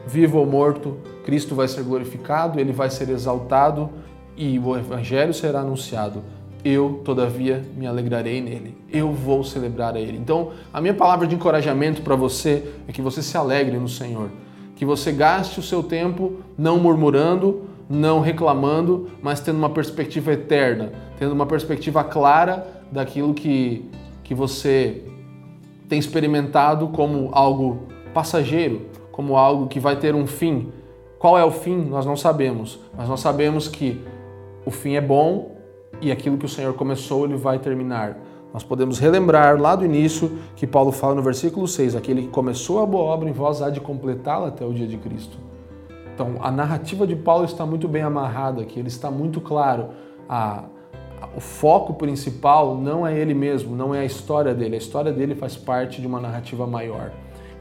Vivo 0.08 0.38
ou 0.38 0.46
morto, 0.46 0.98
Cristo 1.26 1.54
vai 1.54 1.68
ser 1.68 1.84
glorificado, 1.84 2.60
ele 2.60 2.72
vai 2.72 2.90
ser 2.90 3.10
exaltado 3.10 3.90
e 4.38 4.58
o 4.58 4.78
evangelho 4.78 5.34
será 5.34 5.62
anunciado. 5.62 6.22
Eu, 6.64 7.02
todavia, 7.04 7.62
me 7.76 7.86
alegrarei 7.86 8.42
nele. 8.42 8.78
Eu 8.90 9.12
vou 9.12 9.44
celebrar 9.44 9.96
a 9.96 10.00
ele. 10.00 10.18
Então, 10.18 10.52
a 10.74 10.80
minha 10.80 10.94
palavra 10.94 11.28
de 11.28 11.36
encorajamento 11.36 12.02
para 12.02 12.16
você 12.16 12.72
é 12.88 12.92
que 12.92 13.02
você 13.02 13.22
se 13.22 13.36
alegre 13.38 13.78
no 13.78 13.90
Senhor. 13.90 14.30
Que 14.76 14.86
você 14.86 15.12
gaste 15.12 15.60
o 15.60 15.64
seu 15.64 15.84
tempo 15.84 16.38
não 16.58 16.80
murmurando, 16.80 17.64
não 17.90 18.22
reclamando, 18.22 19.10
mas 19.22 19.42
tendo 19.42 19.58
uma 19.58 19.70
perspectiva 19.70 20.32
eterna, 20.32 20.94
tendo 21.20 21.34
uma 21.34 21.46
perspectiva 21.46 22.04
clara 22.04 22.66
daquilo 22.92 23.34
que, 23.34 23.90
que 24.24 24.34
você 24.34 25.04
tem 25.90 26.00
experimentado 26.00 26.88
como 26.90 27.30
algo 27.34 27.88
passageiro, 28.14 28.84
como 29.12 29.36
algo 29.36 29.68
que 29.68 29.80
vai 29.80 29.98
ter 29.98 30.16
um 30.16 30.26
fim, 30.26 30.72
qual 31.20 31.38
é 31.38 31.46
o 31.46 31.52
fim? 31.52 31.78
Nós 31.78 32.06
não 32.06 32.18
sabemos, 32.18 32.80
mas 32.98 33.08
nós 33.08 33.20
sabemos 33.20 33.68
que 33.68 34.02
o 34.66 34.72
fim 34.72 34.96
é 34.96 35.02
bom 35.02 35.53
e 36.02 36.12
aquilo 36.12 36.38
que 36.38 36.46
o 36.46 36.50
Senhor 36.50 36.74
começou, 36.74 37.26
ele 37.26 37.38
vai 37.38 37.60
terminar. 37.60 38.18
Nós 38.54 38.64
podemos 38.64 39.00
relembrar 39.00 39.60
lá 39.60 39.76
do 39.76 39.84
início 39.84 40.32
que 40.56 40.68
Paulo 40.68 40.92
fala 40.92 41.16
no 41.16 41.22
versículo 41.24 41.68
6: 41.68 41.96
aquele 41.96 42.24
que 42.24 42.28
começou 42.28 42.82
a 42.82 42.86
boa 42.86 43.06
obra 43.06 43.28
em 43.28 43.34
vós 43.34 43.62
há 43.62 43.70
de 43.70 43.82
completá-la 43.82 44.50
até 44.50 44.66
o 44.66 44.74
dia 44.74 44.88
de 44.88 44.98
Cristo. 44.98 45.38
Então, 46.14 46.36
a 46.42 46.52
narrativa 46.52 47.08
de 47.08 47.16
Paulo 47.16 47.46
está 47.46 47.66
muito 47.66 47.88
bem 47.88 48.04
amarrada 48.04 48.62
aqui, 48.62 48.80
ele 48.80 48.90
está 48.90 49.10
muito 49.10 49.42
claro. 49.42 49.90
A, 50.30 50.66
o 51.36 51.40
foco 51.40 51.96
principal 51.96 52.76
não 52.76 53.08
é 53.08 53.18
ele 53.18 53.34
mesmo, 53.34 53.76
não 53.76 53.96
é 53.96 54.02
a 54.02 54.06
história 54.06 54.54
dele. 54.54 54.76
A 54.76 54.78
história 54.78 55.12
dele 55.12 55.34
faz 55.34 55.58
parte 55.58 56.00
de 56.00 56.06
uma 56.06 56.20
narrativa 56.20 56.68
maior. 56.68 57.12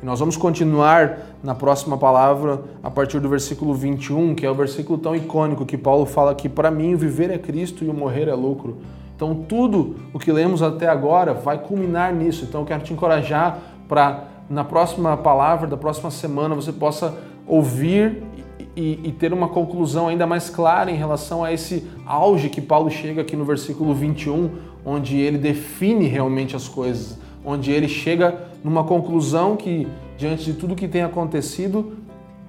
E 0.03 0.05
nós 0.05 0.19
vamos 0.19 0.37
continuar 0.37 1.19
na 1.45 1.55
próxima 1.55 1.97
palavra 1.97 2.61
a 2.83 2.91
partir 2.91 3.21
do 3.21 3.29
versículo 3.29 3.73
21, 3.73 4.35
que 4.35 4.45
é 4.45 4.51
o 4.51 4.55
versículo 4.55 4.99
tão 4.99 5.15
icônico 5.15 5.65
que 5.65 5.79
Paulo 5.79 6.05
fala 6.05 6.35
que 6.35 6.49
para 6.49 6.73
mim 6.73 6.95
o 6.95 6.99
viver 6.99 7.31
é 7.31 7.39
Cristo 7.39 7.85
e 7.85 7.89
o 7.89 7.95
morrer 7.95 8.27
é 8.29 8.35
lucro. 8.35 8.79
Então 9.15 9.33
tudo 9.49 9.95
o 10.13 10.19
que 10.19 10.33
lemos 10.33 10.61
até 10.61 10.89
agora 10.89 11.33
vai 11.33 11.57
culminar 11.57 12.13
nisso. 12.13 12.45
Então 12.45 12.63
eu 12.63 12.67
quero 12.67 12.83
te 12.83 12.93
encorajar 12.93 13.59
para 13.89 14.25
na 14.51 14.65
próxima 14.65 15.17
palavra 15.17 15.69
da 15.69 15.77
próxima 15.77 16.11
semana 16.11 16.55
você 16.55 16.73
possa 16.73 17.17
ouvir 17.47 18.25
e, 18.77 18.99
e, 19.05 19.13
ter 19.13 19.33
uma 19.33 19.49
conclusão 19.49 20.09
ainda 20.09 20.27
mais 20.27 20.51
clara 20.51 20.91
em 20.91 20.97
relação 20.97 21.45
a 21.45 21.53
esse 21.53 21.87
auge 22.05 22.49
que 22.49 22.61
Paulo 22.61 22.91
chega 22.91 23.21
aqui 23.21 23.37
no 23.37 23.45
versículo 23.45 23.95
21, 23.95 24.51
onde 24.85 25.19
ele 25.19 25.39
define 25.39 26.07
realmente 26.07 26.57
as 26.57 26.69
coisas, 26.69 27.19
onde 27.45 27.71
ele 27.71 27.89
chega 27.89 28.49
numa 28.63 28.85
conclusão 28.85 29.57
que, 29.57 29.89
diante 30.17 30.45
de 30.45 30.55
tudo 30.55 30.77
que 30.77 30.89
tem 30.89 31.03
acontecido, 31.03 31.93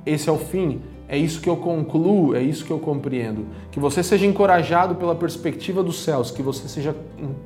esse 0.05 0.29
é 0.29 0.31
o 0.31 0.37
fim. 0.37 0.81
É 1.07 1.17
isso 1.17 1.41
que 1.41 1.49
eu 1.49 1.57
concluo, 1.57 2.35
é 2.35 2.41
isso 2.41 2.65
que 2.65 2.71
eu 2.71 2.79
compreendo. 2.79 3.45
Que 3.71 3.79
você 3.79 4.01
seja 4.01 4.25
encorajado 4.25 4.95
pela 4.95 5.13
perspectiva 5.13 5.83
dos 5.83 6.03
céus, 6.03 6.31
que 6.31 6.41
você 6.41 6.67
seja 6.67 6.95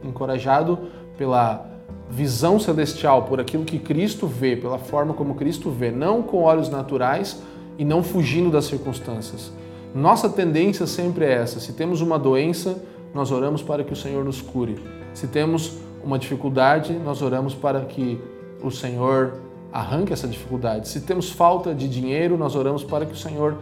encorajado 0.03 0.79
pela 1.17 1.65
visão 2.09 2.59
celestial, 2.59 3.23
por 3.23 3.39
aquilo 3.39 3.65
que 3.65 3.79
Cristo 3.79 4.27
vê, 4.27 4.55
pela 4.55 4.77
forma 4.77 5.13
como 5.13 5.35
Cristo 5.35 5.69
vê, 5.69 5.91
não 5.91 6.21
com 6.21 6.43
olhos 6.43 6.69
naturais 6.69 7.41
e 7.77 7.83
não 7.83 8.03
fugindo 8.03 8.49
das 8.49 8.65
circunstâncias. 8.65 9.51
Nossa 9.93 10.29
tendência 10.29 10.85
sempre 10.85 11.25
é 11.25 11.33
essa: 11.33 11.59
se 11.59 11.73
temos 11.73 12.01
uma 12.01 12.17
doença, 12.17 12.81
nós 13.13 13.31
oramos 13.31 13.61
para 13.61 13.83
que 13.83 13.93
o 13.93 13.95
Senhor 13.95 14.23
nos 14.23 14.41
cure. 14.41 14.75
Se 15.13 15.27
temos 15.27 15.77
uma 16.03 16.17
dificuldade, 16.17 16.93
nós 16.93 17.21
oramos 17.21 17.53
para 17.53 17.81
que 17.81 18.19
o 18.63 18.71
Senhor 18.71 19.33
arranque 19.71 20.13
essa 20.13 20.27
dificuldade. 20.27 20.87
Se 20.87 21.01
temos 21.01 21.29
falta 21.29 21.73
de 21.73 21.87
dinheiro, 21.87 22.37
nós 22.37 22.55
oramos 22.55 22.83
para 22.83 23.05
que 23.05 23.13
o 23.13 23.17
Senhor 23.17 23.57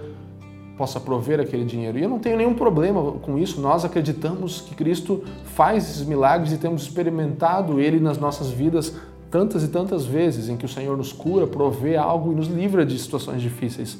possa 0.77 0.99
prover 0.99 1.39
aquele 1.39 1.65
dinheiro. 1.65 1.97
E 1.97 2.03
eu 2.03 2.09
não 2.09 2.19
tenho 2.19 2.37
nenhum 2.37 2.53
problema 2.53 3.13
com 3.13 3.37
isso. 3.37 3.59
Nós 3.61 3.85
acreditamos 3.85 4.61
que 4.61 4.75
Cristo 4.75 5.23
faz 5.45 5.89
esses 5.89 6.05
milagres 6.05 6.51
e 6.51 6.57
temos 6.57 6.83
experimentado 6.83 7.79
ele 7.79 7.99
nas 7.99 8.17
nossas 8.17 8.49
vidas 8.49 8.95
tantas 9.31 9.63
e 9.63 9.67
tantas 9.67 10.05
vezes 10.05 10.47
em 10.47 10.55
que 10.55 10.65
o 10.65 10.69
Senhor 10.69 10.95
nos 10.95 11.11
cura, 11.11 11.45
provê 11.47 11.97
algo 11.97 12.31
e 12.31 12.35
nos 12.35 12.47
livra 12.47 12.85
de 12.85 12.97
situações 12.97 13.41
difíceis. 13.41 13.97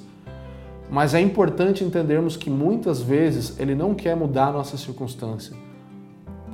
Mas 0.89 1.13
é 1.13 1.19
importante 1.19 1.83
entendermos 1.83 2.37
que 2.37 2.49
muitas 2.49 3.01
vezes 3.01 3.59
ele 3.59 3.73
não 3.73 3.93
quer 3.93 4.15
mudar 4.15 4.47
a 4.47 4.51
nossa 4.51 4.77
circunstância 4.77 5.64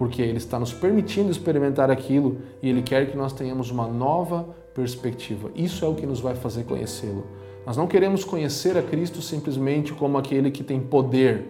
porque 0.01 0.19
Ele 0.19 0.39
está 0.39 0.57
nos 0.57 0.73
permitindo 0.73 1.29
experimentar 1.29 1.91
aquilo 1.91 2.39
e 2.59 2.67
Ele 2.67 2.81
quer 2.81 3.11
que 3.11 3.15
nós 3.15 3.33
tenhamos 3.33 3.69
uma 3.69 3.85
nova 3.85 4.47
perspectiva. 4.73 5.51
Isso 5.53 5.85
é 5.85 5.87
o 5.87 5.93
que 5.93 6.07
nos 6.07 6.19
vai 6.19 6.33
fazer 6.33 6.63
conhecê-lo. 6.63 7.27
Nós 7.67 7.77
não 7.77 7.85
queremos 7.85 8.23
conhecer 8.23 8.75
a 8.75 8.81
Cristo 8.81 9.21
simplesmente 9.21 9.93
como 9.93 10.17
aquele 10.17 10.49
que 10.49 10.63
tem 10.63 10.79
poder. 10.79 11.45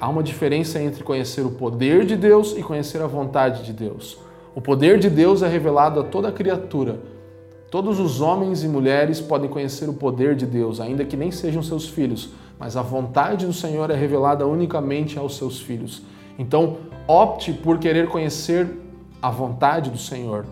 Há 0.00 0.08
uma 0.08 0.22
diferença 0.22 0.80
entre 0.80 1.04
conhecer 1.04 1.42
o 1.42 1.50
poder 1.50 2.06
de 2.06 2.16
Deus 2.16 2.56
e 2.56 2.62
conhecer 2.62 3.02
a 3.02 3.06
vontade 3.06 3.64
de 3.64 3.74
Deus. 3.74 4.16
O 4.54 4.62
poder 4.62 4.98
de 4.98 5.10
Deus 5.10 5.42
é 5.42 5.46
revelado 5.46 6.00
a 6.00 6.04
toda 6.04 6.32
criatura. 6.32 7.00
Todos 7.70 8.00
os 8.00 8.22
homens 8.22 8.64
e 8.64 8.66
mulheres 8.66 9.20
podem 9.20 9.50
conhecer 9.50 9.90
o 9.90 9.92
poder 9.92 10.34
de 10.34 10.46
Deus, 10.46 10.80
ainda 10.80 11.04
que 11.04 11.18
nem 11.18 11.30
sejam 11.30 11.62
seus 11.62 11.86
filhos, 11.86 12.30
mas 12.58 12.78
a 12.78 12.82
vontade 12.82 13.44
do 13.44 13.52
Senhor 13.52 13.90
é 13.90 13.94
revelada 13.94 14.46
unicamente 14.46 15.18
aos 15.18 15.36
seus 15.36 15.60
filhos. 15.60 16.02
Então, 16.40 16.78
opte 17.06 17.52
por 17.52 17.78
querer 17.78 18.08
conhecer 18.08 18.66
a 19.20 19.30
vontade 19.30 19.90
do 19.90 19.98
Senhor, 19.98 20.46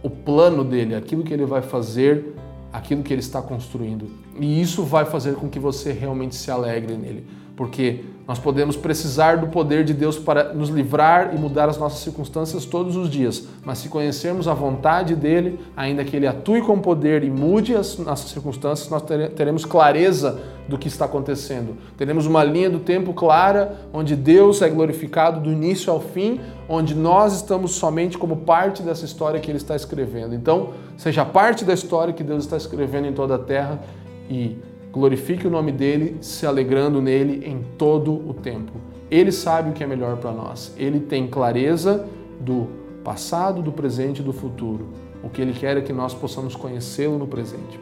o 0.00 0.08
plano 0.08 0.62
dele, 0.62 0.94
aquilo 0.94 1.24
que 1.24 1.34
ele 1.34 1.44
vai 1.44 1.60
fazer, 1.60 2.36
aquilo 2.72 3.02
que 3.02 3.12
ele 3.12 3.20
está 3.20 3.42
construindo. 3.42 4.08
E 4.38 4.62
isso 4.62 4.84
vai 4.84 5.04
fazer 5.04 5.34
com 5.34 5.48
que 5.48 5.58
você 5.58 5.90
realmente 5.90 6.36
se 6.36 6.52
alegre 6.52 6.96
nele, 6.96 7.26
porque 7.56 8.04
nós 8.28 8.38
podemos 8.38 8.76
precisar 8.76 9.38
do 9.38 9.48
poder 9.48 9.82
de 9.84 9.92
Deus 9.92 10.16
para 10.16 10.54
nos 10.54 10.68
livrar 10.68 11.34
e 11.34 11.38
mudar 11.38 11.68
as 11.68 11.78
nossas 11.78 11.98
circunstâncias 11.98 12.64
todos 12.64 12.94
os 12.94 13.10
dias, 13.10 13.48
mas 13.64 13.78
se 13.78 13.88
conhecermos 13.88 14.46
a 14.46 14.54
vontade 14.54 15.16
dele, 15.16 15.58
ainda 15.76 16.04
que 16.04 16.14
ele 16.14 16.28
atue 16.28 16.62
com 16.62 16.78
poder 16.78 17.24
e 17.24 17.30
mude 17.30 17.74
as 17.74 17.98
nossas 17.98 18.30
circunstâncias, 18.30 18.88
nós 18.88 19.02
teremos 19.34 19.64
clareza 19.64 20.40
do 20.68 20.78
que 20.78 20.88
está 20.88 21.04
acontecendo. 21.04 21.76
Teremos 21.96 22.26
uma 22.26 22.42
linha 22.42 22.70
do 22.70 22.78
tempo 22.78 23.12
clara, 23.12 23.76
onde 23.92 24.16
Deus 24.16 24.62
é 24.62 24.68
glorificado 24.68 25.40
do 25.40 25.52
início 25.52 25.92
ao 25.92 26.00
fim, 26.00 26.40
onde 26.68 26.94
nós 26.94 27.34
estamos 27.34 27.72
somente 27.72 28.16
como 28.16 28.38
parte 28.38 28.82
dessa 28.82 29.04
história 29.04 29.38
que 29.40 29.50
ele 29.50 29.58
está 29.58 29.76
escrevendo. 29.76 30.34
Então, 30.34 30.70
seja 30.96 31.24
parte 31.24 31.64
da 31.64 31.74
história 31.74 32.14
que 32.14 32.24
Deus 32.24 32.44
está 32.44 32.56
escrevendo 32.56 33.06
em 33.06 33.12
toda 33.12 33.34
a 33.34 33.38
terra 33.38 33.80
e 34.28 34.56
Glorifique 34.94 35.44
o 35.44 35.50
nome 35.50 35.72
dele, 35.72 36.18
se 36.20 36.46
alegrando 36.46 37.02
nele 37.02 37.44
em 37.44 37.64
todo 37.76 38.12
o 38.12 38.32
tempo. 38.32 38.70
Ele 39.10 39.32
sabe 39.32 39.70
o 39.70 39.72
que 39.72 39.82
é 39.82 39.86
melhor 39.88 40.18
para 40.18 40.30
nós. 40.30 40.72
Ele 40.76 41.00
tem 41.00 41.26
clareza 41.26 42.06
do 42.38 42.68
passado, 43.02 43.60
do 43.60 43.72
presente 43.72 44.20
e 44.20 44.22
do 44.22 44.32
futuro. 44.32 44.86
O 45.20 45.28
que 45.28 45.42
ele 45.42 45.52
quer 45.52 45.76
é 45.76 45.80
que 45.80 45.92
nós 45.92 46.14
possamos 46.14 46.54
conhecê-lo 46.54 47.18
no 47.18 47.26
presente. 47.26 47.80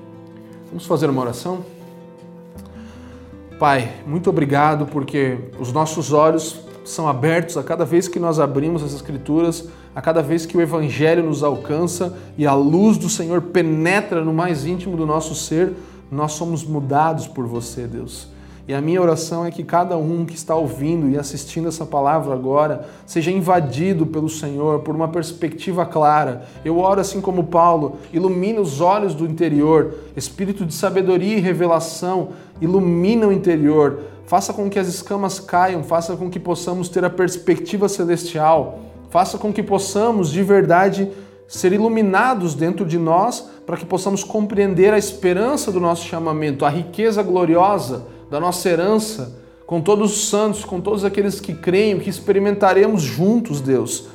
Vamos 0.68 0.86
fazer 0.86 1.10
uma 1.10 1.20
oração? 1.20 1.62
Pai, 3.62 3.92
muito 4.04 4.28
obrigado 4.28 4.86
porque 4.86 5.38
os 5.56 5.72
nossos 5.72 6.12
olhos 6.12 6.62
são 6.84 7.06
abertos 7.06 7.56
a 7.56 7.62
cada 7.62 7.84
vez 7.84 8.08
que 8.08 8.18
nós 8.18 8.40
abrimos 8.40 8.82
as 8.82 8.92
Escrituras, 8.92 9.68
a 9.94 10.02
cada 10.02 10.20
vez 10.20 10.44
que 10.44 10.56
o 10.56 10.60
Evangelho 10.60 11.22
nos 11.22 11.44
alcança 11.44 12.18
e 12.36 12.44
a 12.44 12.54
luz 12.54 12.98
do 12.98 13.08
Senhor 13.08 13.40
penetra 13.40 14.24
no 14.24 14.34
mais 14.34 14.66
íntimo 14.66 14.96
do 14.96 15.06
nosso 15.06 15.36
ser 15.36 15.74
nós 16.10 16.32
somos 16.32 16.64
mudados 16.64 17.28
por 17.28 17.46
você, 17.46 17.86
Deus. 17.86 18.32
E 18.66 18.74
a 18.74 18.80
minha 18.80 19.02
oração 19.02 19.44
é 19.44 19.50
que 19.50 19.64
cada 19.64 19.96
um 19.96 20.24
que 20.24 20.34
está 20.34 20.54
ouvindo 20.54 21.08
e 21.08 21.18
assistindo 21.18 21.68
essa 21.68 21.84
palavra 21.84 22.32
agora 22.32 22.86
seja 23.06 23.30
invadido 23.30 24.06
pelo 24.06 24.28
Senhor 24.28 24.80
por 24.80 24.94
uma 24.94 25.08
perspectiva 25.08 25.84
clara. 25.84 26.42
Eu 26.64 26.78
oro 26.78 27.00
assim 27.00 27.20
como 27.20 27.44
Paulo, 27.44 27.98
ilumina 28.12 28.60
os 28.60 28.80
olhos 28.80 29.14
do 29.14 29.26
interior, 29.26 29.94
espírito 30.16 30.64
de 30.64 30.74
sabedoria 30.74 31.36
e 31.36 31.40
revelação 31.40 32.30
ilumina 32.60 33.26
o 33.26 33.32
interior, 33.32 34.00
faça 34.26 34.52
com 34.52 34.70
que 34.70 34.78
as 34.78 34.88
escamas 34.88 35.40
caiam, 35.40 35.82
faça 35.82 36.16
com 36.16 36.30
que 36.30 36.40
possamos 36.40 36.88
ter 36.88 37.04
a 37.04 37.10
perspectiva 37.10 37.88
celestial, 37.88 38.80
faça 39.10 39.38
com 39.38 39.52
que 39.52 39.62
possamos 39.62 40.30
de 40.30 40.42
verdade 40.42 41.10
ser 41.46 41.72
iluminados 41.72 42.54
dentro 42.54 42.86
de 42.86 42.98
nós 42.98 43.50
para 43.66 43.76
que 43.76 43.84
possamos 43.84 44.24
compreender 44.24 44.92
a 44.92 44.98
esperança 44.98 45.70
do 45.70 45.80
nosso 45.80 46.06
chamamento, 46.06 46.64
a 46.64 46.70
riqueza 46.70 47.22
gloriosa 47.22 48.06
da 48.30 48.40
nossa 48.40 48.68
herança 48.68 49.42
com 49.66 49.80
todos 49.80 50.12
os 50.12 50.28
santos, 50.28 50.64
com 50.64 50.80
todos 50.80 51.04
aqueles 51.04 51.40
que 51.40 51.54
creem, 51.54 51.98
que 51.98 52.10
experimentaremos 52.10 53.02
juntos, 53.02 53.60
Deus. 53.60 54.06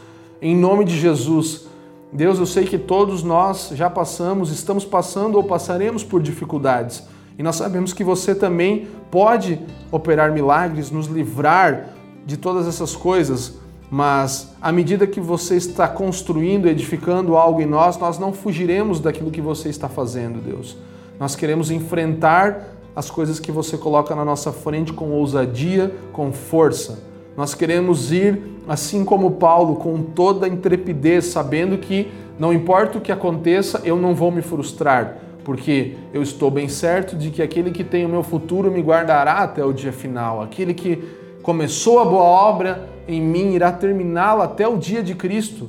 Em 0.41 0.55
nome 0.55 0.85
de 0.85 0.95
Jesus. 0.99 1.65
Deus, 2.11 2.37
eu 2.37 2.45
sei 2.45 2.65
que 2.65 2.77
todos 2.77 3.23
nós 3.23 3.71
já 3.73 3.89
passamos, 3.89 4.51
estamos 4.51 4.85
passando 4.85 5.35
ou 5.35 5.43
passaremos 5.43 6.03
por 6.03 6.21
dificuldades. 6.21 7.03
E 7.37 7.43
nós 7.43 7.55
sabemos 7.55 7.93
que 7.93 8.03
você 8.03 8.33
também 8.33 8.87
pode 9.11 9.59
operar 9.91 10.31
milagres, 10.31 10.89
nos 10.89 11.07
livrar 11.07 11.89
de 12.25 12.35
todas 12.35 12.67
essas 12.67 12.95
coisas, 12.95 13.57
mas 13.89 14.53
à 14.61 14.71
medida 14.71 15.07
que 15.07 15.21
você 15.21 15.55
está 15.55 15.87
construindo, 15.87 16.67
edificando 16.67 17.37
algo 17.37 17.61
em 17.61 17.65
nós, 17.65 17.97
nós 17.97 18.19
não 18.19 18.33
fugiremos 18.33 18.99
daquilo 18.99 19.31
que 19.31 19.41
você 19.41 19.69
está 19.69 19.87
fazendo, 19.87 20.41
Deus. 20.41 20.75
Nós 21.19 21.35
queremos 21.35 21.71
enfrentar 21.71 22.75
as 22.95 23.09
coisas 23.09 23.39
que 23.39 23.51
você 23.51 23.77
coloca 23.77 24.15
na 24.15 24.25
nossa 24.25 24.51
frente 24.51 24.91
com 24.91 25.11
ousadia, 25.11 25.93
com 26.11 26.33
força. 26.33 26.99
Nós 27.37 27.53
queremos 27.53 28.11
ir, 28.11 28.41
assim 28.67 29.05
como 29.05 29.31
Paulo, 29.31 29.75
com 29.75 30.01
toda 30.01 30.47
a 30.47 30.49
intrepidez, 30.49 31.25
sabendo 31.25 31.77
que 31.77 32.11
não 32.39 32.51
importa 32.51 32.97
o 32.97 33.01
que 33.01 33.11
aconteça, 33.11 33.81
eu 33.85 33.95
não 33.95 34.15
vou 34.15 34.31
me 34.31 34.41
frustrar, 34.41 35.17
porque 35.47 35.95
eu 36.13 36.21
estou 36.21 36.51
bem 36.51 36.67
certo 36.67 37.15
de 37.15 37.31
que 37.31 37.41
aquele 37.41 37.71
que 37.71 37.81
tem 37.81 38.05
o 38.05 38.09
meu 38.09 38.21
futuro 38.21 38.69
me 38.69 38.81
guardará 38.81 39.37
até 39.37 39.63
o 39.63 39.71
dia 39.71 39.93
final. 39.93 40.41
Aquele 40.41 40.73
que 40.73 41.01
começou 41.41 42.01
a 42.01 42.03
boa 42.03 42.25
obra 42.25 42.89
em 43.07 43.21
mim 43.21 43.53
irá 43.53 43.71
terminá-la 43.71 44.43
até 44.43 44.67
o 44.67 44.75
dia 44.75 45.01
de 45.01 45.15
Cristo. 45.15 45.65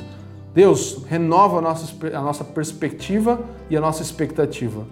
Deus, 0.52 1.04
renova 1.08 1.58
a 1.58 1.60
nossa, 1.60 1.94
a 2.08 2.20
nossa 2.20 2.42
perspectiva 2.42 3.38
e 3.70 3.76
a 3.76 3.80
nossa 3.80 4.02
expectativa. 4.02 4.84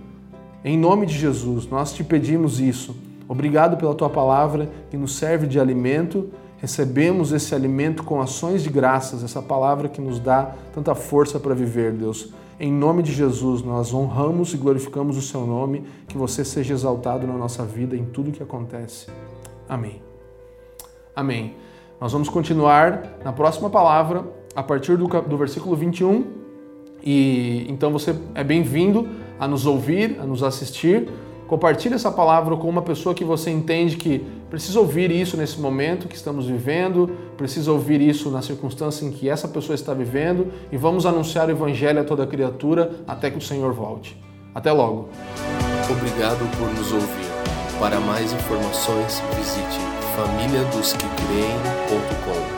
Em 0.64 0.78
nome 0.78 1.04
de 1.04 1.18
Jesus, 1.18 1.68
nós 1.68 1.92
te 1.92 2.04
pedimos 2.04 2.60
isso. 2.60 2.94
Obrigado 3.28 3.76
pela 3.76 3.92
tua 3.92 4.08
palavra 4.08 4.70
que 4.88 4.96
nos 4.96 5.16
serve 5.16 5.48
de 5.48 5.58
alimento. 5.58 6.30
Recebemos 6.58 7.32
esse 7.32 7.56
alimento 7.56 8.04
com 8.04 8.20
ações 8.20 8.62
de 8.62 8.70
graças, 8.70 9.24
essa 9.24 9.42
palavra 9.42 9.88
que 9.88 10.00
nos 10.00 10.20
dá 10.20 10.52
tanta 10.72 10.94
força 10.94 11.40
para 11.40 11.56
viver, 11.56 11.90
Deus. 11.90 12.32
Em 12.58 12.72
nome 12.72 13.02
de 13.02 13.12
Jesus, 13.12 13.62
nós 13.62 13.92
honramos 13.92 14.54
e 14.54 14.56
glorificamos 14.56 15.18
o 15.18 15.22
seu 15.22 15.46
nome, 15.46 15.84
que 16.08 16.16
você 16.16 16.42
seja 16.42 16.72
exaltado 16.72 17.26
na 17.26 17.34
nossa 17.34 17.64
vida, 17.64 17.94
em 17.94 18.06
tudo 18.06 18.32
que 18.32 18.42
acontece. 18.42 19.08
Amém. 19.68 20.00
Amém. 21.14 21.54
Nós 22.00 22.12
vamos 22.12 22.30
continuar 22.30 23.18
na 23.22 23.32
próxima 23.32 23.68
palavra, 23.68 24.24
a 24.54 24.62
partir 24.62 24.96
do, 24.96 25.06
do 25.06 25.36
versículo 25.36 25.76
21. 25.76 26.24
E 27.02 27.66
então 27.68 27.90
você 27.92 28.16
é 28.34 28.42
bem-vindo 28.42 29.06
a 29.38 29.46
nos 29.46 29.66
ouvir, 29.66 30.18
a 30.18 30.24
nos 30.24 30.42
assistir. 30.42 31.10
Compartilhe 31.46 31.94
essa 31.94 32.10
palavra 32.10 32.56
com 32.56 32.68
uma 32.68 32.82
pessoa 32.82 33.14
que 33.14 33.24
você 33.24 33.50
entende 33.50 33.96
que 33.96 34.18
precisa 34.50 34.80
ouvir 34.80 35.12
isso 35.12 35.36
nesse 35.36 35.60
momento 35.60 36.08
que 36.08 36.16
estamos 36.16 36.46
vivendo, 36.46 37.08
precisa 37.36 37.70
ouvir 37.70 38.00
isso 38.00 38.30
na 38.30 38.42
circunstância 38.42 39.04
em 39.04 39.12
que 39.12 39.28
essa 39.28 39.46
pessoa 39.46 39.74
está 39.74 39.92
vivendo 39.94 40.48
e 40.72 40.76
vamos 40.76 41.06
anunciar 41.06 41.46
o 41.48 41.52
Evangelho 41.52 42.00
a 42.00 42.04
toda 42.04 42.26
criatura 42.26 42.90
até 43.06 43.30
que 43.30 43.38
o 43.38 43.40
Senhor 43.40 43.72
volte. 43.72 44.20
Até 44.54 44.72
logo. 44.72 45.08
Obrigado 45.88 46.44
por 46.58 46.68
nos 46.74 46.92
ouvir. 46.92 47.30
Para 47.78 48.00
mais 48.00 48.32
informações, 48.32 49.22
visite 49.36 49.78
famíliadosquecreem.com. 50.16 52.55